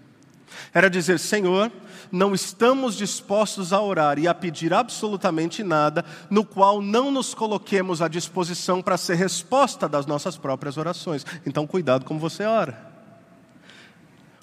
Era 0.72 0.88
dizer: 0.88 1.18
Senhor, 1.18 1.70
não 2.10 2.34
estamos 2.34 2.96
dispostos 2.96 3.72
a 3.72 3.80
orar 3.80 4.18
e 4.18 4.28
a 4.28 4.34
pedir 4.34 4.72
absolutamente 4.72 5.62
nada, 5.62 6.04
no 6.30 6.44
qual 6.44 6.80
não 6.80 7.10
nos 7.10 7.34
coloquemos 7.34 8.00
à 8.00 8.08
disposição 8.08 8.80
para 8.80 8.96
ser 8.96 9.16
resposta 9.16 9.88
das 9.88 10.06
nossas 10.06 10.36
próprias 10.36 10.76
orações. 10.76 11.24
Então, 11.44 11.66
cuidado 11.66 12.04
como 12.04 12.20
você 12.20 12.44
ora. 12.44 12.92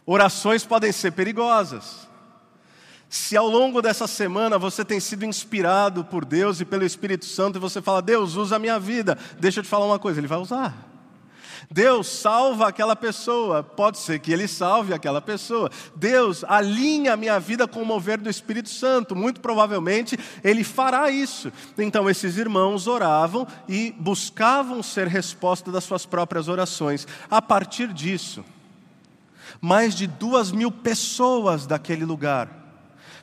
Orações 0.05 0.65
podem 0.65 0.91
ser 0.91 1.11
perigosas. 1.11 2.10
Se 3.11 3.35
ao 3.35 3.45
longo 3.45 3.81
dessa 3.81 4.07
semana 4.07 4.57
você 4.57 4.85
tem 4.85 4.97
sido 4.97 5.25
inspirado 5.25 6.01
por 6.01 6.23
Deus 6.23 6.61
e 6.61 6.65
pelo 6.65 6.85
Espírito 6.85 7.25
Santo 7.25 7.57
e 7.57 7.59
você 7.59 7.81
fala, 7.81 8.01
Deus, 8.01 8.35
usa 8.35 8.55
a 8.55 8.59
minha 8.59 8.79
vida, 8.79 9.17
deixa 9.37 9.59
eu 9.59 9.63
te 9.65 9.69
falar 9.69 9.85
uma 9.85 9.99
coisa, 9.99 10.21
Ele 10.21 10.29
vai 10.29 10.37
usar. 10.37 10.73
Deus 11.69 12.07
salva 12.07 12.69
aquela 12.69 12.95
pessoa, 12.95 13.61
pode 13.63 13.97
ser 13.97 14.19
que 14.19 14.31
Ele 14.31 14.47
salve 14.47 14.93
aquela 14.93 15.19
pessoa. 15.19 15.69
Deus 15.93 16.45
alinha 16.45 17.11
a 17.11 17.17
minha 17.17 17.37
vida 17.37 17.67
com 17.67 17.81
o 17.81 17.85
mover 17.85 18.17
do 18.17 18.29
Espírito 18.29 18.69
Santo, 18.69 19.13
muito 19.13 19.41
provavelmente 19.41 20.17
Ele 20.41 20.63
fará 20.63 21.09
isso. 21.09 21.51
Então 21.77 22.09
esses 22.09 22.37
irmãos 22.37 22.87
oravam 22.87 23.45
e 23.67 23.93
buscavam 23.99 24.81
ser 24.81 25.07
resposta 25.07 25.69
das 25.69 25.83
suas 25.83 26.05
próprias 26.05 26.47
orações. 26.47 27.05
A 27.29 27.41
partir 27.41 27.91
disso, 27.91 28.41
mais 29.59 29.93
de 29.93 30.07
duas 30.07 30.49
mil 30.49 30.71
pessoas 30.71 31.67
daquele 31.67 32.05
lugar 32.05 32.60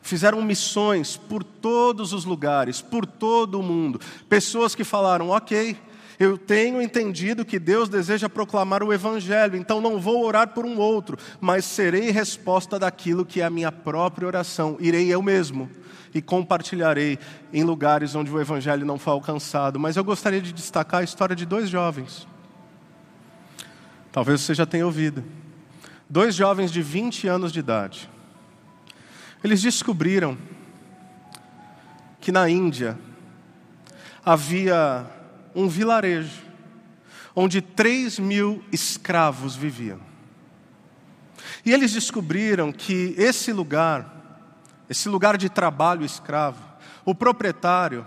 fizeram 0.03 0.42
missões 0.42 1.16
por 1.16 1.42
todos 1.42 2.12
os 2.12 2.24
lugares, 2.24 2.80
por 2.80 3.07
todo 3.07 3.61
o 3.61 3.62
mundo. 3.62 4.01
Pessoas 4.28 4.74
que 4.74 4.84
falaram: 4.84 5.30
ok, 5.30 5.76
eu 6.18 6.36
tenho 6.36 6.82
entendido 6.82 7.44
que 7.44 7.59
Deus 7.59 7.88
deseja 7.88 8.28
proclamar 8.28 8.82
o 8.82 8.92
Evangelho, 8.92 9.57
então 9.57 9.80
não 9.80 10.01
vou 10.01 10.24
orar 10.24 10.49
por 10.49 10.64
um 10.64 10.78
outro, 10.78 11.16
mas 11.40 11.64
serei 11.64 12.11
resposta 12.11 12.78
daquilo 12.78 13.24
que 13.24 13.40
é 13.40 13.44
a 13.44 13.51
minha 13.51 13.70
própria 13.70 14.26
oração. 14.26 14.76
Irei 14.80 15.07
eu 15.09 15.22
mesmo 15.22 15.70
e 16.12 16.20
compartilharei 16.20 17.18
em 17.53 17.62
lugares 17.62 18.14
onde 18.14 18.32
o 18.32 18.40
Evangelho 18.40 18.84
não 18.84 18.99
foi 18.99 19.12
alcançado. 19.12 19.78
Mas 19.78 19.96
eu 19.96 20.03
gostaria 20.03 20.40
de 20.40 20.53
destacar 20.53 21.01
a 21.01 21.05
história 21.05 21.36
de 21.36 21.46
dois 21.46 21.68
jovens. 21.68 22.26
Talvez 24.11 24.40
você 24.40 24.55
já 24.55 24.66
tenha 24.66 24.86
ouvido. 24.86 25.22
Dois 26.11 26.34
jovens 26.34 26.72
de 26.72 26.82
20 26.82 27.28
anos 27.28 27.53
de 27.53 27.61
idade 27.61 28.11
eles 29.43 29.62
descobriram 29.62 30.36
que 32.20 32.32
na 32.32 32.49
Índia 32.49 32.99
havia 34.24 35.07
um 35.55 35.68
vilarejo 35.68 36.43
onde 37.34 37.62
3 37.62 38.18
mil 38.18 38.64
escravos 38.72 39.55
viviam. 39.55 40.01
E 41.64 41.72
eles 41.72 41.93
descobriram 41.93 42.72
que 42.72 43.14
esse 43.16 43.53
lugar, 43.53 44.45
esse 44.91 45.09
lugar 45.09 45.36
de 45.36 45.49
trabalho 45.49 46.05
escravo, 46.05 46.62
o 47.05 47.14
proprietário 47.14 48.05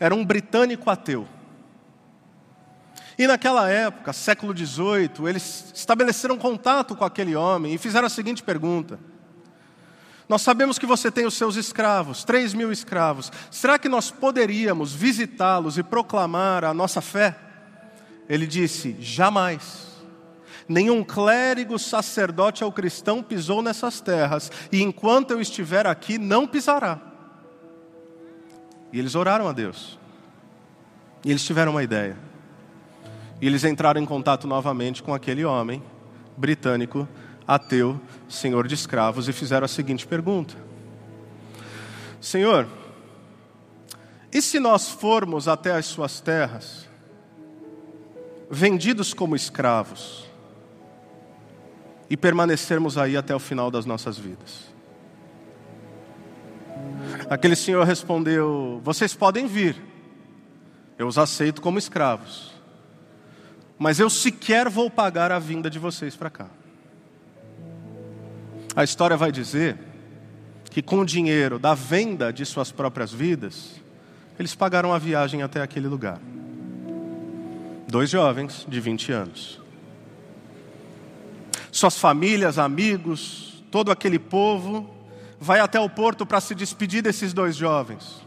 era 0.00 0.14
um 0.14 0.24
britânico 0.24 0.88
ateu. 0.88 1.28
E 3.18 3.26
naquela 3.26 3.68
época, 3.68 4.12
século 4.12 4.56
XVIII, 4.56 5.28
eles 5.28 5.72
estabeleceram 5.74 6.36
contato 6.36 6.94
com 6.94 7.04
aquele 7.04 7.34
homem 7.34 7.74
e 7.74 7.78
fizeram 7.78 8.06
a 8.06 8.10
seguinte 8.10 8.42
pergunta: 8.42 8.98
nós 10.28 10.42
sabemos 10.42 10.78
que 10.78 10.86
você 10.86 11.10
tem 11.10 11.24
os 11.24 11.34
seus 11.34 11.54
escravos, 11.56 12.24
três 12.24 12.52
mil 12.52 12.72
escravos. 12.72 13.30
Será 13.50 13.78
que 13.78 13.88
nós 13.88 14.10
poderíamos 14.10 14.92
visitá-los 14.92 15.78
e 15.78 15.82
proclamar 15.82 16.64
a 16.64 16.74
nossa 16.74 17.00
fé? 17.00 17.36
Ele 18.28 18.46
disse: 18.46 18.96
jamais. 18.98 19.86
Nenhum 20.68 21.04
clérigo, 21.04 21.78
sacerdote 21.78 22.64
ou 22.64 22.72
cristão 22.72 23.22
pisou 23.22 23.62
nessas 23.62 24.00
terras, 24.00 24.50
e 24.72 24.82
enquanto 24.82 25.30
eu 25.30 25.40
estiver 25.40 25.86
aqui, 25.86 26.18
não 26.18 26.44
pisará. 26.44 27.00
E 28.92 28.98
eles 28.98 29.14
oraram 29.14 29.48
a 29.48 29.52
Deus. 29.52 29.96
E 31.24 31.30
eles 31.30 31.44
tiveram 31.44 31.70
uma 31.70 31.84
ideia. 31.84 32.16
E 33.40 33.46
eles 33.46 33.62
entraram 33.62 34.00
em 34.00 34.06
contato 34.06 34.48
novamente 34.48 35.04
com 35.04 35.14
aquele 35.14 35.44
homem 35.44 35.80
britânico 36.36 37.06
ateu, 37.46 38.00
senhor 38.28 38.66
de 38.66 38.74
escravos, 38.74 39.28
e 39.28 39.32
fizeram 39.32 39.64
a 39.64 39.68
seguinte 39.68 40.06
pergunta: 40.06 40.54
Senhor, 42.20 42.66
e 44.32 44.42
se 44.42 44.58
nós 44.58 44.88
formos 44.88 45.48
até 45.48 45.72
as 45.72 45.86
suas 45.86 46.20
terras, 46.20 46.88
vendidos 48.50 49.14
como 49.14 49.36
escravos, 49.36 50.26
e 52.08 52.16
permanecermos 52.16 52.96
aí 52.96 53.16
até 53.16 53.34
o 53.34 53.38
final 53.38 53.70
das 53.70 53.84
nossas 53.86 54.18
vidas? 54.18 54.74
Aquele 57.30 57.56
senhor 57.56 57.84
respondeu: 57.84 58.80
Vocês 58.84 59.14
podem 59.14 59.46
vir, 59.46 59.76
eu 60.98 61.06
os 61.06 61.18
aceito 61.18 61.60
como 61.60 61.78
escravos. 61.78 62.54
mas 63.78 64.00
eu 64.00 64.08
sequer 64.08 64.70
vou 64.70 64.90
pagar 64.90 65.30
a 65.30 65.38
vinda 65.38 65.68
de 65.68 65.78
vocês 65.78 66.16
para 66.16 66.30
cá. 66.30 66.48
A 68.76 68.84
história 68.84 69.16
vai 69.16 69.32
dizer 69.32 69.78
que 70.70 70.82
com 70.82 70.98
o 70.98 71.06
dinheiro 71.06 71.58
da 71.58 71.72
venda 71.72 72.30
de 72.30 72.44
suas 72.44 72.70
próprias 72.70 73.10
vidas, 73.10 73.80
eles 74.38 74.54
pagaram 74.54 74.92
a 74.92 74.98
viagem 74.98 75.42
até 75.42 75.62
aquele 75.62 75.88
lugar. 75.88 76.20
Dois 77.88 78.10
jovens 78.10 78.66
de 78.68 78.78
20 78.78 79.12
anos. 79.12 79.62
Suas 81.72 81.96
famílias, 81.98 82.58
amigos, 82.58 83.64
todo 83.70 83.90
aquele 83.90 84.18
povo 84.18 84.94
vai 85.40 85.58
até 85.58 85.80
o 85.80 85.88
porto 85.88 86.26
para 86.26 86.38
se 86.38 86.54
despedir 86.54 87.02
desses 87.02 87.32
dois 87.32 87.56
jovens. 87.56 88.26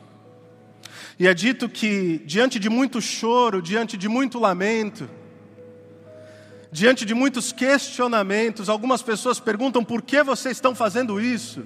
E 1.20 1.28
é 1.28 1.34
dito 1.36 1.70
que, 1.70 2.24
diante 2.26 2.58
de 2.58 2.70
muito 2.70 3.00
choro, 3.00 3.62
diante 3.62 3.96
de 3.96 4.08
muito 4.08 4.40
lamento, 4.40 5.08
diante 6.72 7.06
de 7.06 7.14
muitos 7.14 7.52
questionamentos, 7.52 8.70
algumas 8.70 9.02
pessoas 9.02 9.40
perguntam 9.40 9.84
por 9.84 10.02
que 10.02 10.22
vocês 10.24 10.58
estão 10.58 10.76
fazendo 10.76 11.20
isso? 11.20 11.66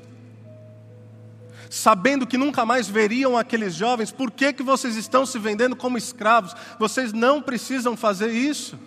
Sabendo 1.69 2.27
que 2.27 2.37
nunca 2.37 2.65
mais 2.65 2.87
veriam 2.87 3.37
aqueles 3.37 3.73
jovens, 3.73 4.11
por 4.11 4.31
que, 4.31 4.53
que 4.53 4.63
vocês 4.63 4.95
estão 4.95 5.25
se 5.25 5.39
vendendo 5.39 5.75
como 5.75 5.97
escravos? 5.97 6.55
Vocês 6.79 7.11
não 7.11 7.41
precisam 7.41 7.97
fazer 7.97 8.31
isso. 8.31 8.77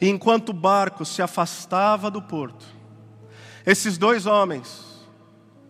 E 0.00 0.08
enquanto 0.08 0.50
o 0.50 0.54
barco 0.54 1.04
se 1.04 1.20
afastava 1.20 2.10
do 2.10 2.22
porto, 2.22 2.64
esses 3.64 3.98
dois 3.98 4.26
homens, 4.26 4.84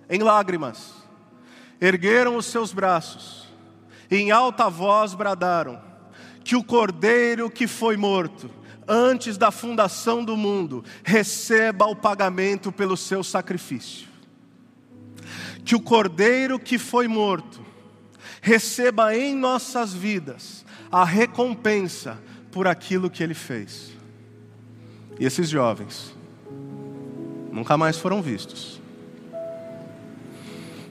em 0.09 0.23
lágrimas, 0.23 0.93
ergueram 1.81 2.37
os 2.37 2.47
seus 2.47 2.73
braços 2.73 3.47
e 4.11 4.17
em 4.17 4.31
alta 4.31 4.69
voz 4.69 5.15
bradaram: 5.15 5.81
Que 6.45 6.57
o 6.57 6.63
cordeiro 6.63 7.51
que 7.51 7.67
foi 7.67 7.97
morto 7.97 8.51
antes 8.89 9.37
da 9.37 9.51
fundação 9.51 10.25
do 10.25 10.37
mundo, 10.37 10.85
receba 11.05 11.87
o 11.87 11.97
pagamento 11.97 12.71
pelo 12.71 12.97
seu 12.97 13.25
sacrifício. 13.25 14.09
Que 15.65 15.75
o 15.75 15.81
cordeiro 15.81 16.59
que 16.59 16.79
foi 16.79 17.09
morto 17.09 17.61
receba 18.41 19.17
em 19.17 19.35
nossas 19.35 19.93
vidas 19.93 20.65
a 20.91 21.05
recompensa 21.05 22.19
por 22.53 22.69
aquilo 22.69 23.11
que 23.11 23.23
ele 23.23 23.35
fez. 23.35 23.93
E 25.19 25.25
esses 25.25 25.49
jovens 25.49 26.15
nunca 27.51 27.77
mais 27.77 27.97
foram 27.97 28.23
vistos. 28.23 28.81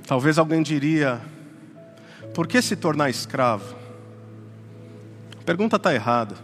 Talvez 0.05 0.37
alguém 0.37 0.61
diria: 0.61 1.21
por 2.33 2.47
que 2.47 2.61
se 2.61 2.75
tornar 2.75 3.09
escravo? 3.09 3.75
A 5.39 5.43
pergunta 5.45 5.77
está 5.77 5.93
errada 5.93 6.35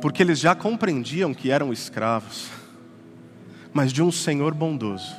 porque 0.00 0.22
eles 0.22 0.38
já 0.38 0.54
compreendiam 0.54 1.32
que 1.34 1.50
eram 1.50 1.72
escravos, 1.72 2.48
mas 3.72 3.92
de 3.92 4.02
um 4.02 4.12
Senhor 4.12 4.54
bondoso. 4.54 5.14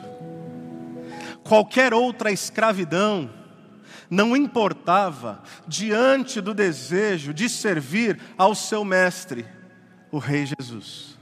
Qualquer 1.43 1.93
outra 1.93 2.31
escravidão 2.31 3.29
não 4.09 4.37
importava 4.37 5.41
diante 5.67 6.39
do 6.39 6.53
desejo 6.53 7.33
de 7.33 7.49
servir 7.49 8.19
ao 8.37 8.53
seu 8.53 8.85
mestre, 8.85 9.45
o 10.11 10.19
Rei 10.19 10.45
Jesus. 10.45 11.17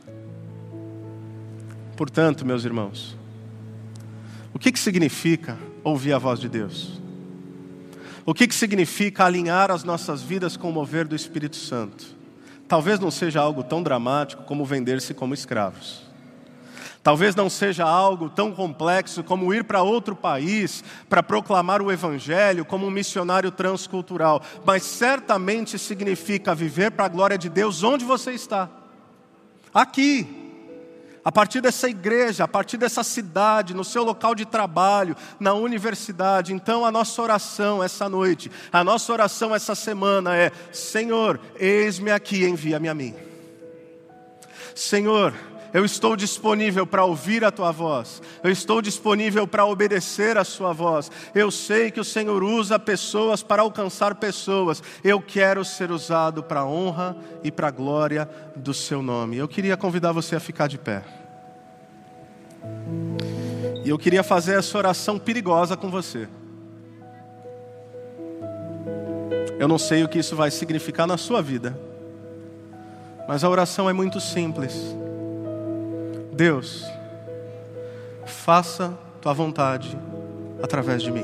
Portanto, 1.96 2.46
meus 2.46 2.66
irmãos, 2.66 3.18
o 4.54 4.60
que, 4.60 4.72
que 4.72 4.80
significa 4.80 5.58
ouvir 5.84 6.14
a 6.14 6.18
voz 6.18 6.40
de 6.40 6.50
Deus? 6.50 7.00
O 8.26 8.34
que, 8.34 8.48
que 8.48 8.56
significa 8.56 9.26
alinhar 9.26 9.72
as 9.72 9.84
nossas 9.84 10.22
vidas 10.22 10.56
com 10.58 10.70
o 10.70 10.74
mover 10.74 11.08
do 11.08 11.16
Espírito 11.16 11.56
Santo? 11.56 12.21
Talvez 12.72 13.02
não 13.02 13.12
seja 13.12 13.42
algo 13.42 13.66
tão 13.66 13.84
dramático 13.84 14.44
como 14.44 14.64
vender-se 14.64 15.14
como 15.14 15.34
escravos. 15.34 16.04
Talvez 17.04 17.36
não 17.36 17.50
seja 17.50 17.84
algo 17.84 18.30
tão 18.30 18.54
complexo 18.54 19.26
como 19.26 19.54
ir 19.54 19.66
para 19.66 19.82
outro 19.82 20.16
país 20.16 20.82
para 21.10 21.22
proclamar 21.22 21.82
o 21.82 21.92
Evangelho 21.92 22.64
como 22.64 22.88
um 22.88 22.90
missionário 22.90 23.52
transcultural, 23.52 24.42
mas 24.64 24.84
certamente 24.84 25.78
significa 25.78 26.56
viver 26.56 26.92
para 26.92 27.04
a 27.04 27.10
glória 27.10 27.38
de 27.38 27.50
Deus 27.50 27.84
onde 27.84 28.06
você 28.06 28.32
está. 28.32 28.70
Aqui, 29.74 30.41
a 31.24 31.32
partir 31.32 31.62
dessa 31.62 31.88
igreja, 31.88 32.44
a 32.44 32.48
partir 32.48 32.78
dessa 32.78 33.04
cidade, 33.04 33.74
no 33.74 33.84
seu 33.84 34.04
local 34.04 34.34
de 34.34 34.46
trabalho, 34.46 35.16
na 35.40 35.54
universidade. 35.54 36.54
Então, 36.54 36.86
a 36.86 36.92
nossa 36.92 37.22
oração 37.22 37.84
essa 37.84 38.10
noite, 38.10 38.52
a 38.72 38.84
nossa 38.84 39.12
oração 39.14 39.54
essa 39.54 39.76
semana 39.76 40.36
é: 40.36 40.52
Senhor, 40.72 41.40
eis-me 41.56 42.12
aqui, 42.12 42.46
envia-me 42.46 42.90
a 42.90 42.94
mim. 42.94 43.16
Senhor, 44.76 45.34
eu 45.74 45.86
estou 45.86 46.16
disponível 46.16 46.86
para 46.86 47.06
ouvir 47.06 47.44
a 47.46 47.52
tua 47.52 47.72
voz, 47.72 48.22
eu 48.44 48.52
estou 48.52 48.82
disponível 48.82 49.48
para 49.48 49.66
obedecer 49.66 50.38
a 50.38 50.44
sua 50.44 50.74
voz. 50.74 51.10
Eu 51.34 51.50
sei 51.50 51.92
que 51.92 52.00
o 52.00 52.06
Senhor 52.06 52.44
usa 52.44 52.78
pessoas 52.78 53.42
para 53.42 53.62
alcançar 53.62 54.16
pessoas, 54.16 54.84
eu 55.04 55.22
quero 55.22 55.64
ser 55.64 55.92
usado 55.92 56.44
para 56.44 56.62
a 56.62 56.66
honra 56.66 57.16
e 57.44 57.52
para 57.52 57.70
a 57.70 57.72
glória 57.72 58.30
do 58.56 58.74
seu 58.74 59.02
nome. 59.02 59.38
Eu 59.38 59.48
queria 59.48 59.78
convidar 59.78 60.12
você 60.12 60.36
a 60.36 60.40
ficar 60.40 60.68
de 60.68 60.78
pé. 60.78 61.04
E 63.84 63.90
eu 63.90 63.98
queria 63.98 64.24
fazer 64.24 64.60
essa 64.60 64.78
oração 64.78 65.18
perigosa 65.18 65.76
com 65.76 65.90
você. 65.90 66.28
Eu 69.58 69.68
não 69.68 69.78
sei 69.78 70.04
o 70.04 70.10
que 70.10 70.20
isso 70.20 70.36
vai 70.36 70.50
significar 70.50 71.06
na 71.06 71.18
sua 71.18 71.42
vida, 71.42 71.80
mas 73.28 73.44
a 73.44 73.50
oração 73.50 73.90
é 73.90 73.94
muito 73.94 74.20
simples. 74.20 74.74
Deus, 76.42 76.84
faça 78.26 78.98
tua 79.22 79.32
vontade 79.32 79.96
através 80.60 81.04
de 81.04 81.12
mim. 81.12 81.24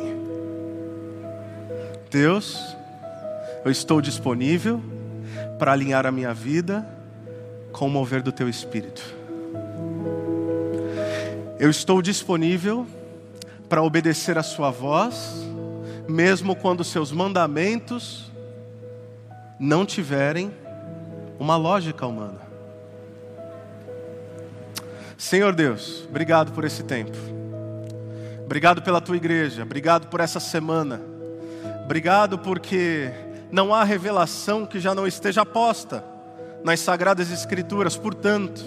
Deus, 2.11 2.61
eu 3.65 3.71
estou 3.71 3.99
disponível 3.99 4.79
para 5.57 5.71
alinhar 5.71 6.05
a 6.05 6.11
minha 6.11 6.35
vida 6.35 6.87
com 7.71 7.87
o 7.87 7.89
mover 7.89 8.21
do 8.21 8.31
teu 8.31 8.47
espírito. 8.47 9.01
Eu 11.57 11.71
estou 11.71 11.99
disponível 11.99 12.85
para 13.67 13.81
obedecer 13.81 14.37
a 14.37 14.43
sua 14.43 14.69
voz, 14.69 15.33
mesmo 16.07 16.55
quando 16.55 16.83
seus 16.83 17.11
mandamentos 17.11 18.31
não 19.59 19.83
tiverem 19.83 20.51
uma 21.39 21.57
lógica 21.57 22.05
humana. 22.05 22.46
Senhor 25.17 25.55
Deus, 25.55 26.05
obrigado 26.07 26.51
por 26.51 26.63
esse 26.63 26.83
tempo. 26.83 27.17
Obrigado 28.45 28.83
pela 28.83 29.01
tua 29.01 29.17
igreja, 29.17 29.63
obrigado 29.63 30.07
por 30.09 30.19
essa 30.19 30.39
semana. 30.39 31.01
Obrigado 31.83 32.37
porque 32.37 33.11
não 33.51 33.73
há 33.73 33.83
revelação 33.83 34.63
que 34.63 34.79
já 34.79 34.93
não 34.93 35.07
esteja 35.07 35.43
posta 35.43 36.03
nas 36.63 36.79
sagradas 36.81 37.31
escrituras. 37.31 37.97
Portanto, 37.97 38.63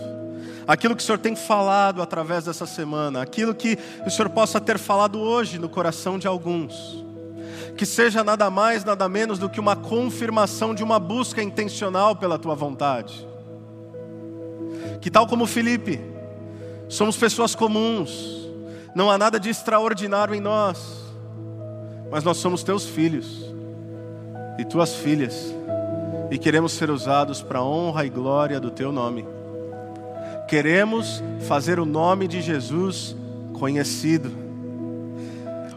aquilo 0.66 0.96
que 0.96 1.02
o 1.04 1.06
Senhor 1.06 1.18
tem 1.18 1.36
falado 1.36 2.02
através 2.02 2.46
dessa 2.46 2.66
semana, 2.66 3.22
aquilo 3.22 3.54
que 3.54 3.78
o 4.04 4.10
Senhor 4.10 4.28
possa 4.28 4.60
ter 4.60 4.76
falado 4.76 5.20
hoje 5.20 5.56
no 5.56 5.68
coração 5.68 6.18
de 6.18 6.26
alguns, 6.26 7.04
que 7.76 7.86
seja 7.86 8.24
nada 8.24 8.50
mais, 8.50 8.84
nada 8.84 9.08
menos 9.08 9.38
do 9.38 9.48
que 9.48 9.60
uma 9.60 9.76
confirmação 9.76 10.74
de 10.74 10.82
uma 10.82 10.98
busca 10.98 11.40
intencional 11.40 12.16
pela 12.16 12.40
tua 12.40 12.56
vontade. 12.56 13.24
Que 15.00 15.10
tal 15.10 15.28
como 15.28 15.46
Felipe, 15.46 16.00
Somos 16.90 17.16
pessoas 17.16 17.54
comuns, 17.54 18.50
não 18.96 19.08
há 19.08 19.16
nada 19.16 19.38
de 19.38 19.48
extraordinário 19.48 20.34
em 20.34 20.40
nós, 20.40 21.04
mas 22.10 22.24
nós 22.24 22.38
somos 22.38 22.64
teus 22.64 22.84
filhos 22.84 23.54
e 24.58 24.64
tuas 24.64 24.96
filhas, 24.96 25.54
e 26.32 26.36
queremos 26.36 26.72
ser 26.72 26.90
usados 26.90 27.42
para 27.42 27.60
a 27.60 27.64
honra 27.64 28.04
e 28.04 28.10
glória 28.10 28.58
do 28.58 28.72
teu 28.72 28.90
nome. 28.90 29.24
Queremos 30.48 31.22
fazer 31.46 31.78
o 31.78 31.86
nome 31.86 32.26
de 32.26 32.42
Jesus 32.42 33.14
conhecido. 33.52 34.32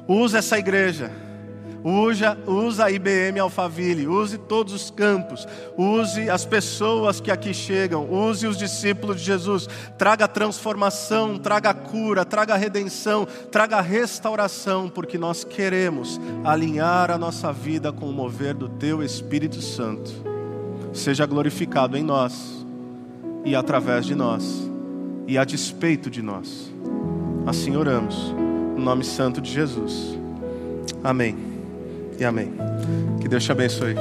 Usa 0.08 0.40
essa 0.40 0.58
igreja 0.58 1.12
Usa, 1.84 2.38
usa 2.48 2.86
a 2.86 2.92
IBM 2.92 3.38
Alphaville, 3.40 4.08
use 4.08 4.38
todos 4.38 4.74
os 4.74 4.90
campos, 4.90 5.46
use 5.78 6.30
as 6.30 6.46
pessoas 6.46 7.20
que 7.20 7.30
aqui 7.30 7.54
chegam, 7.54 8.10
use 8.10 8.48
os 8.48 8.58
discípulos 8.58 9.20
de 9.20 9.26
Jesus, 9.26 9.68
traga 9.98 10.26
transformação, 10.26 11.38
traga 11.38 11.74
cura, 11.74 12.24
traga 12.24 12.56
redenção, 12.56 13.28
traga 13.52 13.82
restauração, 13.82 14.88
porque 14.88 15.18
nós 15.18 15.44
queremos 15.44 16.22
alinhar 16.46 17.12
a 17.12 17.18
nossa 17.18 17.52
vida 17.52 17.92
com 17.92 18.10
o 18.10 18.14
mover 18.14 18.54
do 18.54 18.70
Teu 18.70 19.04
Espírito 19.04 19.62
Santo. 19.62 20.10
Seja 20.94 21.26
glorificado 21.26 21.98
em 21.98 22.04
nós 22.04 22.66
e 23.44 23.58
através 23.58 24.06
de 24.06 24.16
nós 24.16 24.70
e 25.28 25.38
a 25.38 25.44
despeito 25.44 26.10
de 26.10 26.22
nós. 26.22 26.72
Assim 27.46 27.76
oramos, 27.76 28.32
no 28.78 28.80
nome 28.80 29.04
santo 29.04 29.42
de 29.42 29.52
Jesus. 29.52 30.18
Amém 31.04 31.53
e 32.20 32.26
amém. 32.26 32.54
Que 33.22 33.28
Deus 33.28 33.44
te 33.44 33.52
abençoe. 33.52 33.96